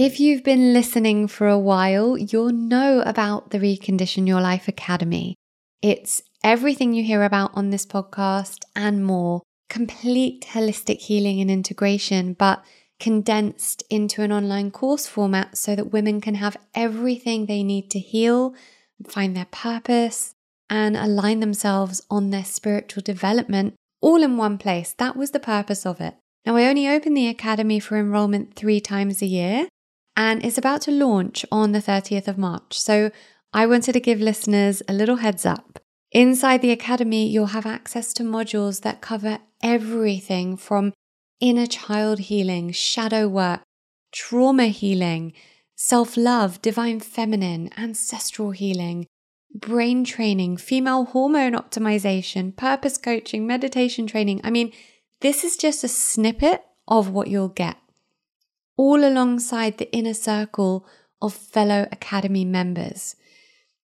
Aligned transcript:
If 0.00 0.18
you've 0.18 0.42
been 0.42 0.72
listening 0.72 1.28
for 1.28 1.46
a 1.46 1.58
while, 1.58 2.16
you'll 2.16 2.52
know 2.52 3.02
about 3.04 3.50
the 3.50 3.58
Recondition 3.58 4.26
Your 4.26 4.40
Life 4.40 4.66
Academy. 4.66 5.34
It's 5.82 6.22
everything 6.42 6.94
you 6.94 7.04
hear 7.04 7.22
about 7.22 7.50
on 7.52 7.68
this 7.68 7.84
podcast 7.84 8.62
and 8.74 9.04
more 9.04 9.42
complete 9.68 10.46
holistic 10.52 11.00
healing 11.00 11.42
and 11.42 11.50
integration, 11.50 12.32
but 12.32 12.64
condensed 12.98 13.82
into 13.90 14.22
an 14.22 14.32
online 14.32 14.70
course 14.70 15.06
format 15.06 15.58
so 15.58 15.76
that 15.76 15.92
women 15.92 16.22
can 16.22 16.36
have 16.36 16.56
everything 16.74 17.44
they 17.44 17.62
need 17.62 17.90
to 17.90 17.98
heal, 17.98 18.54
find 19.06 19.36
their 19.36 19.48
purpose, 19.50 20.32
and 20.70 20.96
align 20.96 21.40
themselves 21.40 22.00
on 22.10 22.30
their 22.30 22.46
spiritual 22.46 23.02
development 23.02 23.74
all 24.00 24.22
in 24.22 24.38
one 24.38 24.56
place. 24.56 24.94
That 24.94 25.14
was 25.14 25.32
the 25.32 25.38
purpose 25.38 25.84
of 25.84 26.00
it. 26.00 26.14
Now, 26.46 26.56
I 26.56 26.68
only 26.68 26.88
open 26.88 27.12
the 27.12 27.28
Academy 27.28 27.78
for 27.78 27.98
enrollment 27.98 28.54
three 28.54 28.80
times 28.80 29.20
a 29.20 29.26
year, 29.26 29.68
and 30.20 30.44
it's 30.44 30.58
about 30.58 30.82
to 30.82 30.90
launch 30.90 31.46
on 31.50 31.72
the 31.72 31.78
30th 31.78 32.28
of 32.28 32.36
March. 32.36 32.78
So 32.78 33.10
I 33.54 33.64
wanted 33.64 33.94
to 33.94 34.00
give 34.00 34.20
listeners 34.20 34.82
a 34.86 34.92
little 34.92 35.16
heads 35.16 35.46
up. 35.46 35.78
Inside 36.12 36.60
the 36.60 36.72
Academy, 36.72 37.26
you'll 37.26 37.56
have 37.56 37.64
access 37.64 38.12
to 38.14 38.22
modules 38.22 38.82
that 38.82 39.00
cover 39.00 39.38
everything 39.62 40.58
from 40.58 40.92
inner 41.40 41.66
child 41.66 42.18
healing, 42.18 42.70
shadow 42.70 43.28
work, 43.28 43.62
trauma 44.12 44.66
healing, 44.66 45.32
self 45.74 46.18
love, 46.18 46.60
divine 46.60 47.00
feminine, 47.00 47.70
ancestral 47.78 48.50
healing, 48.50 49.06
brain 49.54 50.04
training, 50.04 50.58
female 50.58 51.06
hormone 51.06 51.54
optimization, 51.54 52.54
purpose 52.54 52.98
coaching, 52.98 53.46
meditation 53.46 54.06
training. 54.06 54.42
I 54.44 54.50
mean, 54.50 54.70
this 55.22 55.44
is 55.44 55.56
just 55.56 55.82
a 55.82 55.88
snippet 55.88 56.62
of 56.86 57.08
what 57.08 57.28
you'll 57.28 57.48
get, 57.48 57.78
all 58.80 59.04
alongside 59.04 59.76
the 59.76 59.92
inner 59.92 60.14
circle 60.14 60.86
of 61.20 61.34
fellow 61.34 61.86
Academy 61.92 62.46
members. 62.46 63.14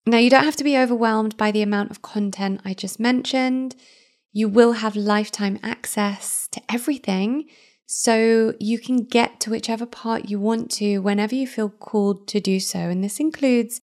Now, 0.07 0.17
you 0.17 0.31
don't 0.31 0.47
have 0.47 0.57
to 0.57 0.65
be 0.65 0.79
overwhelmed 0.79 1.37
by 1.37 1.51
the 1.51 1.61
amount 1.61 1.91
of 1.91 2.01
content 2.01 2.63
I 2.65 2.73
just 2.73 2.99
mentioned. 2.99 3.77
You 4.33 4.49
will 4.49 4.73
have 4.73 4.97
lifetime 4.97 5.59
access 5.63 6.49
to 6.53 6.63
everything, 6.71 7.51
so 7.85 8.55
you 8.59 8.79
can 8.79 9.05
get 9.05 9.41
to 9.41 9.51
whichever 9.51 9.85
part 9.85 10.31
you 10.31 10.41
want 10.41 10.71
to 10.81 11.01
whenever 11.01 11.35
you 11.35 11.47
feel 11.47 11.69
called 11.69 12.27
to 12.29 12.41
do 12.41 12.59
so. 12.59 12.79
And 12.79 13.05
this 13.05 13.21
includes 13.21 13.83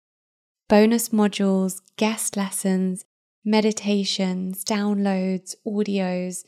bonus 0.67 1.09
modules, 1.09 1.83
guest 1.97 2.35
lessons, 2.35 3.05
meditations, 3.43 4.65
downloads, 4.65 5.53
audios. 5.67 6.45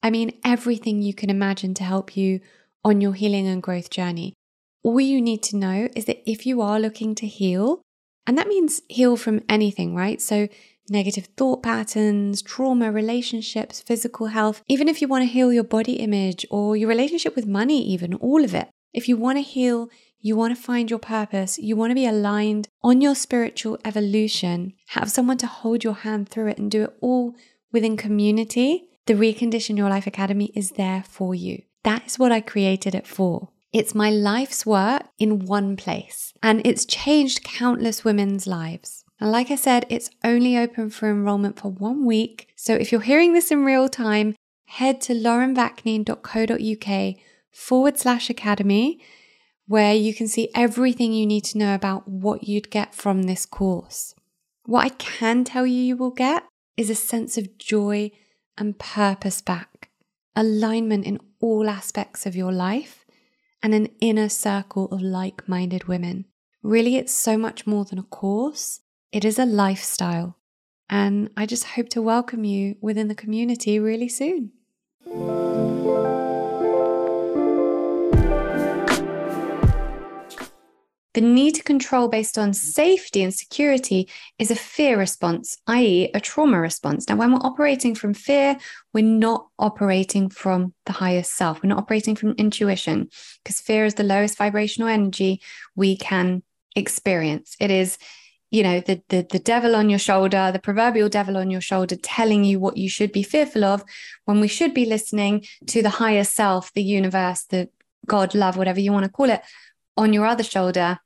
I 0.00 0.10
mean, 0.10 0.38
everything 0.44 1.02
you 1.02 1.12
can 1.12 1.28
imagine 1.28 1.74
to 1.74 1.82
help 1.82 2.16
you 2.16 2.38
on 2.84 3.00
your 3.00 3.14
healing 3.14 3.46
and 3.46 3.62
growth 3.62 3.90
journey. 3.90 4.34
All 4.82 5.00
you 5.00 5.20
need 5.22 5.42
to 5.44 5.56
know 5.56 5.88
is 5.96 6.04
that 6.04 6.28
if 6.28 6.44
you 6.44 6.60
are 6.60 6.78
looking 6.78 7.14
to 7.16 7.26
heal, 7.26 7.80
and 8.26 8.36
that 8.36 8.48
means 8.48 8.82
heal 8.88 9.16
from 9.16 9.42
anything, 9.48 9.94
right? 9.94 10.20
So, 10.20 10.48
negative 10.90 11.28
thought 11.36 11.62
patterns, 11.62 12.42
trauma, 12.42 12.92
relationships, 12.92 13.80
physical 13.80 14.26
health, 14.26 14.62
even 14.68 14.88
if 14.88 15.00
you 15.00 15.08
want 15.08 15.22
to 15.22 15.32
heal 15.32 15.52
your 15.52 15.64
body 15.64 15.94
image 15.94 16.44
or 16.50 16.76
your 16.76 16.88
relationship 16.88 17.34
with 17.34 17.46
money, 17.46 17.82
even 17.86 18.14
all 18.14 18.44
of 18.44 18.54
it. 18.54 18.68
If 18.92 19.08
you 19.08 19.16
want 19.16 19.38
to 19.38 19.42
heal 19.42 19.88
you 20.24 20.36
want 20.36 20.56
to 20.56 20.62
find 20.62 20.88
your 20.88 20.98
purpose, 20.98 21.58
you 21.58 21.76
want 21.76 21.90
to 21.90 21.94
be 21.94 22.06
aligned 22.06 22.66
on 22.82 23.02
your 23.02 23.14
spiritual 23.14 23.78
evolution, 23.84 24.72
have 24.88 25.10
someone 25.10 25.36
to 25.36 25.46
hold 25.46 25.84
your 25.84 25.96
hand 25.96 26.30
through 26.30 26.46
it 26.46 26.56
and 26.56 26.70
do 26.70 26.84
it 26.84 26.96
all 27.02 27.34
within 27.72 27.98
community, 27.98 28.88
the 29.04 29.12
Recondition 29.12 29.76
Your 29.76 29.90
Life 29.90 30.06
Academy 30.06 30.50
is 30.54 30.70
there 30.72 31.04
for 31.06 31.34
you. 31.34 31.60
That 31.84 32.06
is 32.06 32.18
what 32.18 32.32
I 32.32 32.40
created 32.40 32.94
it 32.94 33.06
for. 33.06 33.50
It's 33.72 33.94
my 33.94 34.10
life's 34.10 34.66
work 34.66 35.04
in 35.18 35.46
one 35.46 35.76
place, 35.76 36.32
and 36.42 36.60
it's 36.64 36.84
changed 36.84 37.44
countless 37.44 38.04
women's 38.04 38.46
lives. 38.46 39.04
And 39.20 39.30
like 39.30 39.50
I 39.50 39.56
said, 39.56 39.86
it's 39.88 40.10
only 40.22 40.58
open 40.58 40.90
for 40.90 41.10
enrollment 41.10 41.58
for 41.58 41.70
one 41.70 42.04
week. 42.04 42.48
So 42.56 42.74
if 42.74 42.92
you're 42.92 43.00
hearing 43.00 43.32
this 43.32 43.50
in 43.50 43.64
real 43.64 43.88
time, 43.88 44.34
head 44.66 45.00
to 45.02 45.14
laurenvaknine.co.uk 45.14 47.16
forward 47.52 47.98
slash 47.98 48.30
academy 48.30 49.00
where 49.66 49.94
you 49.94 50.14
can 50.14 50.28
see 50.28 50.50
everything 50.54 51.12
you 51.12 51.26
need 51.26 51.44
to 51.44 51.58
know 51.58 51.74
about 51.74 52.06
what 52.06 52.44
you'd 52.44 52.70
get 52.70 52.94
from 52.94 53.22
this 53.22 53.46
course. 53.46 54.14
What 54.66 54.84
I 54.84 54.90
can 54.90 55.44
tell 55.44 55.66
you 55.66 55.80
you 55.80 55.96
will 55.96 56.10
get 56.10 56.44
is 56.76 56.90
a 56.90 56.94
sense 56.94 57.38
of 57.38 57.56
joy 57.58 58.10
and 58.58 58.78
purpose 58.78 59.40
back, 59.40 59.70
alignment 60.36 61.06
in 61.06 61.20
all 61.40 61.68
aspects 61.68 62.26
of 62.26 62.36
your 62.36 62.52
life, 62.52 63.04
and 63.62 63.74
an 63.74 63.88
inner 64.00 64.28
circle 64.28 64.86
of 64.86 65.00
like 65.00 65.48
minded 65.48 65.84
women. 65.84 66.26
Really, 66.62 66.96
it's 66.96 67.14
so 67.14 67.38
much 67.38 67.66
more 67.66 67.84
than 67.84 67.98
a 67.98 68.02
course, 68.02 68.80
it 69.12 69.24
is 69.24 69.38
a 69.38 69.46
lifestyle. 69.46 70.38
And 70.90 71.30
I 71.36 71.46
just 71.46 71.64
hope 71.64 71.88
to 71.90 72.02
welcome 72.02 72.44
you 72.44 72.76
within 72.80 73.08
the 73.08 73.14
community 73.14 73.78
really 73.78 74.08
soon. 74.08 74.52
The 81.14 81.20
need 81.20 81.54
to 81.54 81.62
control 81.62 82.08
based 82.08 82.36
on 82.38 82.52
safety 82.52 83.22
and 83.22 83.32
security 83.32 84.08
is 84.40 84.50
a 84.50 84.56
fear 84.56 84.98
response, 84.98 85.56
i.e., 85.68 86.10
a 86.12 86.20
trauma 86.20 86.60
response. 86.60 87.08
Now, 87.08 87.14
when 87.14 87.30
we're 87.30 87.38
operating 87.38 87.94
from 87.94 88.14
fear, 88.14 88.56
we're 88.92 89.04
not 89.04 89.46
operating 89.60 90.28
from 90.28 90.74
the 90.86 90.92
highest 90.92 91.36
self. 91.36 91.62
We're 91.62 91.68
not 91.68 91.78
operating 91.78 92.16
from 92.16 92.32
intuition 92.32 93.08
because 93.42 93.60
fear 93.60 93.84
is 93.84 93.94
the 93.94 94.02
lowest 94.02 94.36
vibrational 94.36 94.88
energy 94.88 95.40
we 95.76 95.96
can 95.96 96.42
experience. 96.74 97.56
It 97.60 97.70
is 97.70 97.96
you 98.50 98.62
know 98.62 98.78
the, 98.80 99.02
the 99.08 99.26
the 99.28 99.40
devil 99.40 99.74
on 99.74 99.90
your 99.90 99.98
shoulder 99.98 100.50
the 100.52 100.60
proverbial 100.60 101.08
devil 101.08 101.36
on 101.36 101.50
your 101.50 101.60
shoulder 101.60 101.96
telling 101.96 102.44
you 102.44 102.60
what 102.60 102.76
you 102.76 102.88
should 102.88 103.10
be 103.10 103.24
fearful 103.24 103.64
of 103.64 103.82
when 104.26 104.38
we 104.38 104.46
should 104.46 104.72
be 104.72 104.86
listening 104.86 105.44
to 105.66 105.82
the 105.82 105.90
higher 105.90 106.22
self 106.22 106.72
the 106.74 106.82
universe 106.82 107.44
the 107.50 107.68
god 108.06 108.32
love 108.32 108.56
whatever 108.56 108.78
you 108.78 108.92
want 108.92 109.04
to 109.04 109.10
call 109.10 109.28
it 109.28 109.40
on 109.96 110.12
your 110.12 110.24
other 110.24 110.44
shoulder 110.44 111.00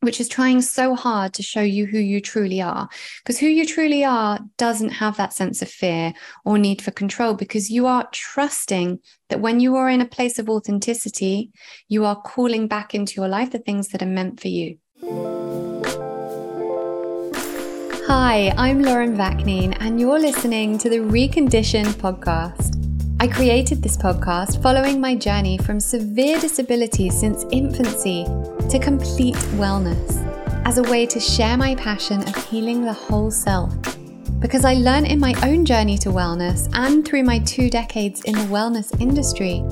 which 0.00 0.20
is 0.20 0.28
trying 0.28 0.62
so 0.62 0.94
hard 0.94 1.32
to 1.34 1.42
show 1.42 1.62
you 1.62 1.86
who 1.86 1.98
you 1.98 2.20
truly 2.20 2.60
are. 2.60 2.88
Because 3.22 3.38
who 3.38 3.46
you 3.46 3.66
truly 3.66 4.04
are 4.04 4.38
doesn't 4.56 4.90
have 4.90 5.16
that 5.16 5.32
sense 5.32 5.62
of 5.62 5.68
fear 5.68 6.12
or 6.44 6.58
need 6.58 6.82
for 6.82 6.90
control 6.90 7.34
because 7.34 7.70
you 7.70 7.86
are 7.86 8.08
trusting 8.12 9.00
that 9.28 9.40
when 9.40 9.60
you 9.60 9.76
are 9.76 9.88
in 9.88 10.00
a 10.00 10.06
place 10.06 10.38
of 10.38 10.48
authenticity, 10.48 11.50
you 11.88 12.04
are 12.04 12.20
calling 12.20 12.68
back 12.68 12.94
into 12.94 13.14
your 13.20 13.28
life 13.28 13.50
the 13.50 13.58
things 13.58 13.88
that 13.88 14.02
are 14.02 14.06
meant 14.06 14.40
for 14.40 14.48
you. 14.48 14.78
Hi, 18.06 18.54
I'm 18.56 18.82
Lauren 18.82 19.16
Vaknine, 19.16 19.76
and 19.80 20.00
you're 20.00 20.20
listening 20.20 20.78
to 20.78 20.88
the 20.88 20.98
Reconditioned 20.98 21.94
podcast. 21.94 22.75
I 23.18 23.26
created 23.26 23.82
this 23.82 23.96
podcast 23.96 24.62
following 24.62 25.00
my 25.00 25.14
journey 25.14 25.56
from 25.56 25.80
severe 25.80 26.38
disability 26.38 27.08
since 27.08 27.46
infancy 27.50 28.24
to 28.68 28.78
complete 28.78 29.36
wellness 29.56 30.22
as 30.66 30.76
a 30.76 30.82
way 30.82 31.06
to 31.06 31.18
share 31.18 31.56
my 31.56 31.74
passion 31.76 32.20
of 32.20 32.36
healing 32.44 32.84
the 32.84 32.92
whole 32.92 33.30
self. 33.30 33.74
Because 34.38 34.66
I 34.66 34.74
learned 34.74 35.06
in 35.06 35.18
my 35.18 35.34
own 35.44 35.64
journey 35.64 35.96
to 35.98 36.10
wellness 36.10 36.68
and 36.74 37.08
through 37.08 37.22
my 37.22 37.38
two 37.38 37.70
decades 37.70 38.20
in 38.24 38.34
the 38.34 38.52
wellness 38.52 39.00
industry 39.00 39.62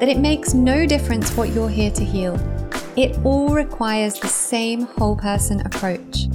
that 0.00 0.08
it 0.08 0.18
makes 0.18 0.54
no 0.54 0.86
difference 0.86 1.36
what 1.36 1.50
you're 1.50 1.68
here 1.68 1.90
to 1.90 2.04
heal. 2.04 2.36
It 2.96 3.18
all 3.22 3.50
requires 3.50 4.18
the 4.18 4.28
same 4.28 4.86
whole 4.86 5.16
person 5.16 5.60
approach. 5.66 6.28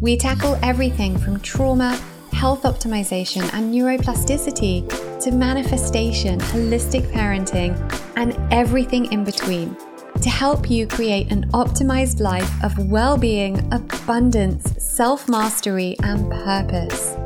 We 0.00 0.16
tackle 0.16 0.56
everything 0.62 1.18
from 1.18 1.40
trauma, 1.40 2.00
health 2.32 2.62
optimization, 2.62 3.42
and 3.52 3.72
neuroplasticity 3.72 4.88
to 5.22 5.30
manifestation, 5.30 6.38
holistic 6.40 7.02
parenting, 7.12 7.72
and 8.16 8.36
everything 8.52 9.12
in 9.12 9.24
between 9.24 9.76
to 10.20 10.30
help 10.30 10.70
you 10.70 10.86
create 10.86 11.32
an 11.32 11.48
optimized 11.50 12.20
life 12.20 12.50
of 12.62 12.76
well 12.90 13.16
being, 13.16 13.58
abundance, 13.72 14.62
self 14.82 15.28
mastery, 15.28 15.96
and 16.02 16.30
purpose. 16.30 17.16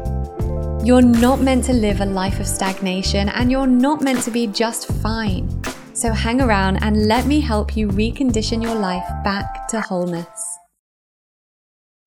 You're 0.86 1.02
not 1.02 1.40
meant 1.40 1.64
to 1.64 1.72
live 1.72 2.00
a 2.00 2.06
life 2.06 2.38
of 2.38 2.46
stagnation 2.46 3.28
and 3.30 3.50
you're 3.50 3.66
not 3.66 4.02
meant 4.02 4.22
to 4.22 4.30
be 4.30 4.46
just 4.46 4.92
fine. 5.02 5.48
So 5.94 6.12
hang 6.12 6.40
around 6.40 6.76
and 6.76 7.06
let 7.06 7.26
me 7.26 7.40
help 7.40 7.76
you 7.76 7.88
recondition 7.88 8.62
your 8.62 8.76
life 8.76 9.08
back 9.24 9.66
to 9.68 9.80
wholeness. 9.80 10.58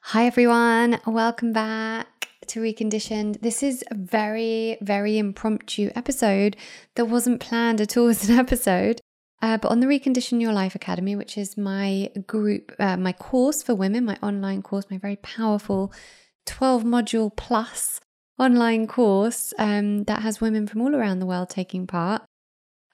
Hi, 0.01 0.25
everyone. 0.27 1.01
Welcome 1.05 1.51
back 1.51 2.18
to 2.49 2.59
Reconditioned. 2.59 3.41
This 3.41 3.63
is 3.63 3.83
a 3.91 3.95
very, 3.95 4.77
very 4.81 5.17
impromptu 5.17 5.91
episode 5.95 6.57
that 6.95 7.05
wasn't 7.05 7.39
planned 7.39 7.79
at 7.79 7.95
all 7.95 8.07
as 8.07 8.27
an 8.29 8.37
episode. 8.45 9.01
Uh, 9.41 9.57
but 9.57 9.71
on 9.71 9.79
the 9.79 9.87
Recondition 9.87 10.41
Your 10.41 10.51
Life 10.51 10.75
Academy, 10.75 11.15
which 11.15 11.37
is 11.37 11.57
my 11.57 12.11
group, 12.27 12.73
uh, 12.79 12.97
my 12.97 13.13
course 13.13 13.63
for 13.63 13.73
women, 13.73 14.03
my 14.03 14.17
online 14.21 14.61
course, 14.61 14.85
my 14.91 14.97
very 14.97 15.15
powerful 15.17 15.93
12 16.45 16.83
module 16.83 17.35
plus 17.35 18.01
online 18.37 18.87
course 18.87 19.53
um, 19.57 20.03
that 20.05 20.21
has 20.21 20.41
women 20.41 20.67
from 20.67 20.81
all 20.81 20.95
around 20.95 21.19
the 21.19 21.25
world 21.25 21.49
taking 21.49 21.87
part. 21.87 22.23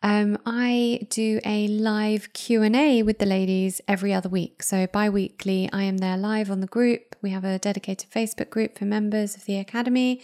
Um, 0.03 0.38
I 0.45 1.07
do 1.09 1.39
a 1.45 1.68
live 1.68 2.31
Q&A 2.33 3.01
with 3.01 3.19
the 3.19 3.25
ladies 3.25 3.81
every 3.88 4.13
other 4.13 4.30
week. 4.30 4.62
So 4.62 4.88
bi-weekly, 4.88 5.69
I 5.74 5.83
am 5.83 5.97
there 5.97 6.18
live 6.18 6.51
on 6.51 6.62
the 6.62 6.68
group. 6.68 7.15
We 7.21 7.31
have 7.31 7.44
a 7.44 7.57
dedicated 7.57 8.12
Facebook 8.12 8.50
group 8.50 8.77
for 8.77 8.86
members 8.86 9.36
of 9.36 9.45
the 9.45 9.57
Academy. 9.57 10.21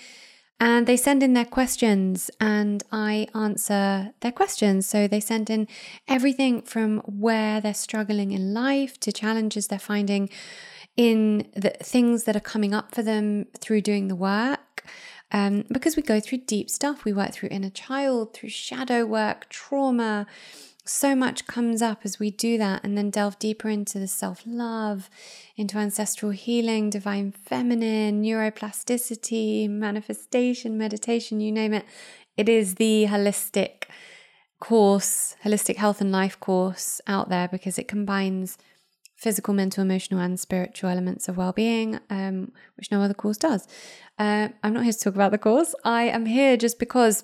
And 0.60 0.86
they 0.86 0.96
send 0.96 1.24
in 1.24 1.34
their 1.34 1.46
questions 1.46 2.30
and 2.40 2.84
I 2.92 3.28
answer 3.34 4.14
their 4.20 4.32
questions. 4.32 4.86
So 4.86 5.08
they 5.08 5.20
send 5.20 5.50
in 5.50 5.68
everything 6.08 6.62
from 6.62 7.00
where 7.00 7.60
they're 7.60 7.74
struggling 7.74 8.32
in 8.32 8.54
life 8.54 9.00
to 9.00 9.12
challenges 9.12 9.68
they're 9.68 9.80
finding 9.80 10.30
in 10.96 11.50
the 11.56 11.72
things 11.82 12.26
that 12.26 12.36
are 12.36 12.42
coming 12.42 12.76
up 12.76 12.94
for 12.94 13.02
them 13.02 13.48
through 13.60 13.82
doing 13.82 14.08
the 14.08 14.16
work. 14.16 14.84
Um, 15.32 15.64
because 15.72 15.96
we 15.96 16.04
go 16.04 16.20
through 16.20 16.40
deep 16.40 16.70
stuff, 16.70 17.06
we 17.06 17.14
work 17.14 17.32
through 17.32 17.50
inner 17.52 17.70
child, 17.70 18.34
through 18.34 18.50
shadow 18.50 19.06
work, 19.06 19.48
trauma. 19.50 20.28
So 20.84 21.16
much 21.16 21.48
comes 21.48 21.82
up 21.82 22.00
as 22.04 22.20
we 22.20 22.32
do 22.32 22.58
that, 22.58 22.84
and 22.84 22.98
then 22.98 23.12
delve 23.12 23.40
deeper 23.40 23.70
into 23.70 24.00
the 24.00 24.08
self 24.08 24.42
love, 24.46 25.10
into 25.56 25.78
ancestral 25.78 26.32
healing, 26.32 26.90
divine 26.90 27.32
feminine, 27.32 28.24
neuroplasticity, 28.24 29.70
manifestation, 29.70 30.78
meditation 30.78 31.40
you 31.40 31.52
name 31.52 31.74
it. 31.74 31.86
It 32.36 32.50
is 32.50 32.76
the 32.76 33.06
holistic 33.08 33.84
course, 34.60 35.36
holistic 35.44 35.76
health 35.76 36.02
and 36.02 36.12
life 36.12 36.40
course 36.40 37.02
out 37.08 37.30
there 37.30 37.48
because 37.48 37.78
it 37.78 37.88
combines 37.88 38.58
physical, 39.22 39.54
mental, 39.54 39.84
emotional, 39.84 40.20
and 40.20 40.40
spiritual 40.40 40.90
elements 40.90 41.30
of 41.30 41.38
well-being, 41.38 42.00
um, 42.10 42.52
which 42.76 42.92
no 42.92 43.02
other 43.02 43.14
course 43.14 43.38
does. 43.38 43.68
Uh, 44.18 44.50
I'm 44.64 44.74
not 44.74 44.84
here 44.84 44.94
to 44.94 45.00
talk 45.00 45.14
about 45.14 45.32
the 45.32 45.38
course. 45.38 45.76
I 45.84 46.06
am 46.06 46.26
here 46.26 46.58
just 46.58 46.80
because 46.80 47.24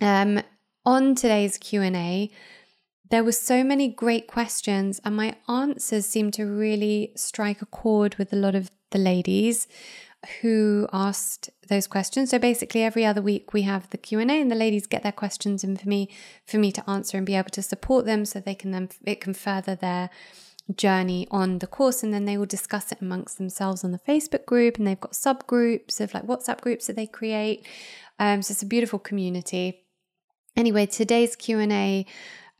um, 0.00 0.40
on 0.86 1.14
today's 1.14 1.58
Q 1.58 1.82
and 1.82 1.94
A, 1.94 2.30
there 3.10 3.22
were 3.22 3.32
so 3.32 3.62
many 3.62 3.88
great 3.88 4.28
questions, 4.28 4.98
and 5.04 5.14
my 5.14 5.36
answers 5.46 6.06
seemed 6.06 6.32
to 6.34 6.44
really 6.44 7.12
strike 7.16 7.60
a 7.60 7.66
chord 7.66 8.14
with 8.14 8.32
a 8.32 8.36
lot 8.36 8.54
of 8.54 8.70
the 8.90 8.98
ladies 8.98 9.68
who 10.40 10.88
asked 10.92 11.50
those 11.68 11.86
questions. 11.86 12.30
So 12.30 12.38
basically 12.38 12.82
every 12.82 13.04
other 13.04 13.22
week 13.22 13.52
we 13.52 13.62
have 13.62 13.88
the 13.90 13.98
Q&A 13.98 14.24
and 14.24 14.50
the 14.50 14.54
ladies 14.54 14.86
get 14.86 15.02
their 15.02 15.12
questions 15.12 15.64
in 15.64 15.76
for 15.76 15.88
me 15.88 16.10
for 16.44 16.58
me 16.58 16.72
to 16.72 16.90
answer 16.90 17.16
and 17.16 17.26
be 17.26 17.36
able 17.36 17.50
to 17.50 17.62
support 17.62 18.04
them 18.04 18.24
so 18.24 18.38
they 18.38 18.54
can 18.54 18.70
then 18.70 18.90
it 19.04 19.20
can 19.20 19.32
further 19.32 19.74
their 19.74 20.10
journey 20.76 21.26
on 21.30 21.58
the 21.58 21.66
course 21.66 22.02
and 22.02 22.12
then 22.12 22.24
they 22.24 22.36
will 22.36 22.46
discuss 22.46 22.92
it 22.92 23.00
amongst 23.00 23.38
themselves 23.38 23.84
on 23.84 23.92
the 23.92 23.98
Facebook 23.98 24.44
group 24.44 24.78
and 24.78 24.86
they've 24.86 25.00
got 25.00 25.12
subgroups 25.12 26.00
of 26.00 26.14
like 26.14 26.26
WhatsApp 26.26 26.60
groups 26.60 26.86
that 26.86 26.96
they 26.96 27.06
create. 27.06 27.66
Um, 28.18 28.42
so 28.42 28.52
it's 28.52 28.62
a 28.62 28.66
beautiful 28.66 28.98
community. 28.98 29.84
Anyway, 30.56 30.86
today's 30.86 31.36
Q&A 31.36 32.06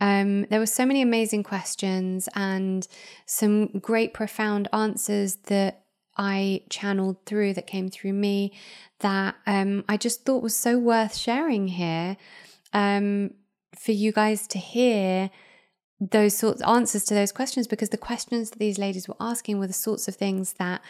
um, 0.00 0.46
there 0.46 0.58
were 0.58 0.66
so 0.66 0.86
many 0.86 1.02
amazing 1.02 1.42
questions 1.42 2.28
and 2.34 2.88
some 3.26 3.66
great 3.66 4.14
profound 4.14 4.68
answers 4.72 5.36
that 5.46 5.84
I 6.16 6.62
channeled 6.70 7.24
through 7.26 7.54
that 7.54 7.66
came 7.66 7.90
through 7.90 8.14
me 8.14 8.52
that 9.00 9.36
um, 9.46 9.84
I 9.88 9.96
just 9.96 10.24
thought 10.24 10.42
was 10.42 10.56
so 10.56 10.78
worth 10.78 11.14
sharing 11.14 11.68
here 11.68 12.16
um, 12.72 13.34
for 13.78 13.92
you 13.92 14.12
guys 14.12 14.46
to 14.48 14.58
hear 14.58 15.30
those 16.00 16.36
sorts 16.36 16.62
answers 16.62 17.04
to 17.04 17.14
those 17.14 17.32
questions 17.32 17.66
because 17.66 17.90
the 17.90 17.98
questions 17.98 18.50
that 18.50 18.58
these 18.58 18.78
ladies 18.78 19.06
were 19.06 19.16
asking 19.20 19.58
were 19.58 19.66
the 19.66 19.72
sorts 19.72 20.08
of 20.08 20.16
things 20.16 20.54
that 20.54 20.80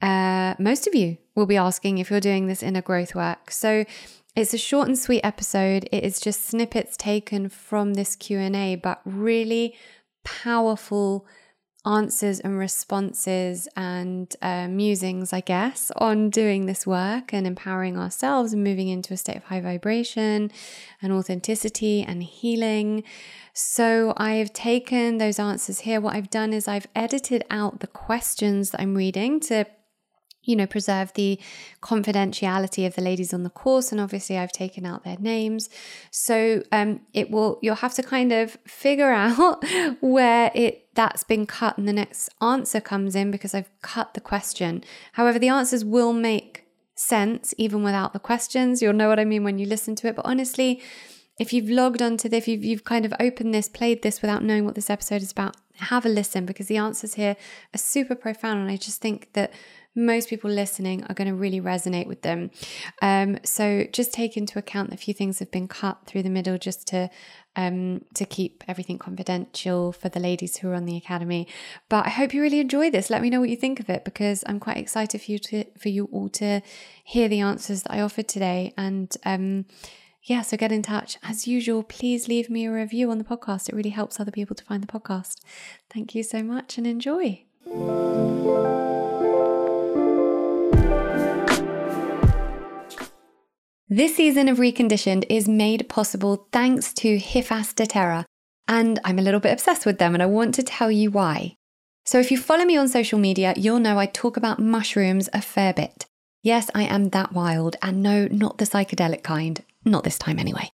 uh, 0.00 0.54
most 0.58 0.86
of 0.86 0.94
you 0.94 1.18
will 1.34 1.46
be 1.46 1.56
asking 1.56 1.98
if 1.98 2.10
you're 2.10 2.20
doing 2.20 2.46
this 2.46 2.62
inner 2.62 2.82
growth 2.82 3.14
work. 3.14 3.50
So 3.50 3.84
it's 4.34 4.54
a 4.54 4.58
short 4.58 4.88
and 4.88 4.98
sweet 4.98 5.22
episode. 5.22 5.88
It 5.92 6.02
is 6.02 6.18
just 6.18 6.46
snippets 6.46 6.96
taken 6.96 7.48
from 7.48 7.94
this 7.94 8.16
Q&A, 8.16 8.76
but 8.76 9.00
really 9.04 9.74
powerful 10.24 11.26
answers 11.86 12.40
and 12.40 12.58
responses 12.58 13.68
and 13.76 14.34
uh, 14.40 14.68
musings, 14.68 15.32
I 15.32 15.40
guess, 15.40 15.90
on 15.96 16.30
doing 16.30 16.66
this 16.66 16.86
work 16.86 17.32
and 17.32 17.46
empowering 17.46 17.98
ourselves 17.98 18.52
and 18.52 18.64
moving 18.64 18.88
into 18.88 19.12
a 19.12 19.16
state 19.16 19.36
of 19.36 19.44
high 19.44 19.60
vibration 19.60 20.50
and 21.02 21.12
authenticity 21.12 22.02
and 22.02 22.22
healing. 22.22 23.04
So 23.52 24.14
I've 24.16 24.52
taken 24.52 25.18
those 25.18 25.38
answers 25.38 25.80
here. 25.80 26.00
What 26.00 26.16
I've 26.16 26.30
done 26.30 26.52
is 26.52 26.66
I've 26.66 26.88
edited 26.94 27.44
out 27.50 27.80
the 27.80 27.86
questions 27.86 28.70
that 28.70 28.80
I'm 28.80 28.96
reading 28.96 29.38
to 29.40 29.66
you 30.44 30.56
know, 30.56 30.66
preserve 30.66 31.12
the 31.14 31.38
confidentiality 31.80 32.86
of 32.86 32.94
the 32.94 33.02
ladies 33.02 33.34
on 33.34 33.42
the 33.42 33.50
course. 33.50 33.92
And 33.92 34.00
obviously, 34.00 34.38
I've 34.38 34.52
taken 34.52 34.86
out 34.86 35.04
their 35.04 35.18
names. 35.18 35.68
So 36.10 36.62
um, 36.72 37.00
it 37.12 37.30
will, 37.30 37.58
you'll 37.62 37.76
have 37.76 37.94
to 37.94 38.02
kind 38.02 38.32
of 38.32 38.58
figure 38.66 39.12
out 39.12 39.64
where 40.00 40.50
it 40.54 40.80
that's 40.94 41.24
been 41.24 41.44
cut 41.44 41.76
and 41.76 41.88
the 41.88 41.92
next 41.92 42.28
answer 42.40 42.80
comes 42.80 43.16
in 43.16 43.32
because 43.32 43.52
I've 43.52 43.70
cut 43.82 44.14
the 44.14 44.20
question. 44.20 44.84
However, 45.14 45.40
the 45.40 45.48
answers 45.48 45.84
will 45.84 46.12
make 46.12 46.64
sense 46.94 47.52
even 47.58 47.82
without 47.82 48.12
the 48.12 48.18
questions. 48.18 48.80
You'll 48.80 48.92
know 48.92 49.08
what 49.08 49.18
I 49.18 49.24
mean 49.24 49.44
when 49.44 49.58
you 49.58 49.66
listen 49.66 49.94
to 49.96 50.08
it. 50.08 50.16
But 50.16 50.26
honestly, 50.26 50.80
if 51.38 51.52
you've 51.52 51.68
logged 51.68 52.00
onto 52.00 52.28
this, 52.28 52.38
if 52.38 52.48
you've, 52.48 52.64
you've 52.64 52.84
kind 52.84 53.04
of 53.04 53.12
opened 53.18 53.52
this, 53.52 53.68
played 53.68 54.02
this 54.02 54.22
without 54.22 54.44
knowing 54.44 54.64
what 54.64 54.76
this 54.76 54.90
episode 54.90 55.22
is 55.22 55.32
about, 55.32 55.56
have 55.76 56.06
a 56.06 56.08
listen 56.08 56.46
because 56.46 56.68
the 56.68 56.76
answers 56.76 57.14
here 57.14 57.36
are 57.74 57.78
super 57.78 58.14
profound. 58.14 58.60
And 58.60 58.70
I 58.70 58.76
just 58.76 59.00
think 59.00 59.32
that 59.32 59.52
most 59.94 60.28
people 60.28 60.50
listening 60.50 61.04
are 61.04 61.14
going 61.14 61.28
to 61.28 61.34
really 61.34 61.60
resonate 61.60 62.06
with 62.06 62.22
them. 62.22 62.50
Um, 63.00 63.38
so 63.44 63.86
just 63.92 64.12
take 64.12 64.36
into 64.36 64.58
account 64.58 64.92
a 64.92 64.96
few 64.96 65.14
things 65.14 65.38
have 65.38 65.50
been 65.50 65.68
cut 65.68 66.06
through 66.06 66.22
the 66.22 66.30
middle 66.30 66.58
just 66.58 66.86
to 66.88 67.10
um, 67.56 68.04
to 68.14 68.24
keep 68.24 68.64
everything 68.66 68.98
confidential 68.98 69.92
for 69.92 70.08
the 70.08 70.18
ladies 70.18 70.56
who 70.56 70.68
are 70.70 70.74
on 70.74 70.86
the 70.86 70.96
academy. 70.96 71.46
But 71.88 72.06
I 72.06 72.10
hope 72.10 72.34
you 72.34 72.42
really 72.42 72.58
enjoy 72.58 72.90
this. 72.90 73.10
Let 73.10 73.22
me 73.22 73.30
know 73.30 73.38
what 73.38 73.48
you 73.48 73.56
think 73.56 73.78
of 73.78 73.88
it 73.88 74.04
because 74.04 74.42
I'm 74.46 74.58
quite 74.58 74.78
excited 74.78 75.22
for 75.22 75.30
you 75.30 75.38
to 75.38 75.64
for 75.78 75.88
you 75.88 76.08
all 76.12 76.28
to 76.30 76.62
hear 77.04 77.28
the 77.28 77.40
answers 77.40 77.84
that 77.84 77.92
I 77.92 78.00
offered 78.00 78.26
today. 78.28 78.74
And 78.76 79.16
um, 79.24 79.66
yeah, 80.24 80.42
so 80.42 80.56
get 80.56 80.72
in 80.72 80.82
touch. 80.82 81.18
As 81.22 81.46
usual, 81.46 81.82
please 81.82 82.28
leave 82.28 82.48
me 82.48 82.66
a 82.66 82.72
review 82.72 83.10
on 83.10 83.18
the 83.18 83.24
podcast. 83.24 83.68
It 83.68 83.74
really 83.74 83.90
helps 83.90 84.18
other 84.18 84.32
people 84.32 84.56
to 84.56 84.64
find 84.64 84.82
the 84.82 84.86
podcast. 84.86 85.40
Thank 85.90 86.14
you 86.14 86.22
so 86.22 86.42
much 86.42 86.78
and 86.78 86.86
enjoy. 86.86 87.44
This 93.96 94.16
season 94.16 94.48
of 94.48 94.58
Reconditioned 94.58 95.24
is 95.30 95.46
made 95.46 95.88
possible 95.88 96.48
thanks 96.50 96.92
to 96.94 97.16
Hifas 97.16 97.72
da 97.76 97.84
Terra, 97.84 98.26
and 98.66 98.98
I'm 99.04 99.20
a 99.20 99.22
little 99.22 99.38
bit 99.38 99.52
obsessed 99.52 99.86
with 99.86 99.98
them 99.98 100.14
and 100.14 100.22
I 100.22 100.26
want 100.26 100.52
to 100.56 100.64
tell 100.64 100.90
you 100.90 101.12
why. 101.12 101.54
So, 102.04 102.18
if 102.18 102.32
you 102.32 102.36
follow 102.36 102.64
me 102.64 102.76
on 102.76 102.88
social 102.88 103.20
media, 103.20 103.54
you'll 103.56 103.78
know 103.78 103.96
I 103.96 104.06
talk 104.06 104.36
about 104.36 104.58
mushrooms 104.58 105.28
a 105.32 105.40
fair 105.40 105.72
bit. 105.72 106.06
Yes, 106.42 106.72
I 106.74 106.82
am 106.82 107.10
that 107.10 107.34
wild, 107.34 107.76
and 107.82 108.02
no, 108.02 108.26
not 108.32 108.58
the 108.58 108.64
psychedelic 108.64 109.22
kind. 109.22 109.62
Not 109.84 110.02
this 110.02 110.18
time, 110.18 110.40
anyway. 110.40 110.70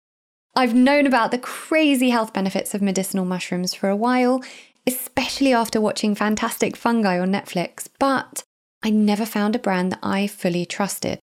I've 0.55 0.75
known 0.75 1.07
about 1.07 1.31
the 1.31 1.39
crazy 1.39 2.11
health 2.11 2.33
benefits 2.33 2.75
of 2.75 2.83
medicinal 2.83 3.25
mushrooms 3.25 3.73
for 3.73 3.89
a 3.89 3.95
while, 3.95 4.43
especially 4.85 5.53
after 5.53 5.81
watching 5.81 6.13
Fantastic 6.13 6.75
Fungi 6.77 7.17
on 7.17 7.31
Netflix, 7.31 7.87
but 7.97 8.43
I 8.83 8.91
never 8.91 9.25
found 9.25 9.55
a 9.55 9.59
brand 9.59 9.93
that 9.93 9.99
I 10.03 10.27
fully 10.27 10.67
trusted. 10.67 11.17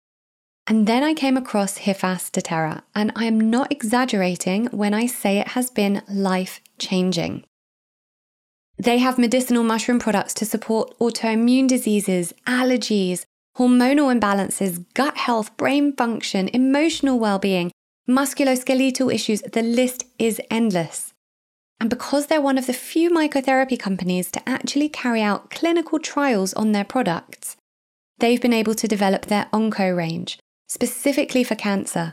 And 0.66 0.86
then 0.86 1.02
I 1.02 1.14
came 1.14 1.36
across 1.36 1.78
Hifas 1.78 2.30
da 2.30 2.40
Terra, 2.40 2.84
and 2.94 3.10
I 3.16 3.24
am 3.24 3.50
not 3.50 3.72
exaggerating 3.72 4.66
when 4.66 4.94
I 4.94 5.06
say 5.06 5.38
it 5.38 5.48
has 5.48 5.70
been 5.70 6.02
life 6.08 6.60
changing. 6.78 7.44
They 8.78 8.98
have 8.98 9.18
medicinal 9.18 9.64
mushroom 9.64 9.98
products 9.98 10.34
to 10.34 10.44
support 10.44 10.96
autoimmune 10.98 11.68
diseases, 11.68 12.32
allergies, 12.46 13.24
hormonal 13.56 14.18
imbalances, 14.18 14.84
gut 14.94 15.16
health, 15.16 15.56
brain 15.56 15.94
function, 15.94 16.48
emotional 16.48 17.18
well 17.18 17.38
being, 17.38 17.70
musculoskeletal 18.08 19.12
issues. 19.12 19.42
The 19.42 19.62
list 19.62 20.04
is 20.18 20.40
endless. 20.50 21.12
And 21.80 21.90
because 21.90 22.26
they're 22.26 22.40
one 22.40 22.58
of 22.58 22.66
the 22.66 22.72
few 22.72 23.10
mycotherapy 23.10 23.78
companies 23.78 24.30
to 24.30 24.48
actually 24.48 24.88
carry 24.88 25.20
out 25.20 25.50
clinical 25.50 25.98
trials 25.98 26.54
on 26.54 26.70
their 26.70 26.84
products, 26.84 27.56
they've 28.18 28.40
been 28.40 28.52
able 28.52 28.74
to 28.76 28.86
develop 28.86 29.26
their 29.26 29.46
Onco 29.52 29.96
range, 29.96 30.38
specifically 30.72 31.44
for 31.44 31.54
cancer. 31.54 32.12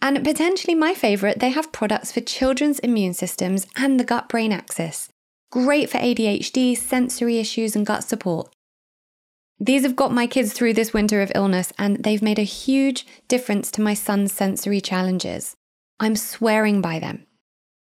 And 0.00 0.24
potentially 0.24 0.74
my 0.74 0.94
favourite, 0.94 1.38
they 1.38 1.50
have 1.50 1.72
products 1.72 2.10
for 2.10 2.22
children's 2.22 2.78
immune 2.78 3.12
systems 3.12 3.66
and 3.76 4.00
the 4.00 4.04
gut 4.04 4.28
brain 4.28 4.52
axis. 4.52 5.10
Great 5.52 5.90
for 5.90 5.98
ADHD, 5.98 6.76
sensory 6.76 7.38
issues, 7.38 7.76
and 7.76 7.84
gut 7.84 8.02
support. 8.02 8.50
These 9.58 9.82
have 9.82 9.96
got 9.96 10.14
my 10.14 10.26
kids 10.26 10.54
through 10.54 10.72
this 10.72 10.94
winter 10.94 11.20
of 11.20 11.32
illness, 11.34 11.72
and 11.78 12.02
they've 12.02 12.22
made 12.22 12.38
a 12.38 12.54
huge 12.64 13.06
difference 13.28 13.70
to 13.72 13.82
my 13.82 13.92
son's 13.92 14.32
sensory 14.32 14.80
challenges. 14.80 15.54
I'm 15.98 16.16
swearing 16.16 16.80
by 16.80 16.98
them. 16.98 17.26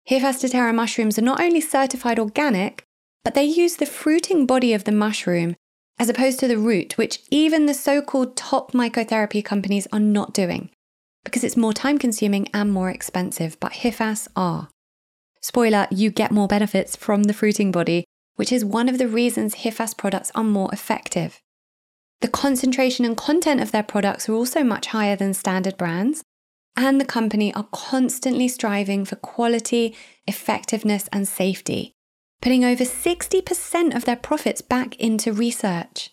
Hifas 0.09 0.41
da 0.41 0.47
Terra 0.47 0.71
mushrooms 0.71 1.19
are 1.19 1.29
not 1.29 1.41
only 1.41 1.59
certified 1.59 2.19
organic, 2.19 2.83
but 3.25 3.33
they 3.33 3.43
use 3.43 3.75
the 3.75 3.85
fruiting 3.85 4.45
body 4.45 4.73
of 4.73 4.85
the 4.85 4.93
mushroom 4.93 5.55
as 5.99 6.09
opposed 6.09 6.39
to 6.39 6.47
the 6.47 6.57
root, 6.57 6.97
which 6.97 7.19
even 7.31 7.65
the 7.65 7.73
so 7.73 8.01
called 8.01 8.35
top 8.35 8.71
mycotherapy 8.71 9.43
companies 9.43 9.87
are 9.91 9.99
not 9.99 10.33
doing 10.33 10.69
because 11.27 11.43
it's 11.43 11.57
more 11.57 11.73
time 11.73 11.99
consuming 11.99 12.47
and 12.53 12.71
more 12.71 12.89
expensive, 12.89 13.59
but 13.59 13.73
HIFAS 13.73 14.29
are. 14.37 14.69
Spoiler, 15.41 15.85
you 15.91 16.09
get 16.09 16.31
more 16.31 16.47
benefits 16.47 16.95
from 16.95 17.23
the 17.23 17.33
fruiting 17.33 17.69
body, 17.69 18.05
which 18.35 18.49
is 18.49 18.63
one 18.63 18.87
of 18.87 18.97
the 18.97 19.09
reasons 19.09 19.55
HIFAS 19.55 19.97
products 19.97 20.31
are 20.35 20.43
more 20.45 20.69
effective. 20.71 21.41
The 22.21 22.29
concentration 22.29 23.03
and 23.03 23.17
content 23.17 23.59
of 23.59 23.73
their 23.73 23.83
products 23.83 24.29
are 24.29 24.33
also 24.33 24.63
much 24.63 24.87
higher 24.87 25.17
than 25.17 25.33
standard 25.33 25.75
brands, 25.75 26.23
and 26.77 27.01
the 27.01 27.05
company 27.05 27.53
are 27.53 27.67
constantly 27.73 28.47
striving 28.47 29.03
for 29.03 29.17
quality, 29.17 29.97
effectiveness, 30.27 31.09
and 31.11 31.27
safety, 31.27 31.91
putting 32.41 32.63
over 32.63 32.83
60% 32.83 33.95
of 33.95 34.05
their 34.05 34.15
profits 34.15 34.61
back 34.61 34.95
into 34.95 35.33
research. 35.33 36.11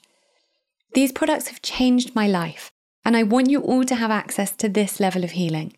These 0.94 1.12
products 1.12 1.48
have 1.48 1.62
changed 1.62 2.14
my 2.14 2.26
life, 2.26 2.70
and 3.04 3.16
I 3.16 3.22
want 3.22 3.50
you 3.50 3.60
all 3.60 3.84
to 3.84 3.96
have 3.96 4.10
access 4.10 4.52
to 4.56 4.68
this 4.68 5.00
level 5.00 5.24
of 5.24 5.32
healing. 5.32 5.74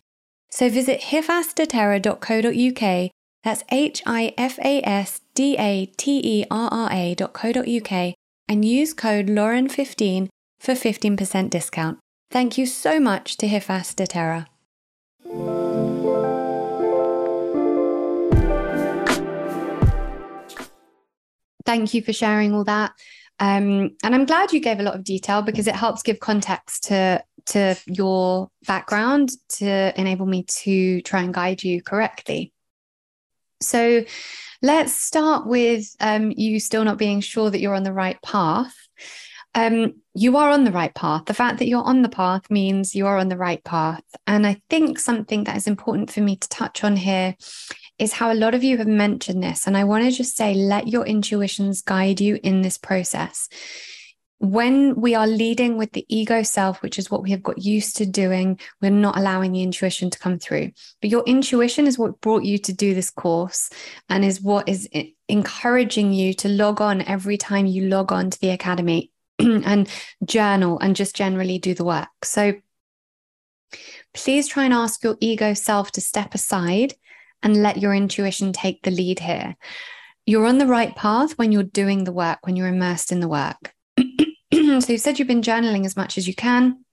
So 0.49 0.69
visit 0.69 1.01
hifasdaterra.co.uk, 1.01 3.11
that's 3.43 3.63
H 3.71 4.01
I 4.05 4.33
F 4.37 4.59
A 4.59 4.81
S 4.83 5.21
D 5.33 5.57
A 5.57 5.87
T 5.97 6.21
E 6.23 6.45
R 6.49 6.69
R 6.71 6.89
A.co.uk, 6.91 8.13
and 8.47 8.65
use 8.65 8.93
code 8.93 9.27
Lauren15 9.27 10.29
for 10.59 10.73
15% 10.73 11.49
discount. 11.49 11.99
Thank 12.31 12.57
you 12.57 12.65
so 12.65 12.99
much 12.99 13.37
to 13.37 13.47
Hifas 13.47 13.93
Terra. 13.95 14.47
Thank 21.67 21.93
you 21.93 22.01
for 22.01 22.13
sharing 22.13 22.53
all 22.53 22.63
that. 22.63 22.93
Um, 23.39 23.91
and 24.01 24.15
I'm 24.15 24.25
glad 24.25 24.53
you 24.53 24.61
gave 24.61 24.79
a 24.79 24.83
lot 24.83 24.95
of 24.95 25.03
detail 25.03 25.41
because 25.41 25.67
it 25.67 25.75
helps 25.75 26.01
give 26.01 26.21
context 26.21 26.85
to 26.85 27.21
to 27.47 27.75
your 27.85 28.49
background 28.65 29.31
to 29.49 29.93
enable 29.99 30.25
me 30.25 30.43
to 30.43 31.01
try 31.01 31.23
and 31.23 31.33
guide 31.33 31.63
you 31.63 31.81
correctly. 31.81 32.53
So 33.61 34.05
let's 34.61 34.97
start 34.97 35.45
with 35.45 35.93
um, 35.99 36.31
you 36.35 36.61
still 36.61 36.85
not 36.85 36.97
being 36.97 37.19
sure 37.19 37.49
that 37.49 37.59
you're 37.59 37.75
on 37.75 37.83
the 37.83 37.93
right 37.93 38.21
path. 38.21 38.73
Um, 39.53 39.95
you 40.13 40.37
are 40.37 40.49
on 40.49 40.63
the 40.63 40.71
right 40.71 40.93
path. 40.93 41.25
The 41.25 41.33
fact 41.33 41.59
that 41.59 41.67
you're 41.67 41.83
on 41.83 42.01
the 42.01 42.09
path 42.09 42.49
means 42.49 42.95
you 42.95 43.07
are 43.07 43.17
on 43.17 43.27
the 43.27 43.37
right 43.37 43.63
path. 43.63 44.03
And 44.25 44.47
I 44.47 44.61
think 44.69 44.99
something 44.99 45.43
that 45.45 45.57
is 45.57 45.67
important 45.67 46.11
for 46.11 46.21
me 46.21 46.37
to 46.37 46.49
touch 46.49 46.83
on 46.83 46.95
here 46.95 47.35
is 47.99 48.13
how 48.13 48.31
a 48.31 48.35
lot 48.35 48.53
of 48.53 48.63
you 48.63 48.77
have 48.77 48.87
mentioned 48.87 49.43
this. 49.43 49.67
And 49.67 49.75
I 49.75 49.83
want 49.83 50.05
to 50.05 50.11
just 50.11 50.35
say, 50.35 50.53
let 50.53 50.87
your 50.87 51.05
intuitions 51.05 51.81
guide 51.81 52.21
you 52.21 52.39
in 52.43 52.61
this 52.61 52.77
process 52.77 53.49
when 54.39 54.99
we 55.01 55.15
are 55.15 55.25
leading 55.25 55.77
with 55.77 55.93
the 55.93 56.05
ego 56.09 56.43
self, 56.43 56.81
which 56.81 56.99
is 56.99 57.09
what 57.09 57.23
we 57.23 57.31
have 57.31 57.41
got 57.41 57.57
used 57.57 57.97
to 57.97 58.05
doing, 58.05 58.59
we're 58.81 58.91
not 58.91 59.17
allowing 59.17 59.51
the 59.51 59.63
intuition 59.63 60.09
to 60.11 60.19
come 60.19 60.37
through. 60.37 60.71
But 61.01 61.09
your 61.09 61.23
intuition 61.25 61.87
is 61.87 61.97
what 61.97 62.21
brought 62.21 62.43
you 62.43 62.59
to 62.59 62.73
do 62.73 62.93
this 62.93 63.09
course 63.09 63.69
and 64.09 64.23
is 64.23 64.41
what 64.41 64.69
is 64.69 64.87
encouraging 65.27 66.13
you 66.13 66.33
to 66.35 66.49
log 66.49 66.81
on 66.81 67.01
every 67.01 67.37
time 67.37 67.65
you 67.65 67.87
log 67.87 68.11
on 68.11 68.29
to 68.29 68.39
the 68.39 68.51
academy 68.51 69.11
and 69.39 69.89
journal 70.23 70.77
and 70.79 70.95
just 70.95 71.15
generally 71.15 71.57
do 71.57 71.73
the 71.73 71.85
work. 71.85 72.09
So 72.23 72.53
please 74.13 74.47
try 74.47 74.65
and 74.65 74.73
ask 74.73 75.03
your 75.03 75.17
ego 75.19 75.55
self 75.55 75.91
to 75.93 76.01
step 76.01 76.35
aside 76.35 76.93
and 77.43 77.61
let 77.61 77.77
your 77.77 77.93
intuition 77.93 78.53
take 78.53 78.83
the 78.83 78.91
lead 78.91 79.19
here. 79.19 79.55
You're 80.25 80.45
on 80.45 80.57
the 80.57 80.67
right 80.67 80.95
path 80.95 81.37
when 81.37 81.51
you're 81.51 81.63
doing 81.63 82.03
the 82.03 82.11
work, 82.11 82.39
when 82.43 82.55
you're 82.55 82.67
immersed 82.67 83.11
in 83.11 83.19
the 83.19 83.27
work. 83.29 83.73
so 83.97 84.03
you've 84.51 85.01
said 85.01 85.19
you've 85.19 85.27
been 85.27 85.41
journaling 85.41 85.85
as 85.85 85.95
much 85.95 86.17
as 86.17 86.27
you 86.27 86.35
can 86.35 86.83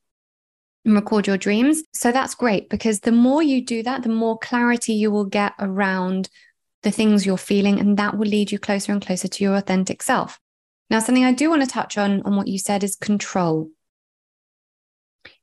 and 0.85 0.95
record 0.95 1.27
your 1.27 1.37
dreams. 1.37 1.83
So 1.93 2.13
that's 2.13 2.35
great 2.35 2.69
because 2.69 3.01
the 3.01 3.13
more 3.13 3.43
you 3.43 3.65
do 3.65 3.83
that, 3.83 4.03
the 4.03 4.09
more 4.09 4.39
clarity 4.39 4.95
you 4.95 5.11
will 5.11 5.25
get 5.25 5.55
around 5.59 6.29
the 6.83 6.91
things 6.91 7.25
you're 7.25 7.39
feeling, 7.39 7.81
and 7.81 7.97
that 7.97 8.17
will 8.17 8.29
lead 8.29 8.53
you 8.53 8.59
closer 8.59 8.93
and 8.93 9.05
closer 9.05 9.27
to 9.27 9.43
your 9.43 9.57
authentic 9.57 10.03
self. 10.03 10.39
Now, 10.91 10.99
something 10.99 11.25
I 11.25 11.33
do 11.33 11.49
want 11.51 11.63
to 11.63 11.69
touch 11.69 11.99
on 11.99 12.23
on 12.23 12.37
what 12.37 12.47
you 12.47 12.59
said 12.59 12.85
is 12.85 12.95
control. 12.95 13.71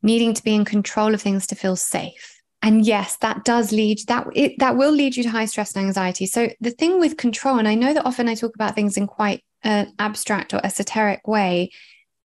Needing 0.03 0.33
to 0.35 0.43
be 0.43 0.53
in 0.53 0.65
control 0.65 1.13
of 1.13 1.21
things 1.21 1.47
to 1.47 1.55
feel 1.55 1.75
safe. 1.75 2.40
And 2.61 2.85
yes, 2.85 3.17
that 3.17 3.43
does 3.43 3.71
lead 3.71 3.99
that 4.07 4.27
it, 4.35 4.59
that 4.59 4.77
will 4.77 4.91
lead 4.91 5.15
you 5.15 5.23
to 5.23 5.29
high 5.29 5.45
stress 5.45 5.75
and 5.75 5.85
anxiety. 5.85 6.25
So 6.27 6.49
the 6.59 6.71
thing 6.71 6.99
with 6.99 7.17
control, 7.17 7.57
and 7.57 7.67
I 7.67 7.75
know 7.75 7.93
that 7.93 8.05
often 8.05 8.29
I 8.29 8.35
talk 8.35 8.53
about 8.55 8.75
things 8.75 8.97
in 8.97 9.07
quite 9.07 9.43
an 9.63 9.93
abstract 9.97 10.53
or 10.53 10.63
esoteric 10.63 11.27
way, 11.27 11.71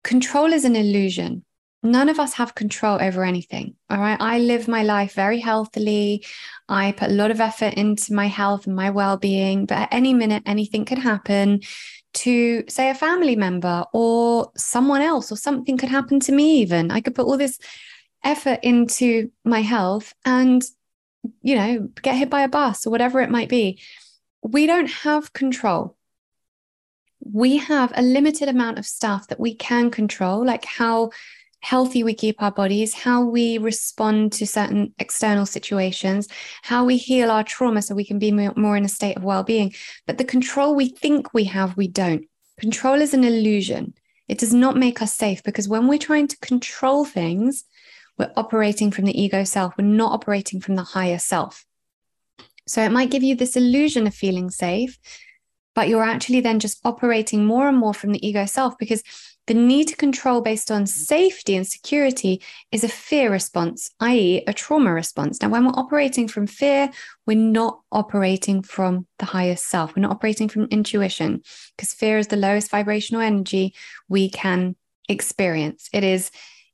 control 0.03 0.53
is 0.53 0.65
an 0.65 0.75
illusion. 0.75 1.43
None 1.83 2.09
of 2.09 2.19
us 2.19 2.33
have 2.33 2.55
control 2.55 3.01
over 3.01 3.23
anything. 3.23 3.75
All 3.89 3.97
right. 3.97 4.17
I 4.21 4.37
live 4.37 4.67
my 4.67 4.83
life 4.83 5.13
very 5.13 5.39
healthily. 5.39 6.23
I 6.69 6.91
put 6.91 7.09
a 7.09 7.13
lot 7.13 7.31
of 7.31 7.41
effort 7.41 7.73
into 7.73 8.13
my 8.13 8.27
health 8.27 8.67
and 8.67 8.75
my 8.75 8.91
well 8.91 9.17
being, 9.17 9.65
but 9.65 9.79
at 9.79 9.93
any 9.93 10.13
minute, 10.13 10.43
anything 10.45 10.85
could 10.85 10.99
happen 10.99 11.61
to, 12.13 12.63
say, 12.67 12.89
a 12.89 12.95
family 12.95 13.35
member 13.35 13.85
or 13.93 14.51
someone 14.55 15.01
else, 15.01 15.31
or 15.31 15.37
something 15.37 15.77
could 15.77 15.89
happen 15.89 16.19
to 16.19 16.31
me, 16.31 16.59
even. 16.61 16.91
I 16.91 17.01
could 17.01 17.15
put 17.15 17.25
all 17.25 17.37
this 17.37 17.57
effort 18.23 18.59
into 18.63 19.31
my 19.43 19.61
health 19.61 20.13
and, 20.25 20.63
you 21.41 21.55
know, 21.55 21.89
get 22.01 22.15
hit 22.15 22.29
by 22.29 22.41
a 22.41 22.47
bus 22.49 22.85
or 22.85 22.89
whatever 22.89 23.21
it 23.21 23.29
might 23.29 23.49
be. 23.49 23.79
We 24.43 24.65
don't 24.65 24.89
have 24.89 25.33
control 25.33 25.95
we 27.23 27.57
have 27.57 27.91
a 27.95 28.01
limited 28.01 28.49
amount 28.49 28.79
of 28.79 28.85
stuff 28.85 29.27
that 29.27 29.39
we 29.39 29.53
can 29.53 29.91
control, 29.91 30.45
like 30.45 30.65
how 30.65 31.11
healthy 31.59 32.03
we 32.03 32.13
keep 32.13 32.41
our 32.41 32.51
bodies, 32.51 32.93
how 32.93 33.23
we 33.23 33.59
respond 33.59 34.33
to 34.33 34.47
certain 34.47 34.93
external 34.97 35.45
situations, 35.45 36.27
how 36.63 36.83
we 36.83 36.97
heal 36.97 37.29
our 37.29 37.43
trauma 37.43 37.81
so 37.81 37.93
we 37.93 38.05
can 38.05 38.17
be 38.17 38.31
more 38.31 38.75
in 38.75 38.85
a 38.85 38.89
state 38.89 39.17
of 39.17 39.23
well 39.23 39.43
being. 39.43 39.73
But 40.07 40.17
the 40.17 40.23
control 40.23 40.73
we 40.73 40.89
think 40.89 41.33
we 41.33 41.43
have, 41.45 41.77
we 41.77 41.87
don't. 41.87 42.25
Control 42.59 42.99
is 42.99 43.13
an 43.13 43.23
illusion. 43.23 43.93
It 44.27 44.39
does 44.39 44.53
not 44.53 44.77
make 44.77 45.01
us 45.01 45.13
safe 45.13 45.43
because 45.43 45.67
when 45.67 45.87
we're 45.87 45.99
trying 45.99 46.27
to 46.29 46.37
control 46.39 47.05
things, 47.05 47.63
we're 48.17 48.31
operating 48.35 48.91
from 48.91 49.05
the 49.05 49.21
ego 49.21 49.43
self, 49.43 49.73
we're 49.77 49.85
not 49.85 50.11
operating 50.11 50.59
from 50.59 50.75
the 50.75 50.83
higher 50.83 51.19
self. 51.19 51.65
So 52.67 52.81
it 52.83 52.91
might 52.91 53.09
give 53.09 53.23
you 53.23 53.35
this 53.35 53.55
illusion 53.55 54.07
of 54.07 54.13
feeling 54.13 54.49
safe, 54.49 54.97
but 55.73 55.89
you're 55.89 56.03
actually 56.03 56.41
then 56.41 56.59
just 56.59 56.79
operating 56.85 57.45
more 57.45 57.67
and 57.67 57.77
more 57.77 57.93
from 57.93 58.11
the 58.11 58.25
ego 58.25 58.45
self 58.45 58.77
because 58.77 59.03
the 59.47 59.53
need 59.55 59.87
to 59.87 59.95
control 59.95 60.41
based 60.41 60.69
on 60.69 60.85
safety 60.85 61.55
and 61.55 61.65
security 61.65 62.41
is 62.71 62.83
a 62.83 62.87
fear 62.87 63.31
response, 63.31 63.89
i.e., 63.99 64.43
a 64.47 64.53
trauma 64.53 64.93
response. 64.93 65.41
Now, 65.41 65.49
when 65.49 65.65
we're 65.65 65.71
operating 65.71 66.27
from 66.27 66.45
fear, 66.45 66.91
we're 67.25 67.37
not 67.37 67.81
operating 67.91 68.61
from 68.61 69.07
the 69.17 69.25
highest 69.25 69.67
self. 69.67 69.95
We're 69.95 70.03
not 70.03 70.11
operating 70.11 70.47
from 70.47 70.65
intuition 70.65 71.41
because 71.75 71.93
fear 71.93 72.19
is 72.19 72.27
the 72.27 72.37
lowest 72.37 72.69
vibrational 72.69 73.21
energy 73.21 73.73
we 74.07 74.29
can 74.29 74.75
experience. 75.09 75.89
It 75.91 76.03
is 76.03 76.29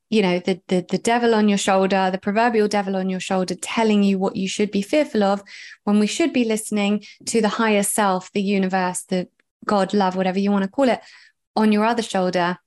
you 0.10 0.22
know 0.22 0.40
the, 0.40 0.62
the 0.68 0.86
the 0.90 0.98
devil 0.98 1.36
on 1.36 1.50
your 1.50 1.58
shoulder 1.58 2.10
the 2.12 2.18
proverbial 2.18 2.68
devil 2.68 2.96
on 2.96 3.10
your 3.10 3.20
shoulder 3.20 3.56
telling 3.56 4.04
you 4.04 4.18
what 4.18 4.36
you 4.36 4.48
should 4.48 4.72
be 4.72 4.82
fearful 4.82 5.24
of 5.24 5.44
when 5.84 6.00
we 6.00 6.08
should 6.08 6.34
be 6.34 6.46
listening 6.46 7.04
to 7.26 7.42
the 7.42 7.50
higher 7.50 7.84
self 7.84 8.32
the 8.32 8.42
universe 8.42 9.04
the 9.04 9.28
god 9.66 9.94
love 9.94 10.16
whatever 10.16 10.40
you 10.40 10.52
want 10.52 10.64
to 10.64 10.70
call 10.70 10.90
it 10.90 11.02
on 11.56 11.72
your 11.72 11.86
other 11.86 12.04
shoulder 12.04 12.58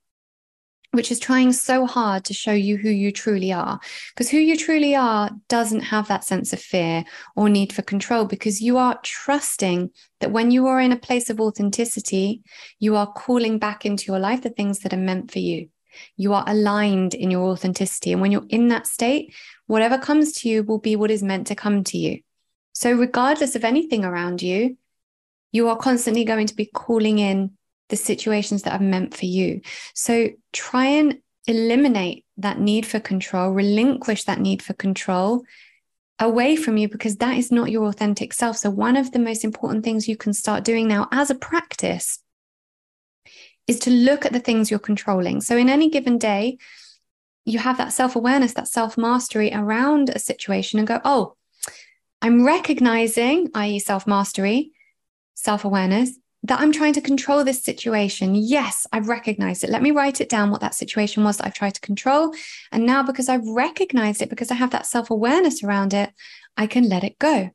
which 0.91 1.09
is 1.09 1.19
trying 1.19 1.53
so 1.53 1.85
hard 1.85 2.25
to 2.25 2.33
show 2.33 2.51
you 2.51 2.75
who 2.77 2.89
you 2.89 3.11
truly 3.11 3.51
are. 3.53 3.79
Because 4.13 4.29
who 4.29 4.37
you 4.37 4.57
truly 4.57 4.93
are 4.93 5.31
doesn't 5.47 5.81
have 5.81 6.07
that 6.09 6.25
sense 6.25 6.51
of 6.51 6.59
fear 6.59 7.05
or 7.35 7.49
need 7.49 7.71
for 7.71 7.81
control 7.81 8.25
because 8.25 8.61
you 8.61 8.77
are 8.77 8.99
trusting 9.01 9.89
that 10.19 10.31
when 10.31 10.51
you 10.51 10.67
are 10.67 10.81
in 10.81 10.91
a 10.91 10.97
place 10.97 11.29
of 11.29 11.39
authenticity 11.39 12.41
you 12.79 12.95
are 12.95 13.11
calling 13.13 13.57
back 13.57 13.85
into 13.85 14.05
your 14.11 14.19
life 14.19 14.41
the 14.41 14.49
things 14.49 14.79
that 14.79 14.93
are 14.93 14.97
meant 14.97 15.31
for 15.31 15.39
you 15.39 15.69
you 16.17 16.33
are 16.33 16.43
aligned 16.47 17.13
in 17.13 17.31
your 17.31 17.49
authenticity. 17.49 18.11
And 18.11 18.21
when 18.21 18.31
you're 18.31 18.45
in 18.49 18.67
that 18.69 18.87
state, 18.87 19.33
whatever 19.67 19.97
comes 19.97 20.33
to 20.33 20.49
you 20.49 20.63
will 20.63 20.79
be 20.79 20.95
what 20.95 21.11
is 21.11 21.23
meant 21.23 21.47
to 21.47 21.55
come 21.55 21.83
to 21.85 21.97
you. 21.97 22.21
So, 22.73 22.93
regardless 22.93 23.55
of 23.55 23.63
anything 23.63 24.05
around 24.05 24.41
you, 24.41 24.77
you 25.51 25.67
are 25.69 25.77
constantly 25.77 26.23
going 26.23 26.47
to 26.47 26.55
be 26.55 26.65
calling 26.65 27.19
in 27.19 27.51
the 27.89 27.97
situations 27.97 28.63
that 28.63 28.79
are 28.79 28.83
meant 28.83 29.15
for 29.15 29.25
you. 29.25 29.61
So, 29.93 30.29
try 30.53 30.85
and 30.85 31.19
eliminate 31.47 32.25
that 32.37 32.59
need 32.59 32.85
for 32.85 32.99
control, 32.99 33.51
relinquish 33.51 34.23
that 34.25 34.39
need 34.39 34.61
for 34.61 34.73
control 34.73 35.43
away 36.19 36.55
from 36.55 36.77
you 36.77 36.87
because 36.87 37.17
that 37.17 37.37
is 37.37 37.51
not 37.51 37.71
your 37.71 37.87
authentic 37.87 38.33
self. 38.33 38.57
So, 38.57 38.69
one 38.69 38.95
of 38.95 39.11
the 39.11 39.19
most 39.19 39.43
important 39.43 39.83
things 39.83 40.07
you 40.07 40.17
can 40.17 40.33
start 40.33 40.63
doing 40.63 40.87
now 40.87 41.07
as 41.11 41.29
a 41.29 41.35
practice 41.35 42.19
is 43.67 43.79
to 43.79 43.91
look 43.91 44.25
at 44.25 44.33
the 44.33 44.39
things 44.39 44.69
you're 44.69 44.79
controlling. 44.79 45.41
So 45.41 45.57
in 45.57 45.69
any 45.69 45.89
given 45.89 46.17
day, 46.17 46.57
you 47.45 47.59
have 47.59 47.77
that 47.77 47.93
self 47.93 48.15
awareness, 48.15 48.53
that 48.53 48.67
self 48.67 48.97
mastery 48.97 49.51
around 49.53 50.09
a 50.09 50.19
situation 50.19 50.79
and 50.79 50.87
go, 50.87 50.99
oh, 51.03 51.35
I'm 52.21 52.45
recognizing, 52.45 53.49
i.e., 53.55 53.79
self 53.79 54.05
mastery, 54.05 54.71
self 55.33 55.65
awareness, 55.65 56.11
that 56.43 56.59
I'm 56.59 56.71
trying 56.71 56.93
to 56.93 57.01
control 57.01 57.43
this 57.43 57.63
situation. 57.63 58.35
Yes, 58.35 58.87
I've 58.91 59.09
recognized 59.09 59.63
it. 59.63 59.69
Let 59.69 59.81
me 59.81 59.91
write 59.91 60.21
it 60.21 60.29
down 60.29 60.51
what 60.51 60.61
that 60.61 60.75
situation 60.75 61.23
was 61.23 61.37
that 61.37 61.45
I've 61.47 61.53
tried 61.53 61.75
to 61.75 61.81
control. 61.81 62.33
And 62.71 62.85
now, 62.85 63.03
because 63.03 63.29
I've 63.29 63.47
recognized 63.47 64.21
it, 64.21 64.29
because 64.29 64.51
I 64.51 64.55
have 64.55 64.71
that 64.71 64.85
self 64.85 65.11
awareness 65.11 65.63
around 65.63 65.93
it, 65.93 66.11
I 66.57 66.67
can 66.67 66.89
let 66.89 67.03
it 67.03 67.17
go. 67.19 67.51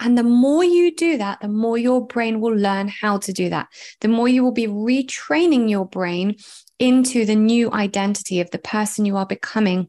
And 0.00 0.16
the 0.16 0.22
more 0.22 0.64
you 0.64 0.94
do 0.94 1.18
that, 1.18 1.40
the 1.40 1.48
more 1.48 1.78
your 1.78 2.06
brain 2.06 2.40
will 2.40 2.54
learn 2.54 2.88
how 2.88 3.18
to 3.18 3.32
do 3.32 3.48
that. 3.50 3.68
The 4.00 4.08
more 4.08 4.28
you 4.28 4.42
will 4.42 4.52
be 4.52 4.66
retraining 4.66 5.70
your 5.70 5.86
brain 5.86 6.36
into 6.78 7.24
the 7.24 7.36
new 7.36 7.72
identity 7.72 8.40
of 8.40 8.50
the 8.50 8.58
person 8.58 9.04
you 9.04 9.16
are 9.16 9.26
becoming, 9.26 9.88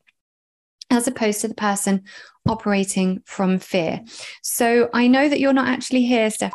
as 0.90 1.08
opposed 1.08 1.42
to 1.42 1.48
the 1.48 1.56
person 1.56 2.04
operating 2.48 3.22
from 3.25 3.60
fear. 3.60 4.02
So 4.42 4.90
I 4.94 5.08
know 5.08 5.28
that 5.28 5.40
you're 5.40 5.54
not 5.54 5.68
actually 5.68 6.04
here, 6.04 6.30
Steph, 6.30 6.52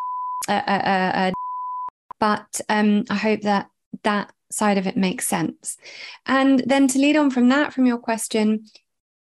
uh, 0.48 0.52
uh, 0.52 0.70
uh, 0.70 1.12
uh 1.14 1.30
but 2.20 2.60
um, 2.68 3.04
I 3.10 3.14
hope 3.14 3.42
that 3.42 3.68
that 4.02 4.32
side 4.50 4.78
of 4.78 4.86
it 4.86 4.96
makes 4.96 5.26
sense. 5.26 5.76
And 6.26 6.60
then 6.66 6.88
to 6.88 6.98
lead 6.98 7.16
on 7.16 7.30
from 7.30 7.48
that, 7.50 7.72
from 7.72 7.86
your 7.86 7.98
question, 7.98 8.64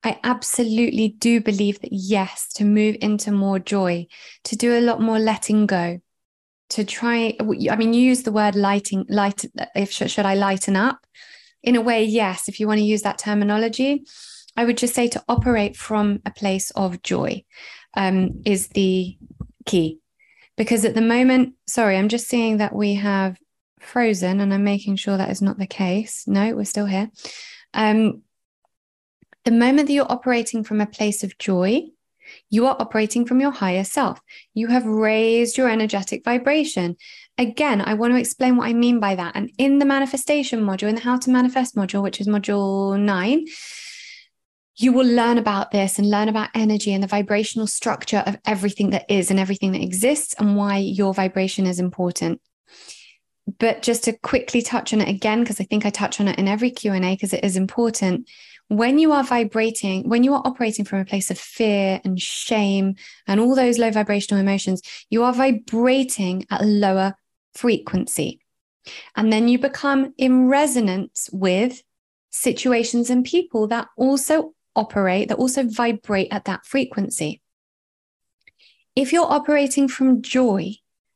I 0.07 0.21
absolutely 0.23 1.09
do 1.09 1.41
believe 1.41 1.81
that 1.81 1.91
yes, 1.91 2.47
to 2.53 2.63
move 2.63 2.95
into 3.01 3.29
more 3.29 3.59
joy, 3.59 4.07
to 4.45 4.55
do 4.55 4.77
a 4.77 4.79
lot 4.79 5.01
more 5.01 5.19
letting 5.19 5.65
go, 5.65 5.99
to 6.69 6.85
try. 6.85 7.35
I 7.41 7.75
mean, 7.75 7.93
you 7.93 8.01
use 8.01 8.23
the 8.23 8.31
word 8.31 8.55
lighting, 8.55 9.05
light. 9.09 9.43
If 9.75 9.91
should 9.91 10.25
I 10.25 10.35
lighten 10.35 10.77
up? 10.77 11.05
In 11.61 11.75
a 11.75 11.81
way, 11.81 12.05
yes. 12.05 12.47
If 12.47 12.61
you 12.61 12.69
want 12.69 12.77
to 12.77 12.85
use 12.85 13.01
that 13.01 13.17
terminology, 13.17 14.05
I 14.55 14.63
would 14.63 14.77
just 14.77 14.95
say 14.95 15.09
to 15.09 15.23
operate 15.27 15.75
from 15.75 16.21
a 16.25 16.31
place 16.31 16.71
of 16.71 17.03
joy 17.03 17.43
um, 17.93 18.43
is 18.45 18.69
the 18.69 19.17
key. 19.65 19.99
Because 20.55 20.85
at 20.85 20.95
the 20.95 21.01
moment, 21.01 21.55
sorry, 21.67 21.97
I'm 21.97 22.07
just 22.07 22.29
seeing 22.29 22.57
that 22.57 22.73
we 22.73 22.93
have 22.93 23.37
frozen 23.81 24.39
and 24.39 24.53
I'm 24.53 24.63
making 24.63 24.95
sure 24.95 25.17
that 25.17 25.31
is 25.31 25.41
not 25.41 25.59
the 25.59 25.67
case. 25.67 26.23
No, 26.27 26.55
we're 26.55 26.63
still 26.63 26.85
here. 26.85 27.11
Um, 27.73 28.23
the 29.47 29.51
moment 29.51 29.87
that 29.87 29.93
you're 29.93 30.11
operating 30.11 30.61
from 30.61 30.81
a 30.81 30.85
place 30.85 31.23
of 31.23 31.37
joy, 31.37 31.83
you 32.49 32.65
are 32.65 32.75
operating 32.79 33.25
from 33.25 33.39
your 33.39 33.51
higher 33.51 33.85
self. 33.85 34.19
You 34.53 34.67
have 34.67 34.85
raised 34.85 35.57
your 35.57 35.69
energetic 35.69 36.25
vibration. 36.25 36.97
Again, 37.37 37.79
I 37.79 37.93
want 37.93 38.11
to 38.11 38.19
explain 38.19 38.57
what 38.57 38.67
I 38.67 38.73
mean 38.73 38.99
by 38.99 39.15
that. 39.15 39.37
And 39.37 39.49
in 39.57 39.79
the 39.79 39.85
manifestation 39.85 40.59
module, 40.65 40.89
in 40.89 40.95
the 40.95 41.01
how 41.01 41.17
to 41.19 41.29
manifest 41.29 41.77
module, 41.77 42.03
which 42.03 42.19
is 42.19 42.27
module 42.27 42.99
nine, 42.99 43.45
you 44.75 44.91
will 44.91 45.07
learn 45.07 45.37
about 45.37 45.71
this 45.71 45.97
and 45.97 46.09
learn 46.09 46.27
about 46.27 46.49
energy 46.53 46.93
and 46.93 47.01
the 47.01 47.07
vibrational 47.07 47.67
structure 47.67 48.23
of 48.27 48.37
everything 48.45 48.89
that 48.89 49.05
is 49.09 49.31
and 49.31 49.39
everything 49.39 49.71
that 49.71 49.81
exists 49.81 50.35
and 50.37 50.57
why 50.57 50.75
your 50.75 51.13
vibration 51.13 51.65
is 51.65 51.79
important 51.79 52.41
but 53.59 53.81
just 53.81 54.03
to 54.03 54.11
quickly 54.11 54.61
touch 54.61 54.93
on 54.93 54.99
it 54.99 55.07
again 55.07 55.39
because 55.39 55.61
i 55.61 55.63
think 55.63 55.85
i 55.85 55.89
touch 55.89 56.19
on 56.19 56.27
it 56.27 56.37
in 56.37 56.49
every 56.49 56.69
q&a 56.69 56.99
because 56.99 57.33
it 57.33 57.45
is 57.45 57.55
important 57.55 58.27
when 58.69 58.99
you 58.99 59.11
are 59.13 59.23
vibrating, 59.23 60.09
when 60.09 60.23
you 60.23 60.33
are 60.33 60.41
operating 60.45 60.83
from 60.83 60.99
a 60.99 61.05
place 61.05 61.31
of 61.31 61.37
fear 61.37 62.01
and 62.03 62.21
shame 62.21 62.95
and 63.25 63.39
all 63.39 63.55
those 63.55 63.77
low 63.77 63.91
vibrational 63.91 64.41
emotions, 64.41 64.81
you 65.09 65.23
are 65.23 65.33
vibrating 65.33 66.45
at 66.51 66.61
a 66.61 66.65
lower 66.65 67.15
frequency. 67.53 68.41
And 69.15 69.31
then 69.31 69.47
you 69.47 69.59
become 69.59 70.13
in 70.17 70.47
resonance 70.47 71.29
with 71.31 71.81
situations 72.29 73.09
and 73.09 73.25
people 73.25 73.67
that 73.67 73.87
also 73.97 74.53
operate, 74.75 75.29
that 75.29 75.37
also 75.37 75.63
vibrate 75.63 76.27
at 76.31 76.45
that 76.45 76.65
frequency. 76.65 77.41
If 78.95 79.13
you're 79.13 79.31
operating 79.31 79.87
from 79.87 80.21
joy 80.21 80.73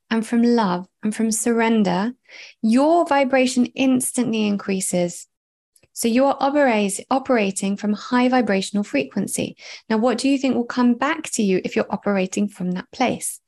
and 0.10 0.25
from 0.25 0.43
love 0.43 0.88
and 1.03 1.15
from 1.15 1.31
surrender, 1.31 2.13
your 2.62 3.05
vibration 3.05 3.65
instantly 3.67 4.46
increases 4.48 5.27
so 6.01 6.08
you 6.08 6.25
are 6.25 6.36
operating 6.39 7.77
from 7.77 7.93
high 7.93 8.27
vibrational 8.27 8.84
frequency. 8.84 9.55
Now, 9.88 9.98
what 9.98 10.17
do 10.17 10.29
you 10.29 10.39
think 10.39 10.55
will 10.55 10.63
come 10.63 10.96
back 10.96 11.29
to 11.34 11.43
you 11.43 11.62
if 11.63 11.75
you're 11.75 11.86
operating 11.91 12.48
from 12.48 12.72
that 12.72 12.89
place? 12.91 13.39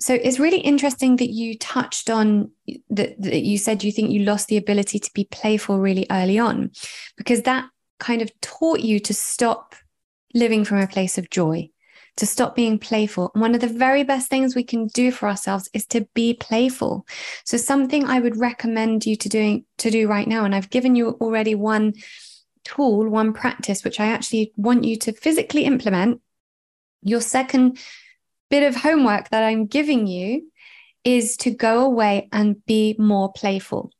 So 0.00 0.14
it's 0.14 0.38
really 0.38 0.60
interesting 0.60 1.16
that 1.16 1.28
you 1.28 1.58
touched 1.58 2.08
on 2.08 2.50
that, 2.88 3.20
that 3.20 3.42
you 3.42 3.58
said 3.58 3.84
you 3.84 3.92
think 3.92 4.10
you 4.10 4.20
lost 4.20 4.48
the 4.48 4.56
ability 4.56 4.98
to 5.00 5.10
be 5.12 5.24
playful 5.24 5.78
really 5.78 6.06
early 6.10 6.38
on, 6.38 6.70
because 7.18 7.42
that 7.42 7.68
kind 8.00 8.22
of 8.22 8.30
taught 8.40 8.80
you 8.80 8.98
to 9.00 9.12
stop 9.12 9.74
living 10.32 10.64
from 10.64 10.78
a 10.78 10.86
place 10.86 11.18
of 11.18 11.28
joy 11.28 11.68
to 12.16 12.26
stop 12.26 12.56
being 12.56 12.78
playful. 12.78 13.30
And 13.34 13.40
one 13.40 13.54
of 13.54 13.60
the 13.60 13.66
very 13.66 14.02
best 14.02 14.28
things 14.28 14.54
we 14.54 14.64
can 14.64 14.86
do 14.88 15.10
for 15.10 15.28
ourselves 15.28 15.68
is 15.72 15.86
to 15.86 16.06
be 16.14 16.34
playful. 16.34 17.06
So 17.44 17.56
something 17.56 18.04
I 18.04 18.20
would 18.20 18.36
recommend 18.36 19.06
you 19.06 19.16
to 19.16 19.28
doing 19.28 19.64
to 19.78 19.90
do 19.90 20.08
right 20.08 20.26
now, 20.26 20.44
and 20.44 20.54
I've 20.54 20.70
given 20.70 20.94
you 20.94 21.10
already 21.20 21.54
one 21.54 21.94
tool, 22.64 23.08
one 23.08 23.32
practice, 23.32 23.84
which 23.84 24.00
I 24.00 24.06
actually 24.06 24.52
want 24.56 24.84
you 24.84 24.96
to 24.98 25.12
physically 25.12 25.64
implement. 25.64 26.20
Your 27.02 27.20
second 27.20 27.78
bit 28.50 28.62
of 28.62 28.76
homework 28.76 29.28
that 29.30 29.42
I'm 29.42 29.66
giving 29.66 30.06
you 30.06 30.50
is 31.04 31.36
to 31.38 31.50
go 31.50 31.84
away 31.84 32.28
and 32.32 32.64
be 32.66 32.96
more 32.98 33.32
playful. 33.32 33.92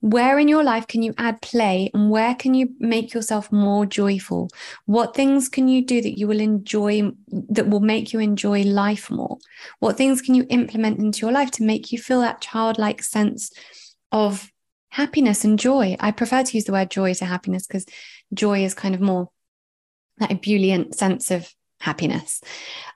Where 0.00 0.38
in 0.38 0.46
your 0.46 0.62
life 0.62 0.86
can 0.86 1.02
you 1.02 1.12
add 1.18 1.42
play 1.42 1.90
and 1.92 2.08
where 2.08 2.34
can 2.34 2.54
you 2.54 2.70
make 2.78 3.12
yourself 3.12 3.50
more 3.50 3.84
joyful? 3.84 4.48
What 4.86 5.14
things 5.14 5.48
can 5.48 5.66
you 5.66 5.84
do 5.84 6.00
that 6.00 6.18
you 6.18 6.28
will 6.28 6.40
enjoy, 6.40 7.10
that 7.50 7.68
will 7.68 7.80
make 7.80 8.12
you 8.12 8.20
enjoy 8.20 8.62
life 8.62 9.10
more? 9.10 9.38
What 9.80 9.96
things 9.96 10.22
can 10.22 10.36
you 10.36 10.46
implement 10.50 11.00
into 11.00 11.26
your 11.26 11.32
life 11.32 11.50
to 11.52 11.64
make 11.64 11.90
you 11.90 11.98
feel 11.98 12.20
that 12.20 12.40
childlike 12.40 13.02
sense 13.02 13.50
of 14.12 14.52
happiness 14.90 15.44
and 15.44 15.58
joy? 15.58 15.96
I 15.98 16.12
prefer 16.12 16.44
to 16.44 16.56
use 16.56 16.64
the 16.64 16.72
word 16.72 16.90
joy 16.90 17.14
to 17.14 17.24
happiness 17.24 17.66
because 17.66 17.86
joy 18.32 18.64
is 18.64 18.74
kind 18.74 18.94
of 18.94 19.00
more 19.00 19.30
that 20.18 20.30
ebullient 20.30 20.94
sense 20.94 21.30
of 21.30 21.52
happiness. 21.80 22.40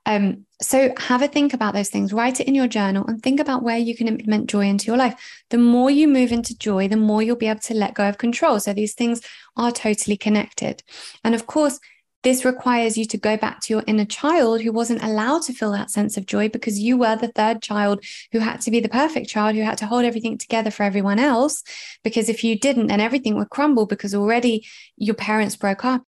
Um, 0.06 0.46
so 0.60 0.92
have 0.98 1.22
a 1.22 1.28
think 1.28 1.54
about 1.54 1.74
those 1.74 1.88
things, 1.88 2.12
write 2.12 2.40
it 2.40 2.48
in 2.48 2.54
your 2.54 2.66
journal 2.66 3.04
and 3.06 3.22
think 3.22 3.40
about 3.40 3.62
where 3.62 3.78
you 3.78 3.96
can 3.96 4.08
implement 4.08 4.50
joy 4.50 4.66
into 4.66 4.86
your 4.86 4.96
life. 4.96 5.14
The 5.50 5.58
more 5.58 5.90
you 5.90 6.08
move 6.08 6.32
into 6.32 6.56
joy, 6.58 6.88
the 6.88 6.96
more 6.96 7.22
you'll 7.22 7.36
be 7.36 7.48
able 7.48 7.60
to 7.60 7.74
let 7.74 7.94
go 7.94 8.08
of 8.08 8.18
control. 8.18 8.58
So 8.60 8.72
these 8.72 8.94
things 8.94 9.20
are 9.56 9.70
totally 9.70 10.16
connected. 10.16 10.82
And 11.24 11.34
of 11.34 11.46
course, 11.46 11.78
this 12.22 12.44
requires 12.44 12.96
you 12.96 13.04
to 13.06 13.18
go 13.18 13.36
back 13.36 13.60
to 13.60 13.74
your 13.74 13.82
inner 13.86 14.04
child 14.04 14.60
who 14.60 14.72
wasn't 14.72 15.02
allowed 15.02 15.42
to 15.42 15.52
feel 15.52 15.72
that 15.72 15.90
sense 15.90 16.16
of 16.16 16.26
joy 16.26 16.48
because 16.48 16.78
you 16.78 16.96
were 16.96 17.16
the 17.16 17.28
third 17.28 17.60
child 17.60 18.04
who 18.30 18.38
had 18.38 18.60
to 18.60 18.70
be 18.70 18.78
the 18.78 18.88
perfect 18.88 19.28
child, 19.28 19.56
who 19.56 19.62
had 19.62 19.78
to 19.78 19.86
hold 19.86 20.04
everything 20.04 20.38
together 20.38 20.70
for 20.70 20.84
everyone 20.84 21.18
else. 21.18 21.64
Because 22.04 22.28
if 22.28 22.44
you 22.44 22.56
didn't, 22.56 22.86
then 22.88 23.00
everything 23.00 23.34
would 23.36 23.50
crumble 23.50 23.86
because 23.86 24.14
already 24.14 24.64
your 24.96 25.16
parents 25.16 25.56
broke 25.56 25.84
up 25.84 26.02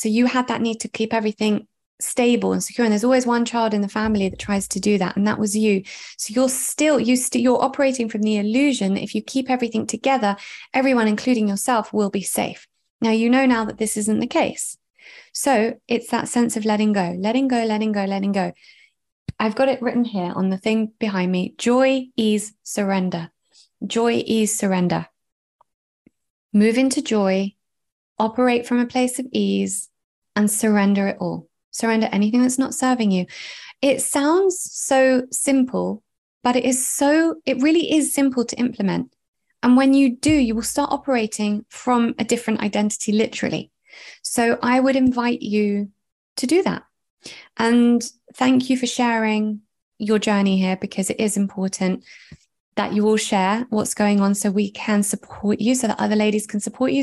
so 0.00 0.08
you 0.08 0.24
had 0.24 0.48
that 0.48 0.62
need 0.62 0.80
to 0.80 0.88
keep 0.88 1.12
everything 1.12 1.66
stable 2.00 2.54
and 2.54 2.64
secure. 2.64 2.86
And 2.86 2.92
there's 2.92 3.04
always 3.04 3.26
one 3.26 3.44
child 3.44 3.74
in 3.74 3.82
the 3.82 3.88
family 3.88 4.30
that 4.30 4.38
tries 4.38 4.66
to 4.68 4.80
do 4.80 4.96
that 4.96 5.14
and 5.14 5.26
that 5.26 5.38
was 5.38 5.54
you. 5.54 5.82
So 6.16 6.32
you're 6.32 6.48
still 6.48 6.98
you 6.98 7.16
st- 7.16 7.42
you're 7.42 7.62
operating 7.62 8.08
from 8.08 8.22
the 8.22 8.38
illusion 8.38 8.94
that 8.94 9.02
if 9.02 9.14
you 9.14 9.20
keep 9.20 9.50
everything 9.50 9.86
together 9.86 10.38
everyone 10.72 11.06
including 11.06 11.48
yourself 11.48 11.92
will 11.92 12.08
be 12.08 12.22
safe. 12.22 12.66
Now 13.02 13.10
you 13.10 13.28
know 13.28 13.44
now 13.44 13.66
that 13.66 13.76
this 13.76 13.98
isn't 13.98 14.20
the 14.20 14.26
case. 14.26 14.78
So 15.34 15.78
it's 15.86 16.10
that 16.10 16.28
sense 16.28 16.56
of 16.56 16.64
letting 16.64 16.94
go 16.94 17.14
letting 17.18 17.46
go 17.46 17.62
letting 17.62 17.92
go 17.92 18.06
letting 18.06 18.32
go. 18.32 18.54
I've 19.38 19.54
got 19.54 19.68
it 19.68 19.82
written 19.82 20.06
here 20.06 20.32
on 20.34 20.48
the 20.48 20.56
thing 20.56 20.92
behind 20.98 21.30
me. 21.30 21.54
Joy 21.58 22.06
ease 22.16 22.54
surrender. 22.62 23.32
Joy 23.86 24.22
ease 24.24 24.56
surrender. 24.56 25.08
Move 26.54 26.78
into 26.78 27.02
joy. 27.02 27.54
Operate 28.18 28.66
from 28.66 28.78
a 28.78 28.86
place 28.86 29.18
of 29.18 29.26
ease 29.30 29.89
and 30.36 30.50
surrender 30.50 31.06
it 31.08 31.16
all. 31.20 31.48
Surrender 31.70 32.08
anything 32.12 32.42
that's 32.42 32.58
not 32.58 32.74
serving 32.74 33.10
you. 33.10 33.26
It 33.82 34.02
sounds 34.02 34.60
so 34.60 35.26
simple, 35.30 36.02
but 36.42 36.56
it 36.56 36.64
is 36.64 36.86
so, 36.86 37.36
it 37.46 37.62
really 37.62 37.92
is 37.92 38.12
simple 38.12 38.44
to 38.44 38.56
implement. 38.56 39.14
And 39.62 39.76
when 39.76 39.94
you 39.94 40.16
do, 40.16 40.32
you 40.32 40.54
will 40.54 40.62
start 40.62 40.90
operating 40.92 41.64
from 41.68 42.14
a 42.18 42.24
different 42.24 42.60
identity, 42.60 43.12
literally. 43.12 43.70
So 44.22 44.58
I 44.62 44.80
would 44.80 44.96
invite 44.96 45.42
you 45.42 45.90
to 46.36 46.46
do 46.46 46.62
that. 46.62 46.84
And 47.56 48.02
thank 48.34 48.70
you 48.70 48.78
for 48.78 48.86
sharing 48.86 49.60
your 49.98 50.18
journey 50.18 50.58
here 50.58 50.76
because 50.76 51.10
it 51.10 51.20
is 51.20 51.36
important 51.36 52.04
that 52.76 52.94
you 52.94 53.06
all 53.06 53.18
share 53.18 53.66
what's 53.68 53.92
going 53.92 54.20
on 54.20 54.34
so 54.34 54.50
we 54.50 54.70
can 54.70 55.02
support 55.02 55.60
you, 55.60 55.74
so 55.74 55.88
that 55.88 56.00
other 56.00 56.16
ladies 56.16 56.46
can 56.46 56.60
support 56.60 56.92
you. 56.92 57.02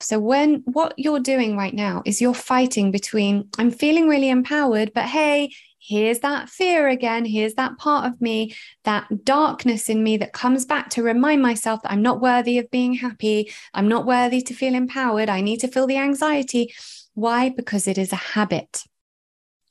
So, 0.00 0.20
when 0.20 0.62
what 0.64 0.94
you're 0.96 1.20
doing 1.20 1.56
right 1.56 1.74
now 1.74 2.02
is 2.04 2.20
you're 2.20 2.34
fighting 2.34 2.92
between, 2.92 3.48
I'm 3.58 3.70
feeling 3.70 4.08
really 4.08 4.28
empowered, 4.28 4.92
but 4.94 5.04
hey, 5.04 5.50
here's 5.80 6.20
that 6.20 6.48
fear 6.48 6.88
again. 6.88 7.24
Here's 7.24 7.54
that 7.54 7.78
part 7.78 8.06
of 8.06 8.20
me, 8.20 8.54
that 8.84 9.24
darkness 9.24 9.88
in 9.88 10.02
me 10.02 10.16
that 10.18 10.32
comes 10.32 10.64
back 10.64 10.90
to 10.90 11.02
remind 11.02 11.42
myself 11.42 11.82
that 11.82 11.92
I'm 11.92 12.02
not 12.02 12.20
worthy 12.20 12.58
of 12.58 12.70
being 12.70 12.94
happy. 12.94 13.52
I'm 13.74 13.88
not 13.88 14.06
worthy 14.06 14.40
to 14.42 14.54
feel 14.54 14.74
empowered. 14.74 15.28
I 15.28 15.40
need 15.40 15.60
to 15.60 15.68
feel 15.68 15.86
the 15.86 15.96
anxiety. 15.96 16.72
Why? 17.14 17.48
Because 17.48 17.88
it 17.88 17.98
is 17.98 18.12
a 18.12 18.16
habit. 18.16 18.84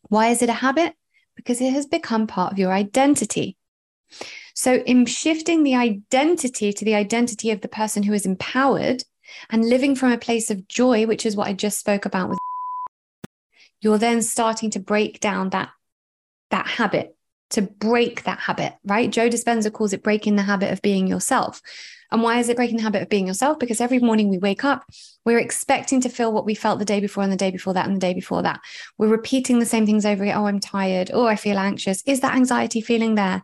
Why 0.09 0.27
is 0.27 0.41
it 0.41 0.49
a 0.49 0.53
habit? 0.53 0.93
Because 1.35 1.61
it 1.61 1.71
has 1.71 1.85
become 1.85 2.27
part 2.27 2.51
of 2.51 2.59
your 2.59 2.73
identity. 2.73 3.55
So, 4.55 4.75
in 4.75 5.05
shifting 5.05 5.63
the 5.63 5.75
identity 5.75 6.73
to 6.73 6.83
the 6.83 6.95
identity 6.95 7.51
of 7.51 7.61
the 7.61 7.67
person 7.67 8.03
who 8.03 8.13
is 8.13 8.25
empowered, 8.25 9.03
and 9.49 9.67
living 9.67 9.95
from 9.95 10.11
a 10.11 10.17
place 10.17 10.49
of 10.49 10.67
joy, 10.67 11.05
which 11.05 11.25
is 11.25 11.35
what 11.35 11.47
I 11.47 11.53
just 11.53 11.79
spoke 11.79 12.05
about 12.05 12.29
with 12.29 12.39
you're 13.81 13.97
then 13.97 14.21
starting 14.21 14.71
to 14.71 14.79
break 14.79 15.19
down 15.19 15.49
that 15.51 15.69
that 16.49 16.67
habit 16.67 17.15
to 17.49 17.61
break 17.61 18.23
that 18.23 18.39
habit, 18.39 18.73
right? 18.83 19.09
Joe 19.09 19.29
Dispenza 19.29 19.71
calls 19.71 19.93
it 19.93 20.03
breaking 20.03 20.35
the 20.35 20.43
habit 20.43 20.71
of 20.71 20.81
being 20.81 21.07
yourself. 21.07 21.61
And 22.11 22.21
why 22.21 22.39
is 22.39 22.49
it 22.49 22.55
breaking 22.55 22.77
the 22.77 22.83
habit 22.83 23.01
of 23.01 23.09
being 23.09 23.27
yourself? 23.27 23.59
Because 23.59 23.81
every 23.81 23.99
morning 23.99 24.29
we 24.29 24.37
wake 24.37 24.63
up, 24.63 24.85
we're 25.25 25.39
expecting 25.39 26.01
to 26.01 26.09
feel 26.09 26.31
what 26.31 26.45
we 26.45 26.55
felt 26.55 26.79
the 26.79 26.85
day 26.85 26.99
before 26.99 27.23
and 27.23 27.31
the 27.31 27.37
day 27.37 27.51
before 27.51 27.73
that 27.73 27.85
and 27.85 27.95
the 27.95 28.01
day 28.01 28.13
before 28.13 28.41
that. 28.43 28.59
We're 28.97 29.07
repeating 29.07 29.59
the 29.59 29.65
same 29.65 29.85
things 29.85 30.05
over 30.05 30.23
again. 30.23 30.37
Oh, 30.37 30.47
I'm 30.47 30.59
tired. 30.59 31.11
Oh, 31.13 31.25
I 31.25 31.35
feel 31.35 31.57
anxious. 31.57 32.01
Is 32.05 32.21
that 32.21 32.35
anxiety 32.35 32.81
feeling 32.81 33.15
there? 33.15 33.43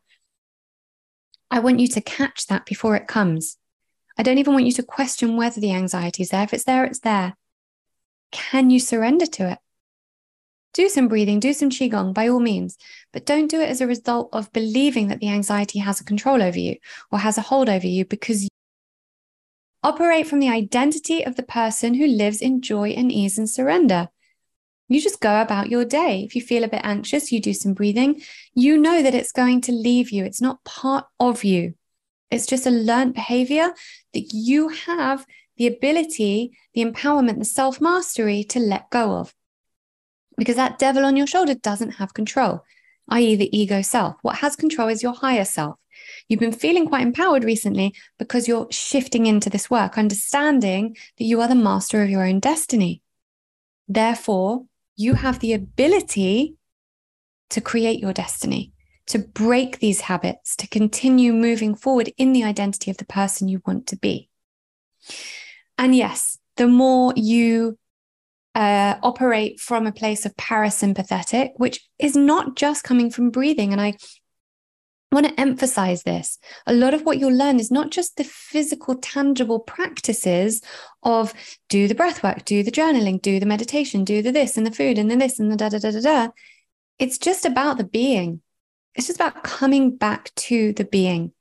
I 1.52 1.60
want 1.60 1.80
you 1.80 1.88
to 1.90 2.02
catch 2.02 2.48
that 2.48 2.66
before 2.66 2.96
it 2.96 3.08
comes. 3.08 3.58
I 4.18 4.24
don't 4.24 4.38
even 4.38 4.54
want 4.54 4.66
you 4.66 4.72
to 4.74 4.84
question 4.84 5.36
whether 5.38 5.60
the 5.60 5.74
anxiety 5.74 6.24
is 6.24 6.30
there. 6.30 6.44
If 6.44 6.54
it's 6.54 6.66
there, 6.66 6.86
it's 6.86 7.00
there. 7.00 7.36
Can 8.32 8.70
you 8.70 8.80
surrender 8.80 9.26
to 9.26 9.52
it? 9.52 9.60
Do 10.74 10.90
some 10.90 11.08
breathing, 11.08 11.40
do 11.40 11.54
some 11.54 11.70
Qigong 11.70 12.14
by 12.14 12.28
all 12.28 12.40
means, 12.40 12.78
but 13.12 13.28
don't 13.28 13.50
do 13.50 13.62
it 13.62 13.70
as 13.70 13.80
a 13.80 13.88
result 13.88 14.30
of 14.34 14.52
believing 14.54 15.08
that 15.08 15.20
the 15.20 15.30
anxiety 15.30 15.80
has 15.80 16.02
a 16.02 16.04
control 16.04 16.42
over 16.42 16.58
you 16.58 16.78
or 17.12 17.20
has 17.20 17.38
a 17.38 17.42
hold 17.42 17.70
over 17.70 17.86
you 17.86 18.06
because 18.06 18.44
you 18.44 18.50
operate 19.84 20.26
from 20.26 20.40
the 20.40 20.50
identity 20.50 21.24
of 21.24 21.36
the 21.36 21.44
person 21.44 21.94
who 21.94 22.08
lives 22.08 22.42
in 22.42 22.62
joy 22.62 22.90
and 22.90 23.12
ease 23.12 23.38
and 23.38 23.48
surrender. 23.48 24.10
You 24.88 25.00
just 25.00 25.22
go 25.22 25.42
about 25.42 25.70
your 25.70 25.86
day. 25.86 26.24
If 26.24 26.36
you 26.36 26.42
feel 26.42 26.64
a 26.64 26.68
bit 26.68 26.82
anxious, 26.84 27.32
you 27.32 27.40
do 27.40 27.54
some 27.54 27.74
breathing. 27.74 28.22
You 28.56 28.78
know 28.78 29.04
that 29.04 29.16
it's 29.16 29.32
going 29.32 29.62
to 29.62 29.72
leave 29.72 30.12
you, 30.12 30.26
it's 30.26 30.42
not 30.42 30.64
part 30.64 31.06
of 31.20 31.44
you. 31.44 31.76
It's 32.34 32.48
just 32.48 32.66
a 32.66 32.72
learned 32.72 33.14
behavior 33.14 33.74
that 34.14 34.34
you 34.34 34.70
have 34.70 35.26
the 35.58 35.68
ability, 35.68 36.58
the 36.74 36.84
empowerment, 36.84 37.40
the 37.40 37.46
self 37.46 37.80
mastery 37.80 38.44
to 38.46 38.60
let 38.60 38.90
go 38.90 39.14
of 39.14 39.34
because 40.38 40.56
that 40.56 40.80
devil 40.80 41.06
on 41.06 41.16
your 41.16 41.28
shoulder 41.28 41.54
doesn't 41.54 41.92
have 41.92 42.14
control, 42.14 42.64
i.e., 43.10 43.36
the 43.36 43.56
ego 43.58 43.82
self. 43.82 44.16
What 44.22 44.38
has 44.38 44.56
control 44.56 44.88
is 44.88 45.04
your 45.04 45.14
higher 45.14 45.46
self. 45.46 45.78
You've 46.28 46.40
been 46.40 46.52
feeling 46.52 46.88
quite 46.88 47.04
empowered 47.04 47.44
recently 47.44 47.94
because 48.18 48.48
you're 48.48 48.68
shifting 48.72 49.26
into 49.26 49.50
this 49.50 49.70
work, 49.70 49.98
understanding 49.98 50.98
that 51.18 51.26
you 51.26 51.40
are 51.42 51.48
the 51.48 51.56
master 51.56 52.02
of 52.02 52.10
your 52.10 52.26
own 52.26 52.40
destiny. 52.40 53.02
Therefore, 53.88 54.66
you 54.96 55.14
have 55.14 55.40
the 55.40 55.54
ability 55.54 56.56
to 57.52 57.62
create 57.62 58.00
your 58.00 58.14
destiny, 58.14 58.72
to 59.08 59.20
break 59.20 59.80
these 59.80 60.02
habits, 60.02 60.56
to 60.58 60.68
continue 60.68 61.34
moving 61.34 61.76
forward 61.76 62.12
in 62.18 62.34
the 62.34 62.44
identity 62.44 62.90
of 62.90 62.98
the 62.98 63.06
person 63.06 63.48
you 63.48 63.62
want 63.66 63.88
to 63.88 63.98
be. 63.98 64.30
And 65.78 65.96
yes, 65.96 66.38
the 66.58 66.68
more 66.68 67.14
you 67.16 67.78
uh, 68.56 68.96
operate 69.02 69.60
from 69.60 69.88
a 69.88 69.92
place 69.92 70.26
of 70.26 70.36
parasympathetic, 70.36 71.52
which 71.58 71.82
is 72.00 72.16
not 72.16 72.56
just 72.56 72.84
coming 72.84 73.10
from 73.10 73.32
breathing. 73.32 73.72
And 73.72 73.82
I 73.82 73.98
want 75.12 75.28
to 75.28 75.40
emphasize 75.40 76.04
this. 76.04 76.40
A 76.68 76.74
lot 76.74 76.94
of 76.94 77.04
what 77.04 77.20
you'll 77.20 77.36
learn 77.36 77.60
is 77.60 77.72
not 77.72 77.92
just 77.92 78.18
the 78.18 78.24
physical, 78.24 78.96
tangible 78.96 79.60
practices 79.60 80.62
of 81.04 81.34
do 81.70 81.88
the 81.88 81.96
breath 81.96 82.24
work, 82.24 82.46
do 82.46 82.64
the 82.64 82.72
journaling, 82.72 83.22
do 83.22 83.40
the 83.40 83.46
meditation, 83.46 84.04
do 84.04 84.22
the 84.22 84.32
this 84.32 84.58
and 84.58 84.66
the 84.66 84.72
food 84.72 84.98
and 84.98 85.10
the 85.10 85.16
this 85.16 85.40
and 85.40 85.52
the 85.52 85.56
da 85.56 85.70
da 85.70 85.80
da 85.80 85.92
da 85.92 86.02
da. 86.02 86.28
It's 87.00 87.18
just 87.18 87.46
about 87.46 87.78
the 87.78 87.84
being. 87.84 88.42
It's 88.96 89.08
just 89.08 89.20
about 89.20 89.44
coming 89.44 89.96
back 89.96 90.34
to 90.36 90.74
the 90.74 90.86
being 90.86 91.34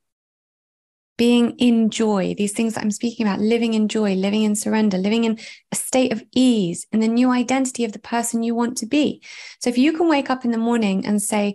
being 1.19 1.51
in 1.59 1.91
joy, 1.91 2.35
these 2.37 2.53
things 2.53 2.75
that 2.75 2.83
I'm 2.83 2.91
speaking 2.91 3.27
about, 3.27 3.39
living 3.39 3.75
in 3.75 3.87
joy, 3.87 4.15
living 4.15 4.43
in 4.43 4.57
surrender, 4.57 4.99
living 4.99 5.25
in 5.25 5.39
a 5.71 5.77
state 5.77 6.13
of 6.13 6.23
ease, 6.35 6.87
and 6.91 7.03
the 7.03 7.07
new 7.07 7.31
identity 7.31 7.85
of 7.85 7.93
the 7.93 7.99
person 7.99 8.43
you 8.43 8.55
want 8.55 8.79
to 8.79 8.87
be. 8.87 9.23
So 9.61 9.71
if 9.71 9.79
you 9.79 9.93
can 9.93 10.09
wake 10.09 10.31
up 10.31 10.45
in 10.45 10.51
the 10.51 10.59
morning 10.59 11.07
and 11.07 11.23
say, 11.23 11.55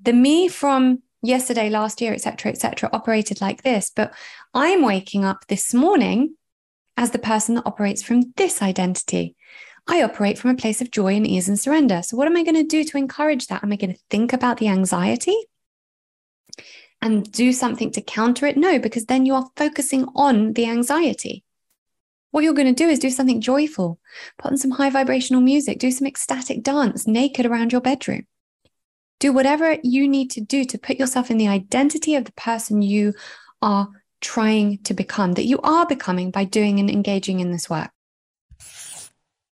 the 0.00 0.12
me 0.12 0.48
from 0.48 1.02
yesterday, 1.22 1.70
last 1.70 2.00
year, 2.00 2.12
etc., 2.12 2.52
etc., 2.52 2.90
operated 2.92 3.40
like 3.40 3.62
this, 3.62 3.90
but 3.94 4.12
I'm 4.54 4.82
waking 4.82 5.24
up 5.24 5.46
this 5.48 5.74
morning 5.74 6.36
as 6.96 7.10
the 7.10 7.18
person 7.18 7.54
that 7.54 7.66
operates 7.66 8.02
from 8.02 8.32
this 8.36 8.62
identity. 8.62 9.34
I 9.86 10.02
operate 10.02 10.38
from 10.38 10.50
a 10.50 10.56
place 10.56 10.80
of 10.80 10.90
joy 10.90 11.14
and 11.14 11.26
ease 11.26 11.48
and 11.48 11.58
surrender. 11.58 12.02
So, 12.02 12.16
what 12.16 12.26
am 12.26 12.36
I 12.36 12.42
going 12.42 12.54
to 12.54 12.64
do 12.64 12.84
to 12.84 12.98
encourage 12.98 13.46
that? 13.48 13.62
Am 13.62 13.72
I 13.72 13.76
going 13.76 13.94
to 13.94 14.00
think 14.08 14.32
about 14.32 14.58
the 14.58 14.68
anxiety? 14.68 15.36
and 17.02 17.30
do 17.30 17.52
something 17.52 17.90
to 17.92 18.02
counter 18.02 18.46
it? 18.46 18.56
No, 18.56 18.78
because 18.78 19.06
then 19.06 19.26
you 19.26 19.34
are 19.34 19.50
focusing 19.56 20.06
on 20.14 20.52
the 20.52 20.66
anxiety. 20.66 21.44
What 22.30 22.44
you're 22.44 22.54
going 22.54 22.72
to 22.72 22.84
do 22.84 22.88
is 22.88 22.98
do 22.98 23.10
something 23.10 23.40
joyful, 23.40 23.98
put 24.38 24.52
on 24.52 24.58
some 24.58 24.70
high 24.70 24.90
vibrational 24.90 25.42
music, 25.42 25.78
do 25.78 25.90
some 25.90 26.06
ecstatic 26.06 26.62
dance 26.62 27.06
naked 27.06 27.46
around 27.46 27.72
your 27.72 27.80
bedroom. 27.80 28.26
Do 29.18 29.32
whatever 29.32 29.76
you 29.82 30.08
need 30.08 30.30
to 30.32 30.40
do 30.40 30.64
to 30.64 30.78
put 30.78 30.98
yourself 30.98 31.30
in 31.30 31.38
the 31.38 31.48
identity 31.48 32.14
of 32.14 32.24
the 32.24 32.32
person 32.32 32.82
you 32.82 33.14
are 33.60 33.88
trying 34.20 34.78
to 34.84 34.94
become, 34.94 35.32
that 35.32 35.46
you 35.46 35.58
are 35.62 35.86
becoming 35.86 36.30
by 36.30 36.44
doing 36.44 36.78
and 36.78 36.88
engaging 36.88 37.40
in 37.40 37.50
this 37.50 37.68
work. 37.68 37.90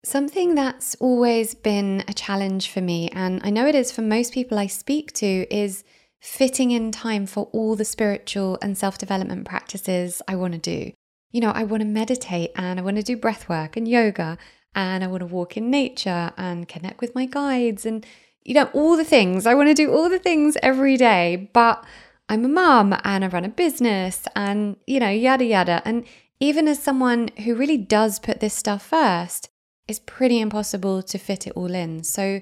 Something 0.05 0.57
that's 0.57 0.97
always 0.97 1.55
been 1.55 2.03
a 2.09 2.13
challenge 2.13 2.69
for 2.71 2.81
me, 2.81 3.09
and 3.11 3.41
I 3.45 3.51
know 3.51 3.69
it 3.69 3.77
is 3.77 3.93
for 3.93 4.03
most 4.03 4.33
people 4.33 4.59
I 4.59 4.67
speak 4.67 5.13
to, 5.15 5.47
is 5.55 5.85
fitting 6.21 6.73
in 6.73 6.91
time 6.91 7.25
for 7.25 7.49
all 7.53 7.77
the 7.77 7.85
spiritual 7.85 8.59
and 8.61 8.77
self 8.77 8.99
development 8.99 9.47
practices 9.47 10.21
I 10.27 10.35
want 10.35 10.55
to 10.55 10.59
do. 10.59 10.93
You 11.31 11.41
know, 11.41 11.53
I 11.53 11.63
want 11.63 11.83
to 11.83 11.87
meditate 11.87 12.51
and 12.57 12.81
I 12.81 12.83
want 12.83 12.97
to 12.97 13.03
do 13.05 13.17
breath 13.17 13.49
work 13.49 13.77
and 13.77 13.87
yoga 13.87 14.39
and 14.75 15.05
I 15.05 15.07
want 15.07 15.21
to 15.21 15.27
walk 15.27 15.57
in 15.57 15.71
nature 15.71 16.33
and 16.37 16.67
connect 16.67 17.01
with 17.01 17.15
my 17.15 17.27
guides 17.27 17.87
and, 17.87 18.05
you 18.43 18.55
know, 18.55 18.71
all 18.73 18.97
the 18.97 19.05
things. 19.05 19.47
I 19.47 19.55
want 19.55 19.69
to 19.69 19.75
do 19.75 19.93
all 19.93 20.09
the 20.09 20.19
things 20.19 20.57
every 20.63 20.97
day, 20.97 21.49
but 21.53 21.85
I'm 22.29 22.45
a 22.45 22.49
mum 22.49 22.97
and 23.05 23.25
I 23.25 23.29
run 23.29 23.45
a 23.45 23.49
business 23.49 24.25
and, 24.35 24.77
you 24.87 24.99
know, 24.99 25.11
yada 25.11 25.45
yada. 25.45 25.81
And 25.85 26.05
even 26.41 26.67
as 26.67 26.83
someone 26.83 27.29
who 27.45 27.55
really 27.55 27.79
does 27.79 28.19
put 28.19 28.41
this 28.41 28.55
stuff 28.55 28.85
first, 28.85 29.49
it's 29.89 30.01
pretty 30.01 30.41
impossible 30.41 31.03
to 31.03 31.19
fit 31.19 31.47
it 31.47 31.53
all 31.55 31.75
in. 31.75 32.05
So, 32.05 32.41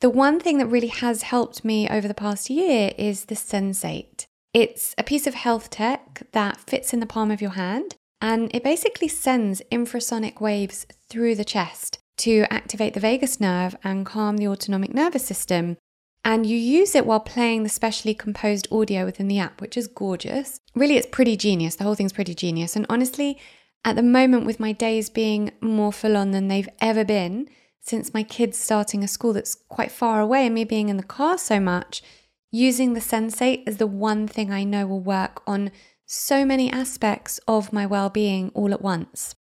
the 0.00 0.10
one 0.10 0.40
thing 0.40 0.58
that 0.58 0.66
really 0.66 0.88
has 0.88 1.22
helped 1.22 1.64
me 1.64 1.88
over 1.88 2.06
the 2.06 2.14
past 2.14 2.50
year 2.50 2.92
is 2.98 3.26
the 3.26 3.34
Sensate. 3.34 4.26
It's 4.52 4.94
a 4.98 5.02
piece 5.02 5.26
of 5.26 5.34
health 5.34 5.70
tech 5.70 6.22
that 6.32 6.60
fits 6.60 6.92
in 6.92 7.00
the 7.00 7.06
palm 7.06 7.30
of 7.30 7.40
your 7.40 7.52
hand 7.52 7.96
and 8.20 8.50
it 8.54 8.64
basically 8.64 9.08
sends 9.08 9.62
infrasonic 9.70 10.40
waves 10.40 10.86
through 11.08 11.34
the 11.34 11.44
chest 11.44 11.98
to 12.18 12.46
activate 12.50 12.94
the 12.94 13.00
vagus 13.00 13.40
nerve 13.40 13.76
and 13.84 14.06
calm 14.06 14.38
the 14.38 14.48
autonomic 14.48 14.94
nervous 14.94 15.26
system. 15.26 15.76
And 16.24 16.46
you 16.46 16.56
use 16.56 16.94
it 16.94 17.06
while 17.06 17.20
playing 17.20 17.62
the 17.62 17.68
specially 17.68 18.14
composed 18.14 18.66
audio 18.72 19.04
within 19.04 19.28
the 19.28 19.38
app, 19.38 19.60
which 19.60 19.76
is 19.76 19.86
gorgeous. 19.86 20.58
Really, 20.74 20.96
it's 20.96 21.06
pretty 21.06 21.36
genius. 21.36 21.76
The 21.76 21.84
whole 21.84 21.94
thing's 21.94 22.12
pretty 22.12 22.34
genius. 22.34 22.74
And 22.74 22.86
honestly, 22.88 23.38
at 23.84 23.96
the 23.96 24.02
moment, 24.02 24.46
with 24.46 24.60
my 24.60 24.72
days 24.72 25.10
being 25.10 25.52
more 25.60 25.92
full 25.92 26.16
on 26.16 26.32
than 26.32 26.48
they've 26.48 26.68
ever 26.80 27.04
been, 27.04 27.48
since 27.80 28.12
my 28.12 28.22
kids 28.22 28.58
starting 28.58 29.04
a 29.04 29.08
school 29.08 29.32
that's 29.32 29.54
quite 29.54 29.92
far 29.92 30.20
away 30.20 30.46
and 30.46 30.54
me 30.54 30.64
being 30.64 30.88
in 30.88 30.96
the 30.96 31.02
car 31.02 31.38
so 31.38 31.60
much, 31.60 32.02
using 32.50 32.94
the 32.94 33.00
Sensate 33.00 33.68
is 33.68 33.76
the 33.76 33.86
one 33.86 34.26
thing 34.26 34.52
I 34.52 34.64
know 34.64 34.86
will 34.86 35.00
work 35.00 35.42
on 35.46 35.70
so 36.04 36.44
many 36.44 36.70
aspects 36.70 37.38
of 37.46 37.72
my 37.72 37.86
well 37.86 38.10
being 38.10 38.50
all 38.54 38.72
at 38.72 38.82
once. 38.82 39.34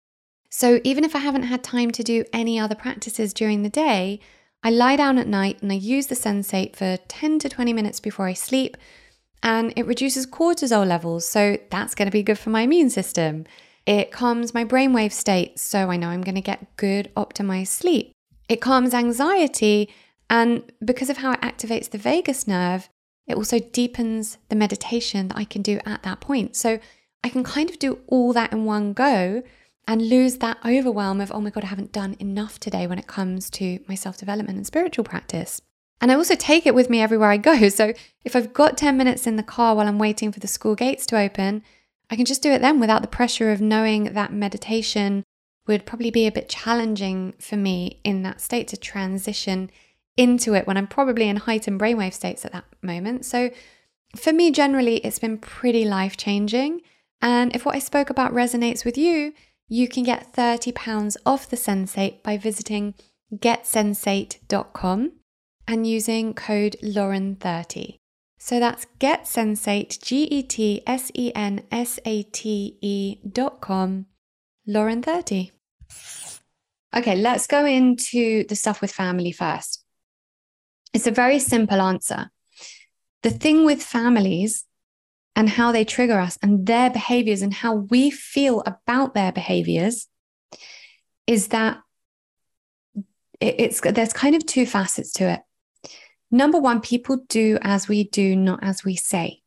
So 0.49 0.81
even 0.85 1.05
if 1.05 1.17
I 1.17 1.21
haven't 1.21 1.45
had 1.45 1.63
time 1.63 1.91
to 1.93 2.03
do 2.03 2.25
any 2.33 2.59
other 2.59 2.75
practices 2.75 3.33
during 3.33 3.63
the 3.63 3.71
day, 3.71 4.21
I 4.63 4.71
lie 4.71 4.97
down 4.97 5.19
at 5.19 5.27
night 5.27 5.61
and 5.63 5.73
I 5.73 5.77
use 5.77 6.09
the 6.09 6.15
Sensate 6.15 6.77
for 6.77 6.99
10 7.09 7.39
to 7.41 7.49
20 7.49 7.73
minutes 7.73 8.01
before 8.01 8.27
I 8.27 8.35
sleep, 8.35 8.77
and 9.43 9.73
it 9.77 9.87
reduces 9.87 10.27
cortisol 10.27 10.87
levels, 10.87 11.27
so 11.27 11.59
that's 11.71 11.95
going 11.95 12.07
to 12.07 12.13
be 12.13 12.23
good 12.23 12.39
for 12.39 12.51
my 12.51 12.63
immune 12.63 12.91
system. 12.91 13.45
It 13.87 14.13
calms 14.13 14.55
my 14.55 14.65
brainwave 14.65 15.13
state, 15.13 15.59
so 15.59 15.91
I 15.91 15.97
know 15.97 16.09
I'm 16.09 16.23
going 16.23 16.37
to 16.37 16.41
get 16.41 16.77
good 16.77 17.11
optimized 17.17 17.69
sleep. 17.69 18.13
It 18.49 18.61
calms 18.61 18.95
anxiety, 18.95 19.89
and 20.31 20.63
because 20.85 21.11
of 21.11 21.19
how 21.19 21.33
it 21.33 21.41
activates 21.41 21.91
the 21.91 21.99
vagus 21.99 22.47
nerve, 22.47 22.89
it 23.27 23.37
also 23.37 23.59
deepens 23.59 24.39
the 24.49 24.57
meditation 24.57 25.29
that 25.29 25.37
I 25.37 25.45
can 25.45 25.63
do 25.63 25.81
at 25.85 26.03
that 26.03 26.21
point. 26.21 26.57
So 26.57 26.79
I 27.25 27.29
can 27.29 27.45
kind 27.45 27.71
of 27.71 27.79
do 27.79 28.01
all 28.07 28.33
that 28.33 28.53
in 28.53 28.65
one 28.65 28.93
go 28.93 29.43
and 29.87 30.09
lose 30.09 30.39
that 30.39 30.59
overwhelm 30.65 31.21
of, 31.21 31.33
oh 31.33 31.41
my 31.41 31.51
God, 31.51 31.65
I 31.65 31.69
haven't 31.69 31.93
done 31.93 32.17
enough 32.19 32.61
today 32.61 32.87
when 32.87 32.99
it 32.99 33.07
comes 33.07 33.51
to 33.51 33.81
my 33.89 33.95
self 33.95 34.17
development 34.17 34.57
and 34.57 34.67
spiritual 34.67 35.05
practice. 35.05 35.61
And 36.01 36.11
I 36.11 36.17
also 36.17 36.35
take 36.35 36.67
it 36.67 36.75
with 36.75 36.91
me 36.91 37.01
everywhere 37.01 37.31
I 37.31 37.37
go. 37.37 37.69
So 37.71 37.93
if 38.25 38.35
I've 38.37 38.53
got 38.53 38.77
10 38.77 38.97
minutes 38.97 39.27
in 39.27 39.37
the 39.37 39.43
car 39.43 39.75
while 39.75 39.87
I'm 39.87 39.99
waiting 39.99 40.33
for 40.33 40.41
the 40.41 40.49
school 40.49 40.75
gates 40.75 41.07
to 41.07 41.19
open, 41.19 41.63
I 42.13 42.17
can 42.17 42.27
just 42.27 42.43
do 42.43 42.53
it 42.53 42.61
then 42.61 42.79
without 42.79 43.01
the 43.01 43.09
pressure 43.09 43.51
of 43.51 43.63
knowing 43.63 44.13
that 44.13 44.35
meditation 44.35 45.25
would 45.67 45.87
probably 45.87 46.11
be 46.11 46.27
a 46.27 46.33
bit 46.33 46.47
challenging 46.47 47.33
for 47.41 47.57
me 47.57 48.01
in 48.05 48.23
that 48.23 48.43
state 48.43 48.69
to 48.69 48.77
transition 48.77 49.71
into 50.19 50.53
it 50.53 50.67
when 50.67 50.77
I'm 50.77 50.87
probably 50.87 51.27
in 51.27 51.37
heightened 51.37 51.81
brainwave 51.81 52.13
states 52.13 52.45
at 52.45 52.53
that 52.53 52.67
moment. 52.83 53.25
So 53.25 53.51
for 54.15 54.31
me, 54.31 54.51
generally, 54.51 54.97
it's 54.97 55.19
been 55.19 55.39
pretty 55.39 55.87
life 55.87 56.19
changing. 56.19 56.83
And 57.23 57.57
if 57.57 57.65
what 57.65 57.77
I 57.77 57.79
spoke 57.79 58.11
about 58.11 58.35
resonates 58.35 58.85
with 58.85 58.99
you, 58.99 59.33
you 59.67 59.89
can 59.89 60.03
get 60.03 60.35
£30 60.35 61.17
off 61.25 61.49
the 61.49 61.57
Sensate 61.57 62.23
by 62.23 62.37
visiting 62.37 62.93
getsensate.com 63.35 65.13
and 65.67 65.87
using 65.87 66.35
code 66.35 66.77
Lauren30. 66.83 68.02
So 68.45 68.59
that's 68.59 68.89
getsensate, 68.99 70.03
G 70.03 70.25
E 70.25 70.43
T 70.43 70.83
S 70.85 71.13
E 71.15 71.31
N 71.33 71.63
S 71.71 72.01
A 72.05 72.25
T 72.25 72.77
E 72.81 73.19
dot 73.25 73.61
com, 73.61 74.07
Lauren30. 74.69 75.53
Okay, 76.93 77.15
let's 77.15 77.47
go 77.47 77.65
into 77.65 78.45
the 78.49 78.57
stuff 78.57 78.81
with 78.81 78.91
family 78.91 79.31
first. 79.31 79.85
It's 80.93 81.07
a 81.07 81.13
very 81.13 81.39
simple 81.39 81.81
answer. 81.81 82.33
The 83.23 83.31
thing 83.31 83.65
with 83.65 83.81
families 83.81 84.65
and 85.37 85.49
how 85.49 85.71
they 85.71 85.85
trigger 85.85 86.19
us 86.19 86.37
and 86.43 86.67
their 86.67 86.91
behaviors 86.91 87.43
and 87.43 87.55
how 87.55 87.75
we 87.75 88.11
feel 88.11 88.65
about 88.67 89.15
their 89.15 89.31
behaviors 89.31 90.09
is 91.29 91.47
that 91.49 91.79
it's 93.41 93.81
there's 93.81 94.13
kind 94.13 94.35
of 94.35 94.45
two 94.45 94.67
facets 94.67 95.13
to 95.13 95.31
it. 95.31 95.41
Number 96.33 96.59
one, 96.59 96.81
people 96.81 97.19
do 97.29 97.59
as 97.61 97.87
we 97.87 98.05
do, 98.05 98.35
not 98.35 98.61
as 98.63 98.85
we 98.85 98.97
say. 98.97 99.43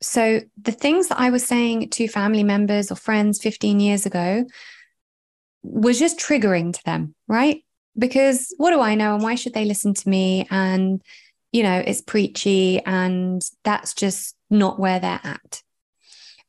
So 0.00 0.40
the 0.60 0.72
things 0.72 1.08
that 1.08 1.20
I 1.20 1.30
was 1.30 1.44
saying 1.44 1.90
to 1.90 2.08
family 2.08 2.42
members 2.42 2.90
or 2.90 2.96
friends 2.96 3.40
15 3.40 3.78
years 3.78 4.06
ago 4.06 4.46
was 5.62 5.98
just 5.98 6.18
triggering 6.18 6.72
to 6.72 6.84
them, 6.84 7.14
right? 7.28 7.62
Because 7.96 8.52
what 8.56 8.70
do 8.70 8.80
I 8.80 8.94
know 8.94 9.14
and 9.14 9.22
why 9.22 9.34
should 9.34 9.54
they 9.54 9.66
listen 9.66 9.94
to 9.94 10.08
me? 10.08 10.48
And, 10.50 11.02
you 11.52 11.62
know, 11.62 11.78
it's 11.86 12.00
preachy 12.00 12.80
and 12.80 13.42
that's 13.62 13.94
just 13.94 14.34
not 14.50 14.80
where 14.80 14.98
they're 14.98 15.20
at. 15.22 15.62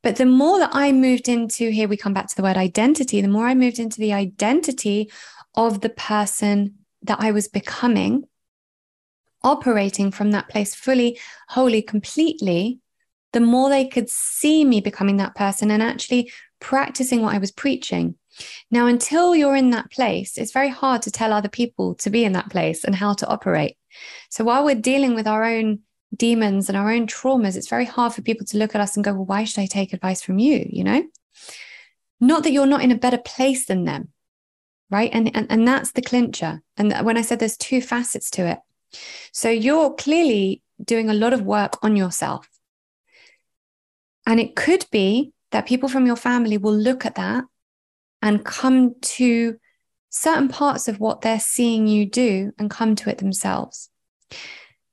But 0.01 0.15
the 0.15 0.25
more 0.25 0.59
that 0.59 0.71
I 0.73 0.91
moved 0.91 1.29
into, 1.29 1.69
here 1.69 1.87
we 1.87 1.97
come 1.97 2.13
back 2.13 2.27
to 2.27 2.35
the 2.35 2.43
word 2.43 2.57
identity, 2.57 3.21
the 3.21 3.27
more 3.27 3.47
I 3.47 3.53
moved 3.53 3.79
into 3.79 3.99
the 3.99 4.13
identity 4.13 5.11
of 5.55 5.81
the 5.81 5.89
person 5.89 6.75
that 7.03 7.19
I 7.19 7.31
was 7.31 7.47
becoming, 7.47 8.23
operating 9.43 10.11
from 10.11 10.31
that 10.31 10.49
place 10.49 10.73
fully, 10.75 11.19
wholly, 11.49 11.81
completely, 11.81 12.79
the 13.33 13.39
more 13.39 13.69
they 13.69 13.85
could 13.85 14.09
see 14.09 14.63
me 14.63 14.79
becoming 14.79 15.17
that 15.17 15.35
person 15.35 15.71
and 15.71 15.81
actually 15.81 16.31
practicing 16.59 17.21
what 17.21 17.33
I 17.33 17.39
was 17.39 17.51
preaching. 17.51 18.15
Now, 18.71 18.87
until 18.87 19.35
you're 19.35 19.55
in 19.55 19.71
that 19.71 19.91
place, 19.91 20.37
it's 20.37 20.51
very 20.51 20.69
hard 20.69 21.01
to 21.03 21.11
tell 21.11 21.33
other 21.33 21.49
people 21.49 21.95
to 21.95 22.09
be 22.09 22.23
in 22.23 22.33
that 22.33 22.49
place 22.49 22.83
and 22.83 22.95
how 22.95 23.13
to 23.13 23.27
operate. 23.27 23.77
So 24.29 24.43
while 24.43 24.63
we're 24.63 24.75
dealing 24.75 25.13
with 25.13 25.27
our 25.27 25.43
own 25.43 25.79
demons 26.15 26.69
and 26.69 26.77
our 26.77 26.91
own 26.91 27.07
traumas, 27.07 27.55
it's 27.55 27.69
very 27.69 27.85
hard 27.85 28.13
for 28.13 28.21
people 28.21 28.45
to 28.47 28.57
look 28.57 28.75
at 28.75 28.81
us 28.81 28.95
and 28.95 29.03
go, 29.03 29.13
well, 29.13 29.25
why 29.25 29.43
should 29.43 29.61
I 29.61 29.65
take 29.65 29.93
advice 29.93 30.21
from 30.21 30.39
you? 30.39 30.67
You 30.69 30.83
know? 30.83 31.03
Not 32.19 32.43
that 32.43 32.51
you're 32.51 32.65
not 32.65 32.83
in 32.83 32.91
a 32.91 32.97
better 32.97 33.17
place 33.17 33.65
than 33.65 33.83
them, 33.85 34.09
right? 34.89 35.09
And, 35.13 35.35
and, 35.35 35.47
and 35.49 35.67
that's 35.67 35.91
the 35.91 36.01
clincher. 36.01 36.61
And 36.77 36.93
when 37.05 37.17
I 37.17 37.21
said 37.21 37.39
there's 37.39 37.57
two 37.57 37.81
facets 37.81 38.29
to 38.31 38.47
it. 38.47 38.59
So 39.31 39.49
you're 39.49 39.93
clearly 39.93 40.61
doing 40.83 41.09
a 41.09 41.13
lot 41.13 41.33
of 41.33 41.41
work 41.41 41.83
on 41.83 41.95
yourself. 41.95 42.47
And 44.25 44.39
it 44.39 44.55
could 44.55 44.85
be 44.91 45.33
that 45.51 45.65
people 45.65 45.89
from 45.89 46.05
your 46.05 46.15
family 46.15 46.57
will 46.57 46.75
look 46.75 47.05
at 47.05 47.15
that 47.15 47.45
and 48.21 48.45
come 48.45 48.95
to 49.01 49.57
certain 50.09 50.47
parts 50.47 50.87
of 50.87 50.99
what 50.99 51.21
they're 51.21 51.39
seeing 51.39 51.87
you 51.87 52.05
do 52.05 52.51
and 52.57 52.69
come 52.69 52.95
to 52.95 53.09
it 53.09 53.17
themselves. 53.17 53.89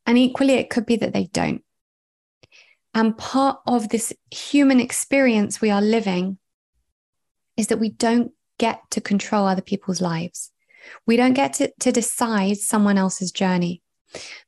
And 0.06 0.18
equally, 0.18 0.54
it 0.54 0.70
could 0.70 0.86
be 0.86 0.96
that 0.96 1.12
they 1.12 1.26
don't. 1.26 1.62
And 2.92 3.16
part 3.16 3.60
of 3.66 3.88
this 3.88 4.12
human 4.30 4.80
experience 4.80 5.60
we 5.60 5.70
are 5.70 5.82
living 5.82 6.38
is 7.56 7.68
that 7.68 7.78
we 7.78 7.90
don't 7.90 8.32
get 8.58 8.80
to 8.90 9.00
control 9.00 9.46
other 9.46 9.62
people's 9.62 10.00
lives. 10.00 10.50
We 11.06 11.16
don't 11.16 11.34
get 11.34 11.52
to, 11.54 11.72
to 11.80 11.92
decide 11.92 12.56
someone 12.56 12.98
else's 12.98 13.30
journey. 13.30 13.82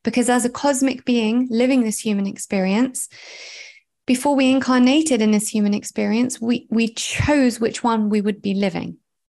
Because 0.03 0.29
as 0.29 0.45
a 0.45 0.49
cosmic 0.49 1.05
being 1.05 1.47
living 1.49 1.83
this 1.83 1.99
human 1.99 2.27
experience, 2.27 3.09
before 4.05 4.35
we 4.35 4.51
incarnated 4.51 5.21
in 5.21 5.31
this 5.31 5.47
human 5.47 5.73
experience, 5.73 6.41
we, 6.41 6.67
we 6.69 6.89
chose 6.89 7.59
which 7.59 7.83
one 7.83 8.09
we 8.09 8.21
would 8.21 8.41
be 8.41 8.53
living 8.53 8.97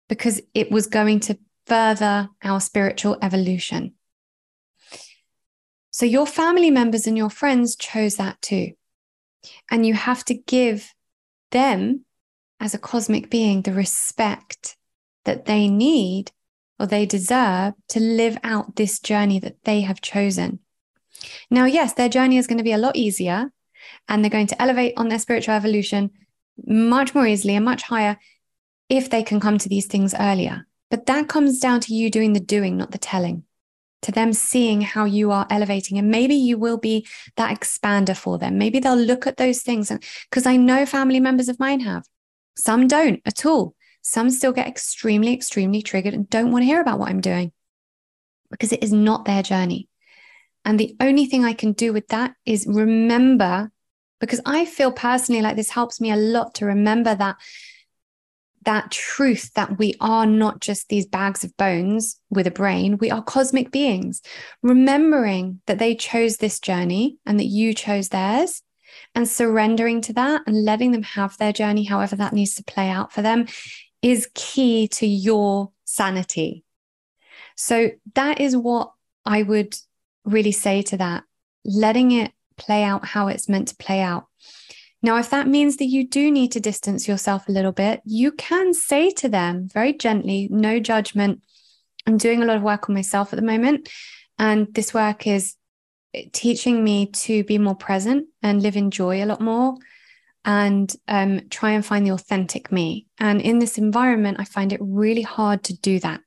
because 0.08 0.42
it 0.54 0.72
was 0.72 0.88
going 0.88 1.20
to 1.22 1.38
further 1.66 2.30
our 2.44 2.60
spiritual 2.60 3.18
evolution. 3.22 3.94
So 5.92 6.06
your 6.06 6.26
family 6.26 6.72
members 6.72 7.08
and 7.08 7.18
your 7.18 7.30
friends 7.30 7.76
chose 7.76 8.16
that 8.16 8.42
too. 8.42 8.74
And 9.70 9.86
you 9.86 9.94
have 9.94 10.24
to 10.26 10.34
give 10.34 10.94
them, 11.52 12.06
as 12.60 12.74
a 12.74 12.80
cosmic 12.80 13.30
being, 13.30 13.62
the 13.62 13.74
respect 13.74 14.78
that 15.26 15.46
they 15.46 15.68
need 15.68 16.32
or 16.84 16.88
they 16.88 17.06
deserve 17.06 17.74
to 17.88 18.00
live 18.02 18.38
out 18.44 18.76
this 18.76 19.00
journey 19.00 19.40
that 19.40 19.64
they 19.64 19.82
have 19.82 20.02
chosen. 20.02 20.60
Now, 21.50 21.64
yes, 21.64 21.94
their 21.94 22.10
journey 22.10 22.38
is 22.38 22.46
going 22.46 22.58
to 22.58 22.64
be 22.64 22.74
a 22.74 22.78
lot 22.78 22.98
easier 22.98 23.54
and 24.10 24.22
they're 24.22 24.30
going 24.30 24.48
to 24.48 24.62
elevate 24.62 24.94
on 24.98 25.08
their 25.08 25.20
spiritual 25.20 25.56
evolution 25.56 26.12
much 26.68 27.16
more 27.16 27.26
easily 27.26 27.56
and 27.56 27.64
much 27.64 27.84
higher 27.84 28.18
if 28.90 29.10
they 29.10 29.24
can 29.24 29.40
come 29.40 29.58
to 29.58 29.70
these 29.70 29.86
things 29.86 30.14
earlier. 30.20 30.68
But 30.92 31.06
that 31.06 31.30
comes 31.30 31.60
down 31.60 31.80
to 31.82 31.94
you 31.94 32.12
doing 32.12 32.34
the 32.34 32.42
doing, 32.42 32.76
not 32.76 32.92
the 32.92 32.98
telling 32.98 33.46
to 34.02 34.12
them 34.12 34.34
seeing 34.34 34.82
how 34.82 35.06
you 35.06 35.32
are 35.32 35.48
elevating 35.50 35.98
and 35.98 36.12
maybe 36.12 36.36
you 36.36 36.58
will 36.58 36.78
be 36.78 37.08
that 37.38 37.58
expander 37.58 38.14
for 38.14 38.38
them 38.38 38.58
maybe 38.58 38.78
they'll 38.78 38.98
look 38.98 39.26
at 39.26 39.38
those 39.38 39.62
things 39.62 39.90
because 40.30 40.46
i 40.46 40.58
know 40.58 40.86
family 40.86 41.22
members 41.22 41.48
of 41.48 41.58
mine 41.58 41.80
have 41.80 42.04
some 42.58 42.86
don't 42.86 43.22
at 43.26 43.46
all 43.46 43.74
some 44.04 44.30
still 44.30 44.52
get 44.52 44.68
extremely 44.68 45.34
extremely 45.34 45.82
triggered 45.82 46.14
and 46.14 46.30
don't 46.30 46.52
want 46.52 46.62
to 46.62 46.68
hear 46.68 46.82
about 46.82 47.00
what 47.00 47.10
i'm 47.10 47.22
doing 47.22 47.52
because 48.52 48.72
it 48.72 48.84
is 48.84 48.94
not 48.94 49.26
their 49.26 49.42
journey 49.42 49.88
and 50.66 50.80
the 50.80 50.96
only 51.00 51.26
thing 51.26 51.44
i 51.44 51.54
can 51.54 51.72
do 51.72 51.92
with 51.92 52.08
that 52.10 52.36
is 52.46 52.68
remember 52.68 53.72
because 54.20 54.42
i 54.46 54.66
feel 54.66 54.92
personally 54.92 55.42
like 55.42 55.56
this 55.56 55.72
helps 55.72 56.00
me 56.00 56.12
a 56.12 56.16
lot 56.16 56.54
to 56.54 56.66
remember 56.66 57.16
that 57.16 57.38
that 58.66 58.92
truth 58.92 59.52
that 59.56 59.78
we 59.78 59.94
are 60.00 60.26
not 60.26 60.62
just 60.62 60.88
these 60.88 61.06
bags 61.06 61.44
of 61.44 61.56
bones 61.58 62.18
with 62.30 62.48
a 62.48 62.52
brain, 62.52 62.98
we 62.98 63.12
are 63.12 63.22
cosmic 63.22 63.72
beings. 63.72 64.22
Remembering 64.62 65.60
that 65.66 65.80
they 65.80 65.96
chose 65.96 66.38
this 66.38 66.62
journey 66.62 67.18
and 67.26 67.38
that 67.40 67.46
you 67.48 67.74
chose 67.74 68.08
theirs, 68.08 68.62
and 69.16 69.28
surrendering 69.28 70.02
to 70.02 70.14
that 70.14 70.42
and 70.46 70.64
letting 70.64 70.92
them 70.92 71.04
have 71.04 71.38
their 71.38 71.54
journey, 71.54 71.84
however 71.84 72.16
that 72.16 72.34
needs 72.34 72.56
to 72.56 72.64
play 72.64 72.90
out 72.90 73.12
for 73.12 73.22
them, 73.22 73.48
is 74.04 74.30
key 74.36 74.88
to 74.90 75.08
your 75.08 75.72
sanity. 75.86 76.64
So, 77.56 77.92
that 78.14 78.40
is 78.40 78.56
what 78.56 78.92
I 79.26 79.42
would 79.42 79.76
really 80.26 80.52
say 80.52 80.82
to 80.84 80.98
that, 80.98 81.24
letting 81.66 82.12
it 82.12 82.32
play 82.58 82.84
out 82.84 83.06
how 83.06 83.28
it's 83.28 83.50
meant 83.50 83.70
to 83.70 83.76
play 83.78 84.02
out. 84.02 84.28
Now, 85.02 85.18
if 85.18 85.30
that 85.32 85.48
means 85.48 85.78
that 85.78 85.86
you 85.86 86.08
do 86.08 86.32
need 86.32 86.52
to 86.54 86.60
distance 86.60 87.08
yourself 87.08 87.48
a 87.48 87.52
little 87.52 87.72
bit, 87.72 88.02
you 88.06 88.32
can 88.32 88.74
say 88.74 89.10
to 89.12 89.28
them 89.28 89.68
very 89.68 89.94
gently, 89.94 90.48
no 90.52 90.80
judgment. 90.80 91.42
I'm 92.08 92.18
doing 92.18 92.42
a 92.42 92.46
lot 92.46 92.58
of 92.58 92.64
work 92.64 92.90
on 92.90 92.96
myself 92.96 93.34
at 93.34 93.40
the 93.40 93.46
moment. 93.46 93.90
And 94.40 94.74
this 94.74 94.94
work 94.94 95.28
is 95.28 95.56
teaching 96.32 96.84
me 96.84 97.08
to 97.08 97.44
be 97.44 97.58
more 97.58 97.76
present 97.76 98.28
and 98.42 98.62
live 98.62 98.78
in 98.78 98.92
joy 98.92 99.24
a 99.24 99.26
lot 99.26 99.42
more 99.42 99.76
and 100.46 100.94
um, 101.08 101.42
try 101.50 101.72
and 101.72 101.86
find 101.86 102.06
the 102.06 102.12
authentic 102.12 102.72
me. 102.72 103.08
And 103.20 103.42
in 103.42 103.60
this 103.60 103.78
environment, 103.78 104.38
I 104.40 104.46
find 104.46 104.74
it 104.74 104.80
really 104.82 105.22
hard 105.22 105.64
to 105.66 105.78
do 105.78 106.00
that. 106.00 106.22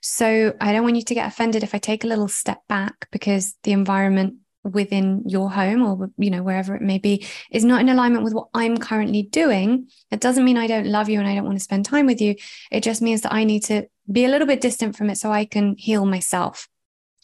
So 0.00 0.54
I 0.60 0.72
don't 0.72 0.82
want 0.82 0.96
you 0.96 1.02
to 1.02 1.14
get 1.14 1.28
offended 1.28 1.62
if 1.62 1.74
I 1.74 1.78
take 1.78 2.04
a 2.04 2.08
little 2.08 2.28
step 2.28 2.62
back 2.68 3.08
because 3.12 3.54
the 3.62 3.72
environment 3.72 4.34
within 4.64 5.22
your 5.26 5.50
home 5.50 5.82
or 5.82 6.10
you 6.16 6.30
know 6.30 6.42
wherever 6.42 6.74
it 6.74 6.80
may 6.80 6.96
be 6.96 7.26
is 7.52 7.66
not 7.66 7.82
in 7.82 7.90
alignment 7.90 8.24
with 8.24 8.32
what 8.32 8.48
I'm 8.54 8.78
currently 8.78 9.22
doing. 9.22 9.88
That 10.10 10.20
doesn't 10.20 10.44
mean 10.44 10.56
I 10.56 10.66
don't 10.66 10.86
love 10.86 11.08
you 11.08 11.18
and 11.18 11.28
I 11.28 11.34
don't 11.34 11.44
want 11.44 11.58
to 11.58 11.64
spend 11.64 11.84
time 11.84 12.06
with 12.06 12.20
you. 12.20 12.34
It 12.72 12.82
just 12.82 13.02
means 13.02 13.20
that 13.20 13.32
I 13.32 13.44
need 13.44 13.64
to 13.64 13.86
be 14.10 14.24
a 14.24 14.28
little 14.28 14.46
bit 14.46 14.60
distant 14.60 14.96
from 14.96 15.10
it 15.10 15.16
so 15.16 15.30
I 15.30 15.44
can 15.44 15.76
heal 15.78 16.06
myself. 16.06 16.68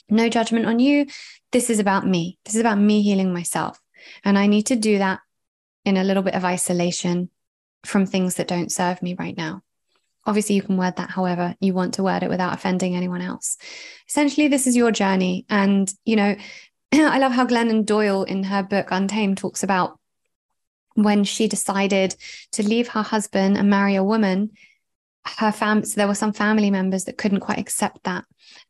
No 0.08 0.28
judgment 0.28 0.66
on 0.66 0.78
you. 0.78 1.06
This 1.52 1.70
is 1.70 1.78
about 1.78 2.06
me. 2.06 2.38
This 2.44 2.54
is 2.54 2.60
about 2.60 2.78
me 2.78 3.02
healing 3.02 3.32
myself. 3.32 3.80
And 4.24 4.38
I 4.38 4.46
need 4.46 4.66
to 4.66 4.76
do 4.76 4.98
that 4.98 5.20
in 5.84 5.96
a 5.96 6.04
little 6.04 6.22
bit 6.22 6.34
of 6.34 6.44
isolation 6.44 7.30
from 7.84 8.06
things 8.06 8.36
that 8.36 8.48
don't 8.48 8.72
serve 8.72 9.02
me 9.02 9.14
right 9.14 9.36
now 9.36 9.62
obviously 10.26 10.54
you 10.54 10.62
can 10.62 10.76
word 10.76 10.96
that 10.96 11.10
however 11.10 11.56
you 11.60 11.72
want 11.72 11.94
to 11.94 12.02
word 12.02 12.22
it 12.22 12.28
without 12.28 12.52
offending 12.52 12.94
anyone 12.94 13.22
else 13.22 13.56
essentially 14.08 14.48
this 14.48 14.66
is 14.66 14.76
your 14.76 14.92
journey 14.92 15.46
and 15.48 15.92
you 16.04 16.16
know 16.16 16.36
I 16.92 17.18
love 17.18 17.32
how 17.32 17.46
Glennon 17.46 17.86
Doyle 17.86 18.24
in 18.24 18.42
her 18.44 18.64
book 18.64 18.88
Untamed 18.90 19.38
talks 19.38 19.62
about 19.62 19.98
when 20.94 21.22
she 21.22 21.46
decided 21.46 22.16
to 22.52 22.66
leave 22.66 22.88
her 22.88 23.02
husband 23.02 23.56
and 23.56 23.70
marry 23.70 23.94
a 23.94 24.02
woman. 24.02 24.50
Her 25.24 25.52
fam, 25.52 25.84
so 25.84 25.94
there 25.96 26.08
were 26.08 26.14
some 26.14 26.32
family 26.32 26.70
members 26.70 27.04
that 27.04 27.18
couldn't 27.18 27.40
quite 27.40 27.58
accept 27.58 28.02
that, 28.04 28.24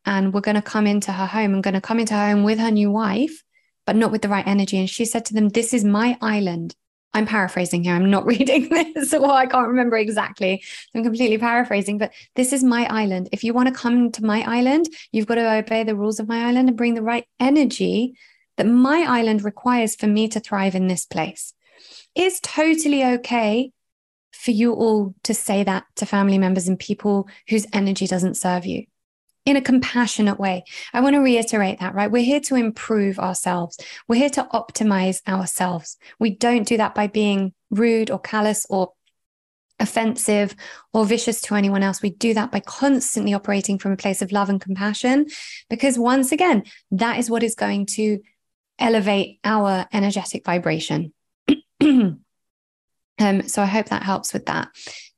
and 0.04 0.34
were 0.34 0.40
going 0.40 0.56
to 0.56 0.62
come 0.62 0.86
into 0.86 1.12
her 1.12 1.26
home 1.26 1.54
and 1.54 1.62
going 1.62 1.74
to 1.74 1.80
come 1.80 2.00
into 2.00 2.14
her 2.14 2.30
home 2.30 2.42
with 2.42 2.58
her 2.58 2.70
new 2.70 2.90
wife, 2.90 3.42
but 3.86 3.96
not 3.96 4.10
with 4.10 4.20
the 4.20 4.28
right 4.28 4.46
energy. 4.46 4.76
And 4.76 4.90
she 4.90 5.04
said 5.04 5.24
to 5.26 5.34
them, 5.34 5.48
"This 5.48 5.72
is 5.72 5.84
my 5.84 6.18
island. 6.20 6.74
I'm 7.12 7.26
paraphrasing 7.26 7.84
here. 7.84 7.94
I'm 7.94 8.10
not 8.10 8.26
reading 8.34 8.68
this, 8.68 9.12
or 9.12 9.30
I 9.30 9.46
can't 9.46 9.68
remember 9.68 9.96
exactly. 9.96 10.62
I'm 10.94 11.02
completely 11.02 11.38
paraphrasing, 11.38 11.98
but 11.98 12.12
this 12.36 12.52
is 12.52 12.62
my 12.62 12.86
island. 12.86 13.28
If 13.32 13.44
you 13.44 13.52
want 13.52 13.68
to 13.68 13.74
come 13.74 14.12
to 14.12 14.24
my 14.24 14.42
island, 14.42 14.88
you've 15.12 15.26
got 15.26 15.36
to 15.36 15.58
obey 15.58 15.84
the 15.84 15.96
rules 15.96 16.20
of 16.20 16.28
my 16.28 16.46
island 16.46 16.68
and 16.68 16.76
bring 16.76 16.94
the 16.94 17.02
right 17.02 17.26
energy 17.38 18.14
that 18.56 18.66
my 18.66 19.04
island 19.08 19.44
requires 19.44 19.96
for 19.96 20.06
me 20.06 20.28
to 20.28 20.40
thrive 20.40 20.74
in 20.74 20.86
this 20.86 21.06
place. 21.06 21.54
It's 22.14 22.40
totally 22.40 23.04
okay 23.04 23.72
for 24.32 24.50
you 24.50 24.72
all 24.72 25.14
to 25.24 25.34
say 25.34 25.64
that 25.64 25.84
to 25.96 26.06
family 26.06 26.38
members 26.38 26.68
and 26.68 26.78
people 26.78 27.28
whose 27.48 27.66
energy 27.72 28.06
doesn't 28.06 28.36
serve 28.36 28.66
you 28.66 28.84
in 29.50 29.56
a 29.56 29.62
compassionate 29.62 30.38
way. 30.38 30.64
I 30.92 31.00
want 31.00 31.14
to 31.14 31.20
reiterate 31.20 31.80
that, 31.80 31.94
right? 31.94 32.10
We're 32.10 32.24
here 32.24 32.40
to 32.40 32.54
improve 32.54 33.18
ourselves. 33.18 33.78
We're 34.08 34.16
here 34.16 34.30
to 34.30 34.48
optimize 34.52 35.26
ourselves. 35.28 35.96
We 36.18 36.30
don't 36.30 36.66
do 36.66 36.76
that 36.76 36.94
by 36.94 37.08
being 37.08 37.52
rude 37.70 38.10
or 38.10 38.18
callous 38.18 38.66
or 38.70 38.92
offensive 39.80 40.54
or 40.92 41.04
vicious 41.04 41.40
to 41.42 41.54
anyone 41.54 41.82
else. 41.82 42.02
We 42.02 42.10
do 42.10 42.34
that 42.34 42.52
by 42.52 42.60
constantly 42.60 43.34
operating 43.34 43.78
from 43.78 43.92
a 43.92 43.96
place 43.96 44.22
of 44.22 44.32
love 44.32 44.48
and 44.48 44.60
compassion, 44.60 45.26
because 45.68 45.98
once 45.98 46.32
again, 46.32 46.64
that 46.92 47.18
is 47.18 47.30
what 47.30 47.42
is 47.42 47.54
going 47.54 47.86
to 47.86 48.20
elevate 48.78 49.40
our 49.42 49.86
energetic 49.92 50.44
vibration. 50.44 51.12
um, 51.80 52.20
so 53.18 53.62
I 53.62 53.66
hope 53.66 53.86
that 53.88 54.02
helps 54.02 54.32
with 54.32 54.46
that. 54.46 54.68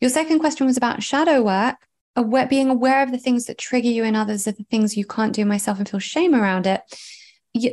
Your 0.01 0.11
second 0.11 0.39
question 0.39 0.67
was 0.67 0.77
about 0.77 1.03
shadow 1.03 1.43
work 1.43 1.77
aware, 2.17 2.47
being 2.47 2.71
aware 2.71 3.03
of 3.03 3.11
the 3.11 3.19
things 3.19 3.47
that 3.47 3.59
trigger 3.59 3.89
you 3.89 4.05
in 4.05 4.17
others 4.17 4.47
are 4.47 4.53
the 4.53 4.65
things 4.65 4.97
you 4.97 5.05
can't 5.05 5.35
do 5.35 5.45
myself 5.45 5.79
and 5.79 5.89
feel 5.89 6.01
shame 6.01 6.35
around 6.35 6.67
it. 6.67 6.83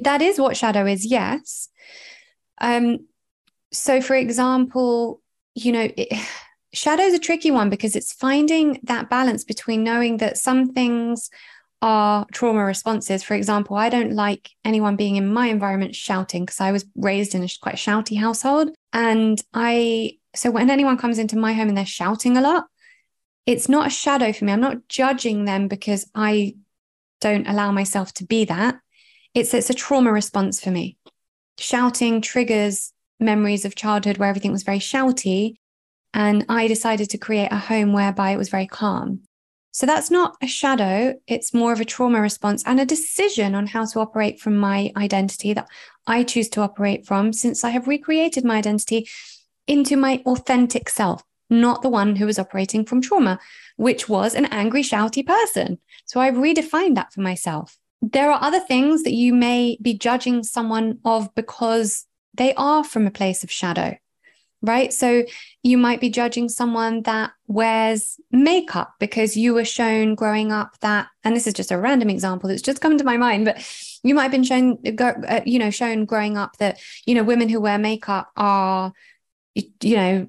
That 0.03 0.21
is 0.21 0.39
what 0.39 0.57
shadow 0.57 0.85
is, 0.85 1.05
yes. 1.05 1.69
Um, 2.59 3.07
so, 3.71 4.01
for 4.01 4.15
example, 4.15 5.21
you 5.55 5.71
know, 5.71 5.89
it, 5.95 6.17
shadow 6.73 7.03
is 7.03 7.13
a 7.13 7.19
tricky 7.19 7.51
one 7.51 7.69
because 7.69 7.95
it's 7.95 8.13
finding 8.13 8.79
that 8.83 9.09
balance 9.09 9.43
between 9.43 9.83
knowing 9.83 10.17
that 10.17 10.37
some 10.37 10.71
things 10.73 11.29
are 11.81 12.25
trauma 12.31 12.63
responses. 12.63 13.23
For 13.23 13.33
example, 13.33 13.75
I 13.75 13.89
don't 13.89 14.13
like 14.13 14.49
anyone 14.65 14.95
being 14.95 15.15
in 15.15 15.31
my 15.31 15.47
environment 15.47 15.95
shouting 15.95 16.45
because 16.45 16.59
I 16.59 16.71
was 16.71 16.85
raised 16.95 17.33
in 17.33 17.43
a 17.43 17.49
quite 17.61 17.75
shouty 17.75 18.19
household. 18.19 18.71
And 18.91 19.41
I, 19.53 20.17
so 20.35 20.51
when 20.51 20.69
anyone 20.69 20.97
comes 20.97 21.19
into 21.19 21.37
my 21.37 21.53
home 21.53 21.69
and 21.69 21.77
they're 21.77 21.85
shouting 21.85 22.37
a 22.37 22.41
lot, 22.41 22.65
it's 23.49 23.67
not 23.67 23.87
a 23.87 23.89
shadow 23.89 24.31
for 24.31 24.45
me. 24.45 24.51
I'm 24.51 24.61
not 24.61 24.87
judging 24.87 25.45
them 25.45 25.67
because 25.67 26.07
I 26.13 26.53
don't 27.19 27.47
allow 27.47 27.71
myself 27.71 28.13
to 28.13 28.23
be 28.23 28.45
that. 28.45 28.79
It's 29.33 29.55
it's 29.55 29.71
a 29.71 29.73
trauma 29.73 30.11
response 30.11 30.61
for 30.61 30.69
me. 30.69 30.97
Shouting 31.57 32.21
triggers 32.21 32.93
memories 33.19 33.65
of 33.65 33.73
childhood 33.73 34.19
where 34.19 34.29
everything 34.29 34.51
was 34.51 34.61
very 34.61 34.77
shouty. 34.77 35.55
And 36.13 36.45
I 36.47 36.67
decided 36.67 37.09
to 37.09 37.17
create 37.17 37.51
a 37.51 37.57
home 37.57 37.91
whereby 37.91 38.29
it 38.31 38.37
was 38.37 38.49
very 38.49 38.67
calm. 38.67 39.21
So 39.71 39.87
that's 39.87 40.11
not 40.11 40.35
a 40.43 40.47
shadow, 40.47 41.15
it's 41.25 41.53
more 41.53 41.73
of 41.73 41.81
a 41.81 41.85
trauma 41.85 42.21
response 42.21 42.63
and 42.67 42.79
a 42.79 42.85
decision 42.85 43.55
on 43.55 43.65
how 43.65 43.85
to 43.85 43.99
operate 43.99 44.39
from 44.39 44.57
my 44.57 44.91
identity 44.95 45.53
that 45.53 45.67
I 46.05 46.23
choose 46.23 46.49
to 46.49 46.61
operate 46.61 47.07
from 47.07 47.33
since 47.33 47.63
I 47.63 47.71
have 47.71 47.87
recreated 47.87 48.45
my 48.45 48.57
identity 48.57 49.07
into 49.67 49.97
my 49.97 50.21
authentic 50.27 50.89
self 50.89 51.23
not 51.49 51.81
the 51.81 51.89
one 51.89 52.15
who 52.15 52.25
was 52.25 52.39
operating 52.39 52.85
from 52.85 53.01
trauma, 53.01 53.39
which 53.77 54.07
was 54.07 54.35
an 54.35 54.45
angry, 54.45 54.83
shouty 54.83 55.25
person. 55.25 55.79
So 56.05 56.19
I've 56.19 56.35
redefined 56.35 56.95
that 56.95 57.13
for 57.13 57.21
myself. 57.21 57.77
There 58.01 58.31
are 58.31 58.41
other 58.41 58.59
things 58.59 59.03
that 59.03 59.13
you 59.13 59.33
may 59.33 59.77
be 59.81 59.93
judging 59.93 60.43
someone 60.43 60.99
of 61.03 61.33
because 61.35 62.05
they 62.35 62.53
are 62.53 62.83
from 62.83 63.07
a 63.07 63.11
place 63.11 63.43
of 63.43 63.51
shadow, 63.51 63.97
right? 64.61 64.93
So 64.93 65.23
you 65.63 65.77
might 65.77 65.99
be 65.99 66.09
judging 66.09 66.47
someone 66.47 67.01
that 67.03 67.31
wears 67.47 68.17
makeup 68.31 68.93
because 68.99 69.35
you 69.35 69.53
were 69.53 69.65
shown 69.65 70.15
growing 70.15 70.51
up 70.51 70.77
that, 70.79 71.07
and 71.23 71.35
this 71.35 71.47
is 71.47 71.53
just 71.53 71.71
a 71.71 71.77
random 71.77 72.09
example 72.09 72.47
that's 72.47 72.61
just 72.61 72.81
come 72.81 72.97
to 72.97 73.03
my 73.03 73.17
mind, 73.17 73.45
but 73.45 73.57
you 74.03 74.15
might 74.15 74.23
have 74.23 74.31
been 74.31 74.43
shown, 74.43 74.77
uh, 74.97 75.41
you 75.45 75.59
know, 75.59 75.69
shown 75.69 76.05
growing 76.05 76.37
up 76.37 76.55
that, 76.57 76.79
you 77.05 77.15
know, 77.15 77.23
women 77.23 77.49
who 77.49 77.59
wear 77.59 77.77
makeup 77.77 78.31
are, 78.37 78.93
you 79.55 79.95
know, 79.95 80.27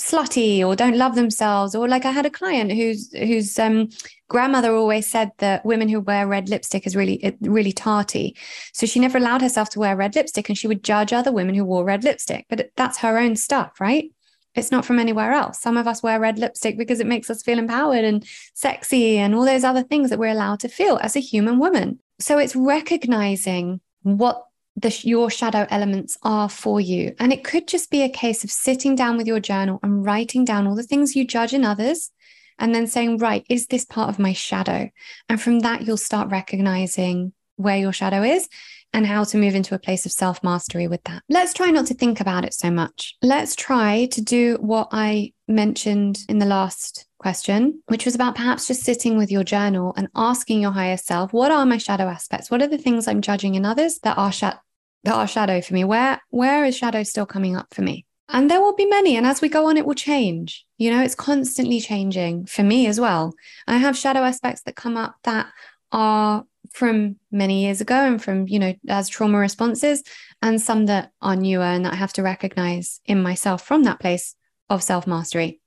slutty 0.00 0.64
or 0.64 0.74
don't 0.74 0.96
love 0.96 1.14
themselves 1.14 1.74
or 1.74 1.88
like 1.88 2.04
i 2.04 2.10
had 2.10 2.26
a 2.26 2.30
client 2.30 2.72
whose 2.72 3.12
whose 3.12 3.58
um, 3.58 3.88
grandmother 4.28 4.74
always 4.74 5.10
said 5.10 5.30
that 5.38 5.64
women 5.64 5.88
who 5.88 6.00
wear 6.00 6.26
red 6.26 6.48
lipstick 6.48 6.86
is 6.86 6.96
really 6.96 7.36
really 7.40 7.72
tarty. 7.72 8.36
So 8.72 8.86
she 8.86 9.00
never 9.00 9.18
allowed 9.18 9.42
herself 9.42 9.68
to 9.70 9.80
wear 9.80 9.96
red 9.96 10.14
lipstick 10.14 10.48
and 10.48 10.56
she 10.56 10.68
would 10.68 10.82
judge 10.82 11.12
other 11.12 11.32
women 11.32 11.54
who 11.54 11.64
wore 11.64 11.84
red 11.84 12.04
lipstick 12.04 12.46
but 12.48 12.70
that's 12.76 12.98
her 12.98 13.18
own 13.18 13.36
stuff 13.36 13.80
right? 13.80 14.10
It's 14.54 14.72
not 14.72 14.84
from 14.84 14.98
anywhere 14.98 15.32
else. 15.32 15.60
Some 15.60 15.76
of 15.76 15.86
us 15.86 16.02
wear 16.02 16.18
red 16.18 16.38
lipstick 16.38 16.76
because 16.76 16.98
it 16.98 17.06
makes 17.06 17.30
us 17.30 17.42
feel 17.42 17.58
empowered 17.58 18.04
and 18.04 18.26
sexy 18.54 19.16
and 19.18 19.34
all 19.34 19.44
those 19.44 19.64
other 19.64 19.84
things 19.84 20.10
that 20.10 20.18
we're 20.18 20.26
allowed 20.26 20.60
to 20.60 20.68
feel 20.68 20.98
as 21.02 21.14
a 21.14 21.20
human 21.20 21.58
woman. 21.58 22.00
So 22.18 22.38
it's 22.38 22.56
recognizing 22.56 23.80
what 24.02 24.44
the, 24.76 24.96
your 25.02 25.30
shadow 25.30 25.66
elements 25.70 26.16
are 26.22 26.48
for 26.48 26.80
you. 26.80 27.14
And 27.18 27.32
it 27.32 27.44
could 27.44 27.68
just 27.68 27.90
be 27.90 28.02
a 28.02 28.08
case 28.08 28.44
of 28.44 28.50
sitting 28.50 28.94
down 28.94 29.16
with 29.16 29.26
your 29.26 29.40
journal 29.40 29.80
and 29.82 30.04
writing 30.04 30.44
down 30.44 30.66
all 30.66 30.76
the 30.76 30.82
things 30.82 31.16
you 31.16 31.26
judge 31.26 31.52
in 31.52 31.64
others 31.64 32.10
and 32.58 32.74
then 32.74 32.86
saying, 32.86 33.18
right, 33.18 33.44
is 33.48 33.66
this 33.66 33.84
part 33.84 34.10
of 34.10 34.18
my 34.18 34.32
shadow? 34.32 34.90
And 35.28 35.40
from 35.40 35.60
that, 35.60 35.86
you'll 35.86 35.96
start 35.96 36.30
recognizing 36.30 37.32
where 37.56 37.76
your 37.76 37.92
shadow 37.92 38.22
is 38.22 38.48
and 38.92 39.06
how 39.06 39.24
to 39.24 39.38
move 39.38 39.54
into 39.54 39.74
a 39.74 39.78
place 39.78 40.04
of 40.06 40.12
self 40.12 40.42
mastery 40.42 40.88
with 40.88 41.02
that. 41.04 41.22
Let's 41.28 41.54
try 41.54 41.70
not 41.70 41.86
to 41.86 41.94
think 41.94 42.20
about 42.20 42.44
it 42.44 42.54
so 42.54 42.70
much. 42.70 43.16
Let's 43.22 43.54
try 43.54 44.06
to 44.12 44.20
do 44.20 44.56
what 44.60 44.88
I 44.92 45.32
mentioned 45.50 46.24
in 46.28 46.38
the 46.38 46.46
last 46.46 47.06
question, 47.18 47.82
which 47.86 48.04
was 48.04 48.14
about 48.14 48.34
perhaps 48.34 48.66
just 48.66 48.82
sitting 48.82 49.18
with 49.18 49.30
your 49.30 49.44
journal 49.44 49.92
and 49.96 50.08
asking 50.14 50.62
your 50.62 50.72
higher 50.72 50.96
self, 50.96 51.32
what 51.32 51.50
are 51.50 51.66
my 51.66 51.76
shadow 51.76 52.08
aspects? 52.08 52.50
What 52.50 52.62
are 52.62 52.68
the 52.68 52.78
things 52.78 53.06
I'm 53.06 53.20
judging 53.20 53.54
in 53.54 53.66
others 53.66 53.98
that 54.00 54.16
are 54.16 54.32
that 54.32 55.14
are 55.14 55.28
shadow 55.28 55.60
for 55.60 55.74
me? 55.74 55.84
Where 55.84 56.20
where 56.30 56.64
is 56.64 56.76
shadow 56.76 57.02
still 57.02 57.26
coming 57.26 57.56
up 57.56 57.74
for 57.74 57.82
me? 57.82 58.06
And 58.32 58.50
there 58.50 58.60
will 58.60 58.74
be 58.74 58.86
many. 58.86 59.16
And 59.16 59.26
as 59.26 59.40
we 59.40 59.48
go 59.48 59.66
on, 59.66 59.76
it 59.76 59.84
will 59.84 59.94
change. 59.94 60.64
You 60.78 60.90
know, 60.90 61.02
it's 61.02 61.16
constantly 61.16 61.80
changing 61.80 62.46
for 62.46 62.62
me 62.62 62.86
as 62.86 63.00
well. 63.00 63.34
I 63.66 63.78
have 63.78 63.98
shadow 63.98 64.20
aspects 64.20 64.62
that 64.62 64.76
come 64.76 64.96
up 64.96 65.16
that 65.24 65.48
are 65.90 66.44
from 66.72 67.16
many 67.32 67.64
years 67.64 67.80
ago 67.80 67.96
and 67.96 68.22
from, 68.22 68.46
you 68.46 68.60
know, 68.60 68.74
as 68.88 69.08
trauma 69.08 69.38
responses, 69.38 70.04
and 70.40 70.62
some 70.62 70.86
that 70.86 71.10
are 71.20 71.34
newer 71.34 71.64
and 71.64 71.84
that 71.84 71.92
I 71.92 71.96
have 71.96 72.12
to 72.14 72.22
recognize 72.22 73.00
in 73.04 73.20
myself 73.20 73.62
from 73.62 73.82
that 73.82 73.98
place 73.98 74.36
of 74.70 74.82
self 74.82 75.06
mastery. 75.06 75.60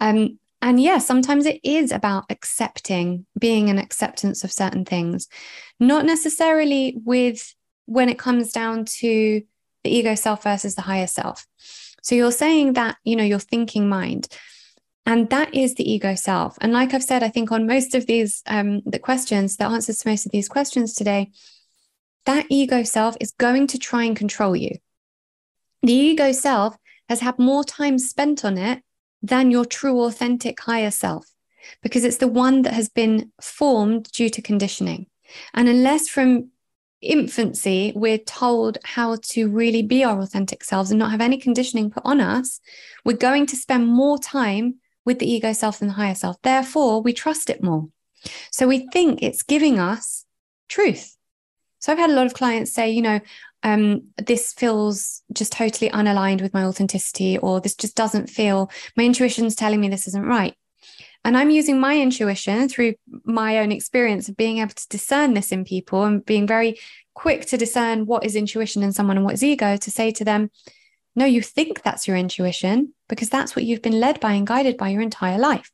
Um, 0.00 0.38
and 0.62 0.80
yeah, 0.80 0.98
sometimes 0.98 1.44
it 1.44 1.60
is 1.64 1.90
about 1.90 2.24
accepting, 2.30 3.26
being 3.38 3.68
an 3.68 3.78
acceptance 3.78 4.44
of 4.44 4.52
certain 4.52 4.84
things, 4.84 5.28
not 5.80 6.06
necessarily 6.06 6.96
with 7.04 7.54
when 7.86 8.08
it 8.08 8.18
comes 8.18 8.52
down 8.52 8.84
to 8.84 9.42
the 9.82 9.90
ego 9.90 10.14
self 10.14 10.44
versus 10.44 10.76
the 10.76 10.82
higher 10.82 11.08
self. 11.08 11.46
So 12.02 12.14
you're 12.14 12.32
saying 12.32 12.74
that, 12.74 12.96
you 13.04 13.16
know, 13.16 13.24
your 13.24 13.40
thinking 13.40 13.88
mind, 13.88 14.28
and 15.04 15.28
that 15.30 15.52
is 15.52 15.74
the 15.74 15.90
ego 15.90 16.14
self. 16.14 16.56
And 16.60 16.72
like 16.72 16.94
I've 16.94 17.02
said, 17.02 17.24
I 17.24 17.28
think 17.28 17.50
on 17.50 17.66
most 17.66 17.96
of 17.96 18.06
these, 18.06 18.42
um, 18.46 18.82
the 18.86 19.00
questions, 19.00 19.56
the 19.56 19.64
answers 19.64 19.98
to 19.98 20.08
most 20.08 20.26
of 20.26 20.32
these 20.32 20.48
questions 20.48 20.94
today, 20.94 21.32
that 22.24 22.46
ego 22.48 22.84
self 22.84 23.16
is 23.20 23.32
going 23.32 23.66
to 23.68 23.78
try 23.78 24.04
and 24.04 24.16
control 24.16 24.54
you. 24.54 24.76
The 25.82 25.92
ego 25.92 26.30
self 26.30 26.76
has 27.08 27.20
had 27.20 27.38
more 27.38 27.64
time 27.64 27.98
spent 27.98 28.44
on 28.44 28.58
it 28.58 28.82
than 29.22 29.50
your 29.50 29.64
true, 29.64 30.00
authentic 30.02 30.60
higher 30.60 30.90
self, 30.90 31.26
because 31.82 32.04
it's 32.04 32.16
the 32.16 32.28
one 32.28 32.62
that 32.62 32.74
has 32.74 32.88
been 32.88 33.30
formed 33.40 34.10
due 34.12 34.28
to 34.30 34.42
conditioning. 34.42 35.06
And 35.54 35.68
unless 35.68 36.08
from 36.08 36.50
infancy, 37.00 37.92
we're 37.94 38.18
told 38.18 38.78
how 38.84 39.18
to 39.22 39.48
really 39.48 39.82
be 39.82 40.04
our 40.04 40.20
authentic 40.20 40.64
selves 40.64 40.90
and 40.90 40.98
not 40.98 41.10
have 41.10 41.20
any 41.20 41.38
conditioning 41.38 41.90
put 41.90 42.04
on 42.04 42.20
us, 42.20 42.60
we're 43.04 43.16
going 43.16 43.46
to 43.46 43.56
spend 43.56 43.86
more 43.86 44.18
time 44.18 44.76
with 45.04 45.18
the 45.18 45.30
ego 45.30 45.52
self 45.52 45.78
than 45.78 45.88
the 45.88 45.94
higher 45.94 46.14
self. 46.14 46.36
Therefore, 46.42 47.02
we 47.02 47.12
trust 47.12 47.50
it 47.50 47.62
more. 47.62 47.88
So 48.50 48.68
we 48.68 48.86
think 48.92 49.22
it's 49.22 49.42
giving 49.42 49.78
us 49.78 50.24
truth. 50.68 51.16
So 51.80 51.90
I've 51.90 51.98
had 51.98 52.10
a 52.10 52.14
lot 52.14 52.26
of 52.26 52.34
clients 52.34 52.72
say, 52.72 52.90
you 52.90 53.02
know, 53.02 53.20
um, 53.62 54.08
this 54.16 54.52
feels 54.52 55.22
just 55.32 55.52
totally 55.52 55.90
unaligned 55.90 56.40
with 56.40 56.54
my 56.54 56.64
authenticity, 56.64 57.38
or 57.38 57.60
this 57.60 57.74
just 57.74 57.96
doesn't 57.96 58.28
feel, 58.30 58.70
my 58.96 59.04
intuition's 59.04 59.54
telling 59.54 59.80
me 59.80 59.88
this 59.88 60.08
isn't 60.08 60.26
right. 60.26 60.54
And 61.24 61.36
I'm 61.36 61.50
using 61.50 61.78
my 61.78 62.00
intuition 62.00 62.68
through 62.68 62.94
my 63.24 63.58
own 63.58 63.70
experience 63.70 64.28
of 64.28 64.36
being 64.36 64.58
able 64.58 64.74
to 64.74 64.88
discern 64.88 65.34
this 65.34 65.52
in 65.52 65.64
people 65.64 66.04
and 66.04 66.24
being 66.24 66.46
very 66.46 66.80
quick 67.14 67.46
to 67.46 67.56
discern 67.56 68.06
what 68.06 68.24
is 68.24 68.34
intuition 68.34 68.82
in 68.82 68.92
someone 68.92 69.16
and 69.16 69.24
what 69.24 69.34
is 69.34 69.44
ego 69.44 69.76
to 69.76 69.90
say 69.90 70.10
to 70.10 70.24
them, 70.24 70.50
no, 71.14 71.24
you 71.24 71.42
think 71.42 71.82
that's 71.82 72.08
your 72.08 72.16
intuition 72.16 72.94
because 73.08 73.28
that's 73.28 73.54
what 73.54 73.64
you've 73.64 73.82
been 73.82 74.00
led 74.00 74.18
by 74.18 74.32
and 74.32 74.46
guided 74.46 74.76
by 74.76 74.88
your 74.88 75.02
entire 75.02 75.38
life. 75.38 75.70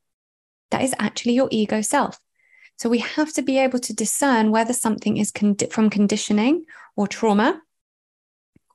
That 0.71 0.83
is 0.83 0.95
actually 0.99 1.33
your 1.33 1.49
ego 1.51 1.81
self. 1.81 2.21
So 2.77 2.89
we 2.89 2.99
have 2.99 3.33
to 3.35 3.43
be 3.43 3.59
able 3.59 3.79
to 3.81 3.95
discern 3.95 4.51
whether 4.51 4.73
something 4.73 5.17
is 5.17 5.31
con- 5.31 5.57
from 5.71 5.89
conditioning 5.89 6.65
or 6.95 7.09
trauma 7.09 7.63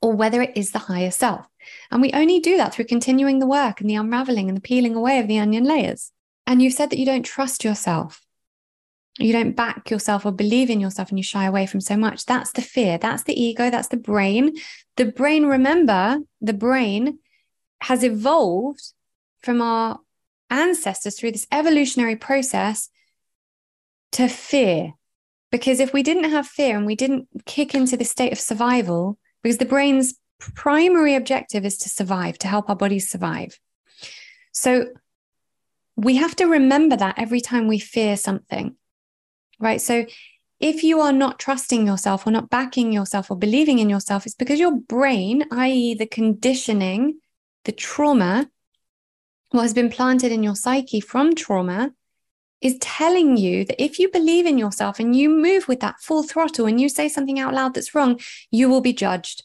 or 0.04 0.12
whether 0.12 0.42
it 0.42 0.52
is 0.54 0.72
the 0.72 0.80
higher 0.80 1.10
self. 1.10 1.46
And 1.90 2.02
we 2.02 2.12
only 2.12 2.38
do 2.38 2.58
that 2.58 2.74
through 2.74 2.84
continuing 2.84 3.38
the 3.38 3.46
work 3.46 3.80
and 3.80 3.88
the 3.88 3.94
unraveling 3.94 4.50
and 4.50 4.56
the 4.56 4.60
peeling 4.60 4.94
away 4.94 5.18
of 5.18 5.28
the 5.28 5.38
onion 5.38 5.64
layers. 5.64 6.12
And 6.46 6.60
you've 6.60 6.74
said 6.74 6.90
that 6.90 6.98
you 6.98 7.06
don't 7.06 7.22
trust 7.22 7.64
yourself. 7.64 8.20
You 9.18 9.32
don't 9.32 9.56
back 9.56 9.90
yourself 9.90 10.26
or 10.26 10.30
believe 10.30 10.68
in 10.68 10.78
yourself 10.78 11.08
and 11.08 11.18
you 11.18 11.22
shy 11.22 11.46
away 11.46 11.64
from 11.64 11.80
so 11.80 11.96
much. 11.96 12.26
That's 12.26 12.52
the 12.52 12.60
fear. 12.60 12.98
That's 12.98 13.22
the 13.22 13.32
ego. 13.32 13.70
That's 13.70 13.88
the 13.88 13.96
brain. 13.96 14.56
The 14.96 15.06
brain, 15.06 15.46
remember, 15.46 16.18
the 16.42 16.52
brain 16.52 17.20
has 17.80 18.04
evolved 18.04 18.82
from 19.40 19.62
our 19.62 20.00
ancestors 20.50 21.18
through 21.18 21.32
this 21.32 21.46
evolutionary 21.50 22.16
process 22.16 22.90
to 24.12 24.28
fear. 24.28 24.92
Because 25.50 25.80
if 25.80 25.94
we 25.94 26.02
didn't 26.02 26.30
have 26.30 26.46
fear 26.46 26.76
and 26.76 26.84
we 26.84 26.94
didn't 26.94 27.26
kick 27.46 27.74
into 27.74 27.96
the 27.96 28.04
state 28.04 28.32
of 28.32 28.38
survival, 28.38 29.16
because 29.44 29.58
the 29.58 29.66
brain's 29.66 30.14
primary 30.38 31.14
objective 31.14 31.66
is 31.66 31.76
to 31.76 31.90
survive, 31.90 32.38
to 32.38 32.48
help 32.48 32.70
our 32.70 32.74
bodies 32.74 33.10
survive. 33.10 33.60
So 34.52 34.86
we 35.96 36.16
have 36.16 36.34
to 36.36 36.46
remember 36.46 36.96
that 36.96 37.18
every 37.18 37.42
time 37.42 37.68
we 37.68 37.78
fear 37.78 38.16
something, 38.16 38.74
right? 39.60 39.82
So 39.82 40.06
if 40.60 40.82
you 40.82 41.00
are 41.00 41.12
not 41.12 41.38
trusting 41.38 41.86
yourself 41.86 42.26
or 42.26 42.30
not 42.30 42.48
backing 42.48 42.90
yourself 42.90 43.30
or 43.30 43.36
believing 43.36 43.80
in 43.80 43.90
yourself, 43.90 44.24
it's 44.24 44.34
because 44.34 44.58
your 44.58 44.76
brain, 44.76 45.44
i.e., 45.52 45.94
the 45.94 46.06
conditioning, 46.06 47.20
the 47.64 47.72
trauma, 47.72 48.48
what 49.50 49.62
has 49.62 49.74
been 49.74 49.90
planted 49.90 50.32
in 50.32 50.42
your 50.42 50.56
psyche 50.56 51.00
from 51.00 51.34
trauma, 51.34 51.92
is 52.64 52.78
telling 52.80 53.36
you 53.36 53.64
that 53.66 53.80
if 53.80 53.98
you 53.98 54.08
believe 54.08 54.46
in 54.46 54.56
yourself 54.56 54.98
and 54.98 55.14
you 55.14 55.28
move 55.28 55.68
with 55.68 55.80
that 55.80 56.00
full 56.00 56.22
throttle 56.22 56.66
and 56.66 56.80
you 56.80 56.88
say 56.88 57.08
something 57.08 57.38
out 57.38 57.52
loud 57.52 57.74
that's 57.74 57.94
wrong, 57.94 58.18
you 58.50 58.70
will 58.70 58.80
be 58.80 58.94
judged. 58.94 59.44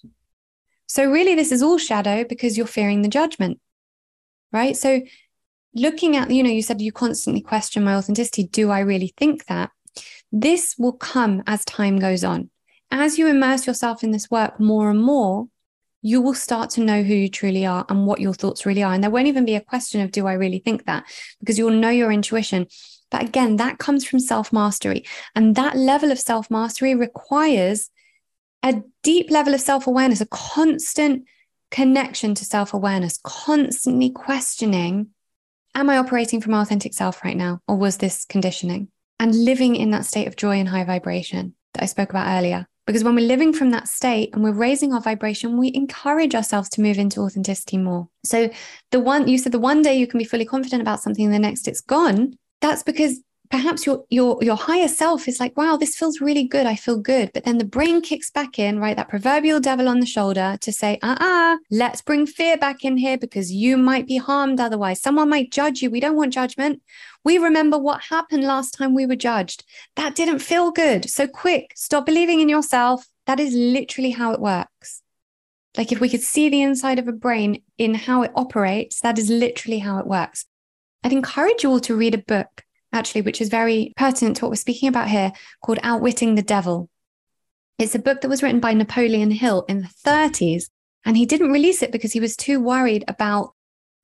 So, 0.87 1.05
really, 1.05 1.35
this 1.35 1.51
is 1.51 1.61
all 1.61 1.77
shadow 1.77 2.23
because 2.23 2.57
you're 2.57 2.65
fearing 2.65 3.01
the 3.01 3.09
judgment, 3.09 3.59
right? 4.53 4.75
So, 4.75 5.01
looking 5.75 6.15
at, 6.15 6.31
you 6.31 6.41
know, 6.41 6.49
you 6.49 6.63
said 6.63 6.81
you 6.81 6.93
constantly 6.93 7.41
question 7.41 7.83
my 7.83 7.95
authenticity. 7.95 8.45
Do 8.45 8.71
I 8.71 8.79
really 8.79 9.13
think 9.17 9.45
that? 9.47 9.69
This 10.31 10.75
will 10.77 10.93
come 10.93 11.43
as 11.45 11.65
time 11.65 11.99
goes 11.99 12.23
on. 12.23 12.49
As 12.89 13.19
you 13.19 13.27
immerse 13.27 13.67
yourself 13.67 14.01
in 14.01 14.11
this 14.11 14.31
work 14.31 14.59
more 14.59 14.89
and 14.89 15.01
more, 15.01 15.47
you 16.01 16.21
will 16.21 16.33
start 16.33 16.69
to 16.71 16.81
know 16.81 17.03
who 17.03 17.13
you 17.13 17.29
truly 17.29 17.65
are 17.65 17.85
and 17.89 18.07
what 18.07 18.21
your 18.21 18.33
thoughts 18.33 18.65
really 18.65 18.81
are. 18.81 18.93
And 18.93 19.03
there 19.03 19.11
won't 19.11 19.27
even 19.27 19.45
be 19.45 19.55
a 19.55 19.61
question 19.61 19.99
of, 20.01 20.11
do 20.11 20.25
I 20.25 20.33
really 20.33 20.59
think 20.59 20.85
that? 20.85 21.03
Because 21.39 21.57
you'll 21.57 21.71
know 21.71 21.89
your 21.89 22.11
intuition. 22.11 22.67
But 23.11 23.23
again, 23.23 23.55
that 23.57 23.79
comes 23.79 24.05
from 24.05 24.19
self 24.19 24.53
mastery. 24.53 25.05
And 25.35 25.55
that 25.55 25.75
level 25.75 26.11
of 26.11 26.19
self 26.19 26.49
mastery 26.49 26.95
requires 26.95 27.89
a 28.63 28.81
deep 29.03 29.31
level 29.31 29.53
of 29.53 29.61
self 29.61 29.87
awareness, 29.87 30.21
a 30.21 30.27
constant 30.27 31.25
connection 31.71 32.35
to 32.35 32.45
self 32.45 32.73
awareness, 32.73 33.19
constantly 33.23 34.09
questioning 34.09 35.09
Am 35.75 35.89
I 35.89 35.97
operating 35.97 36.41
from 36.41 36.53
my 36.53 36.61
authentic 36.61 36.93
self 36.93 37.23
right 37.23 37.37
now? 37.37 37.61
Or 37.67 37.75
was 37.75 37.97
this 37.97 38.25
conditioning? 38.25 38.89
And 39.19 39.35
living 39.35 39.75
in 39.75 39.91
that 39.91 40.05
state 40.05 40.27
of 40.27 40.35
joy 40.35 40.57
and 40.57 40.67
high 40.67 40.83
vibration 40.83 41.53
that 41.73 41.83
I 41.83 41.85
spoke 41.85 42.09
about 42.09 42.37
earlier. 42.37 42.65
Because 42.87 43.03
when 43.03 43.13
we're 43.13 43.27
living 43.27 43.53
from 43.53 43.69
that 43.69 43.87
state 43.87 44.33
and 44.33 44.43
we're 44.43 44.51
raising 44.51 44.93
our 44.93 45.01
vibration, 45.01 45.59
we 45.59 45.71
encourage 45.75 46.33
ourselves 46.33 46.69
to 46.69 46.81
move 46.81 46.97
into 46.97 47.21
authenticity 47.21 47.77
more. 47.77 48.07
So, 48.25 48.49
the 48.89 48.99
one 48.99 49.27
you 49.27 49.37
said, 49.37 49.51
the 49.51 49.59
one 49.59 49.83
day 49.83 49.95
you 49.95 50.07
can 50.07 50.17
be 50.17 50.23
fully 50.23 50.45
confident 50.45 50.81
about 50.81 51.01
something, 51.01 51.29
the 51.29 51.37
next 51.37 51.67
it's 51.67 51.81
gone. 51.81 52.33
That's 52.61 52.83
because 52.83 53.21
perhaps 53.49 53.85
your 53.85 54.05
your 54.09 54.37
your 54.43 54.55
higher 54.55 54.87
self 54.87 55.27
is 55.27 55.39
like 55.39 55.57
wow 55.57 55.75
this 55.75 55.95
feels 55.95 56.21
really 56.21 56.43
good 56.43 56.65
i 56.65 56.75
feel 56.75 56.99
good. 56.99 57.31
But 57.33 57.45
then 57.45 57.57
the 57.57 57.65
brain 57.65 58.01
kicks 58.01 58.29
back 58.29 58.59
in 58.59 58.79
right 58.79 58.95
that 58.95 59.09
proverbial 59.09 59.59
devil 59.59 59.87
on 59.87 59.99
the 59.99 60.05
shoulder 60.05 60.57
to 60.61 60.71
say 60.71 60.99
uh-uh 61.01 61.57
let's 61.71 62.01
bring 62.01 62.25
fear 62.25 62.57
back 62.57 62.85
in 62.85 62.97
here 62.97 63.17
because 63.17 63.51
you 63.51 63.77
might 63.77 64.07
be 64.07 64.17
harmed 64.17 64.59
otherwise. 64.59 65.01
Someone 65.01 65.29
might 65.29 65.51
judge 65.51 65.81
you. 65.81 65.89
We 65.89 65.99
don't 65.99 66.15
want 66.15 66.33
judgment. 66.33 66.81
We 67.23 67.37
remember 67.37 67.77
what 67.77 68.01
happened 68.01 68.43
last 68.43 68.73
time 68.73 68.93
we 68.93 69.05
were 69.05 69.15
judged. 69.15 69.65
That 69.95 70.15
didn't 70.15 70.39
feel 70.39 70.71
good. 70.71 71.09
So 71.09 71.27
quick 71.27 71.73
stop 71.75 72.05
believing 72.05 72.39
in 72.39 72.49
yourself. 72.49 73.07
That 73.25 73.39
is 73.39 73.53
literally 73.53 74.11
how 74.11 74.31
it 74.31 74.39
works. 74.39 75.01
Like 75.77 75.91
if 75.91 75.99
we 75.99 76.09
could 76.09 76.21
see 76.21 76.49
the 76.49 76.61
inside 76.61 76.99
of 76.99 77.07
a 77.07 77.13
brain 77.13 77.61
in 77.77 77.93
how 77.93 78.23
it 78.23 78.31
operates 78.35 79.01
that 79.01 79.17
is 79.19 79.29
literally 79.29 79.79
how 79.79 79.99
it 79.99 80.07
works 80.07 80.45
i'd 81.03 81.13
encourage 81.13 81.63
you 81.63 81.69
all 81.69 81.79
to 81.79 81.95
read 81.95 82.13
a 82.13 82.19
book 82.19 82.63
actually, 82.91 83.21
which 83.21 83.41
is 83.41 83.49
very 83.49 83.93
pertinent 83.97 84.37
to 84.37 84.45
what 84.45 84.49
we're 84.49 84.55
speaking 84.55 84.89
about 84.89 85.09
here, 85.09 85.31
called 85.63 85.79
Outwitting 85.83 86.35
the 86.35 86.41
Devil. 86.41 86.89
It's 87.77 87.95
a 87.95 87.99
book 87.99 88.21
that 88.21 88.29
was 88.29 88.43
written 88.43 88.59
by 88.59 88.73
Napoleon 88.73 89.31
Hill 89.31 89.65
in 89.69 89.81
the 89.81 89.89
30s, 90.05 90.65
and 91.05 91.15
he 91.15 91.25
didn't 91.25 91.51
release 91.51 91.81
it 91.81 91.91
because 91.91 92.13
he 92.13 92.19
was 92.19 92.35
too 92.35 92.59
worried 92.59 93.05
about 93.07 93.53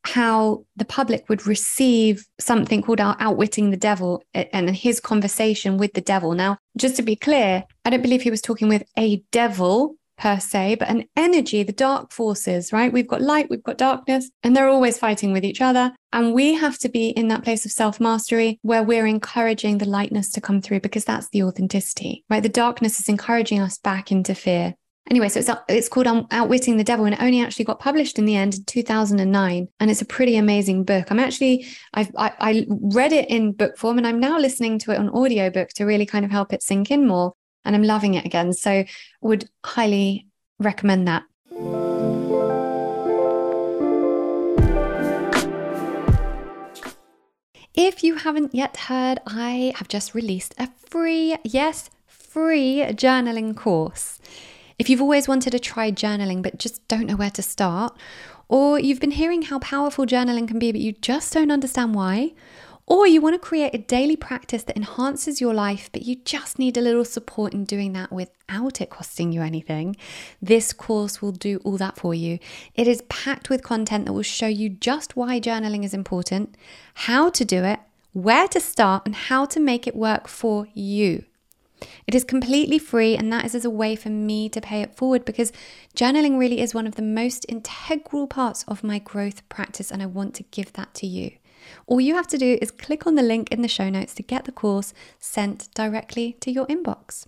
how 0.04 0.66
the 0.76 0.86
public 0.86 1.28
would 1.30 1.48
receive 1.48 2.26
something 2.40 2.84
called 2.84 3.02
Outwitting 3.02 3.72
the 3.72 3.78
Devil 3.78 4.24
and 4.34 4.70
his 4.70 5.00
conversation 5.00 5.78
with 5.78 5.94
the 5.94 6.02
devil. 6.02 6.34
Now, 6.34 6.60
just 6.78 6.96
to 6.98 7.02
be 7.02 7.16
clear, 7.16 7.64
I 7.84 7.90
don't 7.90 8.04
believe 8.04 8.22
he 8.22 8.32
was 8.32 8.42
talking 8.42 8.70
with 8.70 8.84
a 8.98 9.24
devil 9.32 9.96
per 10.18 10.40
se, 10.40 10.76
but 10.76 10.90
an 10.90 11.06
energy, 11.16 11.64
the 11.64 11.74
dark 11.74 12.12
forces, 12.12 12.72
right? 12.72 12.92
We've 12.92 13.08
got 13.08 13.22
light, 13.22 13.50
we've 13.50 13.64
got 13.64 13.78
darkness, 13.78 14.30
and 14.44 14.56
they're 14.56 14.70
always 14.70 14.98
fighting 14.98 15.34
with 15.34 15.44
each 15.44 15.62
other. 15.62 15.94
And 16.14 16.34
we 16.34 16.54
have 16.54 16.78
to 16.80 16.90
be 16.90 17.10
in 17.10 17.28
that 17.30 17.44
place 17.44 17.66
of 17.66 17.72
self 17.72 18.00
mastery 18.00 18.60
where 18.62 18.84
we're 18.84 19.08
encouraging 19.08 19.78
the 19.78 19.90
lightness 19.90 20.32
to 20.32 20.42
come 20.42 20.62
through 20.62 20.80
because 20.80 21.06
that's 21.06 21.30
the 21.30 21.44
authenticity, 21.44 22.24
right? 22.30 22.44
The 22.44 22.50
darkness 22.50 23.00
is 23.00 23.10
encouraging 23.10 23.60
us 23.60 23.78
back 23.78 24.12
into 24.12 24.36
fear. 24.36 24.76
Anyway, 25.08 25.30
so 25.30 25.40
it's 25.40 25.50
it's 25.70 25.90
called 25.90 26.08
um, 26.08 26.26
Outwitting 26.32 26.78
the 26.78 26.84
Devil, 26.84 27.06
and 27.06 27.14
it 27.14 27.22
only 27.22 27.40
actually 27.42 27.66
got 27.66 27.80
published 27.80 28.18
in 28.18 28.26
the 28.26 28.36
end 28.36 28.56
in 28.56 28.64
2009, 28.64 29.68
and 29.80 29.92
it's 29.92 30.02
a 30.02 30.06
pretty 30.06 30.36
amazing 30.36 30.84
book. 30.84 31.12
I'm 31.12 31.20
actually 31.20 31.68
I've 31.94 32.10
I, 32.18 32.32
I 32.40 32.66
read 32.70 33.14
it 33.14 33.30
in 33.30 33.52
book 33.52 33.78
form, 33.78 34.00
and 34.00 34.08
I'm 34.08 34.20
now 34.20 34.40
listening 34.40 34.80
to 34.80 34.92
it 34.92 34.98
on 34.98 35.10
audiobook 35.10 35.70
to 35.76 35.86
really 35.86 36.08
kind 36.08 36.26
of 36.26 36.32
help 36.32 36.54
it 36.54 36.64
sink 36.64 36.90
in 36.90 37.06
more 37.06 37.34
and 37.66 37.76
I'm 37.76 37.84
loving 37.84 38.14
it 38.14 38.26
again. 38.26 38.54
So 38.54 38.86
would 39.22 39.50
highly 39.66 40.28
recommend 40.60 41.08
that. 41.08 41.24
If 47.78 48.06
you 48.06 48.16
haven't 48.16 48.56
yet 48.56 48.78
heard, 48.78 49.20
I 49.28 49.74
have 49.76 49.90
just 49.90 50.16
released 50.16 50.56
a 50.58 50.70
free, 50.90 51.36
yes, 51.44 51.90
free 52.08 52.86
journaling 52.92 53.56
course. 53.56 54.20
If 54.80 54.90
you've 54.90 55.02
always 55.02 55.28
wanted 55.28 55.52
to 55.52 55.60
try 55.60 55.92
journaling 55.92 56.42
but 56.42 56.58
just 56.58 56.88
don't 56.88 57.06
know 57.06 57.18
where 57.18 57.32
to 57.32 57.42
start, 57.42 57.98
or 58.48 58.80
you've 58.80 59.02
been 59.02 59.12
hearing 59.12 59.42
how 59.42 59.60
powerful 59.60 60.06
journaling 60.06 60.48
can 60.48 60.58
be 60.58 60.72
but 60.72 60.80
you 60.80 60.94
just 60.94 61.34
don't 61.34 61.52
understand 61.52 61.96
why, 61.96 62.34
or 62.88 63.08
you 63.08 63.20
want 63.20 63.34
to 63.34 63.40
create 63.40 63.74
a 63.74 63.80
daily 63.80 64.16
practice 64.16 64.64
that 64.64 64.78
enhances 64.78 65.42
your 65.42 65.54
life, 65.54 65.90
but 65.92 66.04
you 66.04 66.18
just 66.18 66.60
need 66.60 66.78
a 66.78 66.82
little 66.82 67.06
support 67.06 67.54
in 67.54 67.66
doing 67.66 67.94
that 67.94 68.12
without 68.12 68.80
it 68.80 68.92
costing 68.92 69.32
you 69.32 69.42
anything, 69.42 69.96
this 70.42 70.72
course 70.72 71.22
will 71.22 71.32
do 71.32 71.60
all 71.64 71.78
that 71.78 71.98
for 71.98 72.14
you. 72.14 72.38
It 72.76 72.88
is 72.88 73.02
packed 73.10 73.50
with 73.50 73.64
content 73.64 74.06
that 74.06 74.14
will 74.14 74.22
show 74.22 74.48
you 74.48 74.70
just 74.70 75.16
why 75.16 75.40
journaling 75.40 75.84
is 75.84 75.94
important, 75.94 76.56
how 76.94 77.30
to 77.32 77.44
do 77.44 77.64
it, 77.64 77.80
where 78.14 78.48
to 78.50 78.60
start, 78.60 79.04
and 79.06 79.16
how 79.16 79.46
to 79.46 79.60
make 79.60 79.88
it 79.88 79.96
work 79.96 80.28
for 80.28 80.68
you. 80.74 81.26
It 82.08 82.16
is 82.16 82.24
completely 82.24 82.80
free, 82.80 83.18
and 83.18 83.34
that 83.34 83.46
is 83.46 83.56
as 83.56 83.66
a 83.66 83.70
way 83.70 83.96
for 83.96 84.10
me 84.10 84.48
to 84.50 84.62
pay 84.62 84.82
it 84.82 84.96
forward 84.96 85.26
because 85.26 85.52
journaling 85.96 86.38
really 86.38 86.62
is 86.62 86.74
one 86.74 86.88
of 86.88 86.96
the 86.96 87.02
most 87.02 87.46
integral 87.50 88.28
parts 88.28 88.64
of 88.68 88.84
my 88.84 89.00
growth 89.00 89.48
practice, 89.50 89.92
and 89.92 90.02
I 90.02 90.06
want 90.06 90.36
to 90.36 90.44
give 90.44 90.72
that 90.74 90.94
to 90.96 91.08
you. 91.08 91.32
All 91.88 92.02
you 92.02 92.16
have 92.16 92.28
to 92.28 92.38
do 92.38 92.58
is 92.62 92.72
click 92.72 93.06
on 93.08 93.16
the 93.16 93.24
link 93.24 93.52
in 93.52 93.62
the 93.62 93.68
show 93.68 93.90
notes 93.90 94.14
to 94.16 94.24
get 94.24 94.46
the 94.46 94.52
course 94.52 94.94
sent 95.20 95.70
directly 95.74 96.34
to 96.42 96.52
your 96.52 96.66
inbox. 96.68 97.26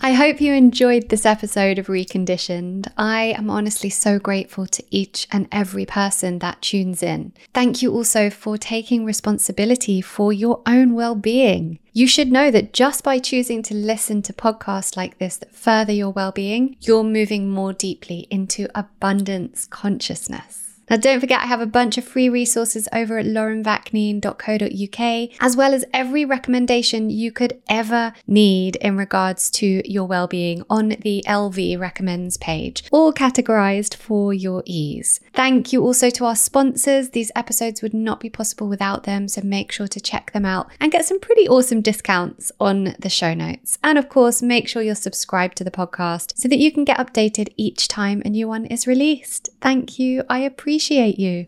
I 0.00 0.12
hope 0.12 0.40
you 0.40 0.52
enjoyed 0.52 1.08
this 1.08 1.26
episode 1.26 1.76
of 1.76 1.88
Reconditioned. 1.88 2.86
I 2.96 3.34
am 3.36 3.50
honestly 3.50 3.90
so 3.90 4.20
grateful 4.20 4.64
to 4.68 4.84
each 4.92 5.26
and 5.32 5.48
every 5.50 5.84
person 5.84 6.38
that 6.38 6.62
tunes 6.62 7.02
in. 7.02 7.32
Thank 7.52 7.82
you 7.82 7.92
also 7.92 8.30
for 8.30 8.56
taking 8.56 9.04
responsibility 9.04 10.00
for 10.00 10.32
your 10.32 10.62
own 10.66 10.94
well 10.94 11.16
being. 11.16 11.80
You 11.92 12.06
should 12.06 12.30
know 12.30 12.48
that 12.52 12.72
just 12.72 13.02
by 13.02 13.18
choosing 13.18 13.60
to 13.64 13.74
listen 13.74 14.22
to 14.22 14.32
podcasts 14.32 14.96
like 14.96 15.18
this 15.18 15.36
that 15.38 15.52
further 15.52 15.92
your 15.92 16.10
well 16.10 16.30
being, 16.30 16.76
you're 16.80 17.02
moving 17.02 17.50
more 17.50 17.72
deeply 17.72 18.28
into 18.30 18.68
abundance 18.78 19.66
consciousness. 19.66 20.67
Now, 20.90 20.96
don't 20.96 21.20
forget, 21.20 21.42
I 21.42 21.46
have 21.46 21.60
a 21.60 21.66
bunch 21.66 21.98
of 21.98 22.04
free 22.04 22.28
resources 22.28 22.88
over 22.92 23.18
at 23.18 23.26
laurenvaknine.co.uk, 23.26 25.30
as 25.40 25.56
well 25.56 25.74
as 25.74 25.84
every 25.92 26.24
recommendation 26.24 27.10
you 27.10 27.30
could 27.30 27.60
ever 27.68 28.12
need 28.26 28.76
in 28.76 28.96
regards 28.96 29.50
to 29.50 29.82
your 29.90 30.06
well-being 30.06 30.62
on 30.70 30.90
the 31.00 31.22
LV 31.26 31.78
Recommends 31.78 32.36
page, 32.36 32.84
all 32.90 33.12
categorized 33.12 33.94
for 33.94 34.32
your 34.32 34.62
ease. 34.64 35.20
Thank 35.34 35.72
you 35.72 35.82
also 35.82 36.10
to 36.10 36.24
our 36.24 36.36
sponsors. 36.36 37.10
These 37.10 37.32
episodes 37.36 37.82
would 37.82 37.94
not 37.94 38.20
be 38.20 38.30
possible 38.30 38.68
without 38.68 39.04
them, 39.04 39.28
so 39.28 39.42
make 39.42 39.72
sure 39.72 39.88
to 39.88 40.00
check 40.00 40.32
them 40.32 40.44
out 40.44 40.70
and 40.80 40.92
get 40.92 41.04
some 41.04 41.20
pretty 41.20 41.48
awesome 41.48 41.80
discounts 41.80 42.50
on 42.58 42.94
the 42.98 43.08
show 43.08 43.34
notes. 43.34 43.78
And 43.84 43.98
of 43.98 44.08
course, 44.08 44.42
make 44.42 44.68
sure 44.68 44.82
you're 44.82 44.94
subscribed 44.94 45.56
to 45.58 45.64
the 45.64 45.70
podcast 45.70 46.32
so 46.36 46.48
that 46.48 46.58
you 46.58 46.72
can 46.72 46.84
get 46.84 46.98
updated 46.98 47.52
each 47.56 47.88
time 47.88 48.22
a 48.24 48.30
new 48.30 48.48
one 48.48 48.66
is 48.66 48.86
released. 48.86 49.50
Thank 49.60 49.98
you. 49.98 50.22
I 50.28 50.40
appreciate 50.78 51.18
you. 51.18 51.46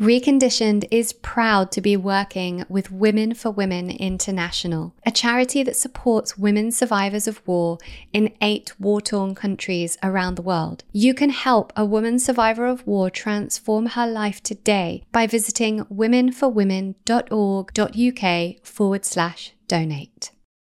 Reconditioned 0.00 0.86
is 0.90 1.12
proud 1.12 1.70
to 1.72 1.82
be 1.82 1.96
working 1.96 2.64
with 2.68 2.90
Women 2.90 3.34
for 3.34 3.50
Women 3.50 3.90
International, 3.90 4.94
a 5.04 5.10
charity 5.10 5.62
that 5.64 5.76
supports 5.76 6.38
women 6.38 6.70
survivors 6.70 7.26
of 7.26 7.46
war 7.46 7.76
in 8.12 8.32
eight 8.40 8.78
war 8.80 9.02
torn 9.02 9.34
countries 9.34 9.98
around 10.02 10.36
the 10.36 10.42
world. 10.42 10.84
You 10.92 11.14
can 11.14 11.30
help 11.30 11.72
a 11.76 11.84
woman 11.84 12.18
survivor 12.18 12.66
of 12.66 12.86
war 12.86 13.10
transform 13.10 13.86
her 13.86 14.06
life 14.06 14.42
today 14.42 15.02
by 15.12 15.26
visiting 15.26 15.80
womenforwomen.org.uk 15.86 18.66
forward 18.66 19.04
slash 19.04 19.52
donate. 19.66 20.30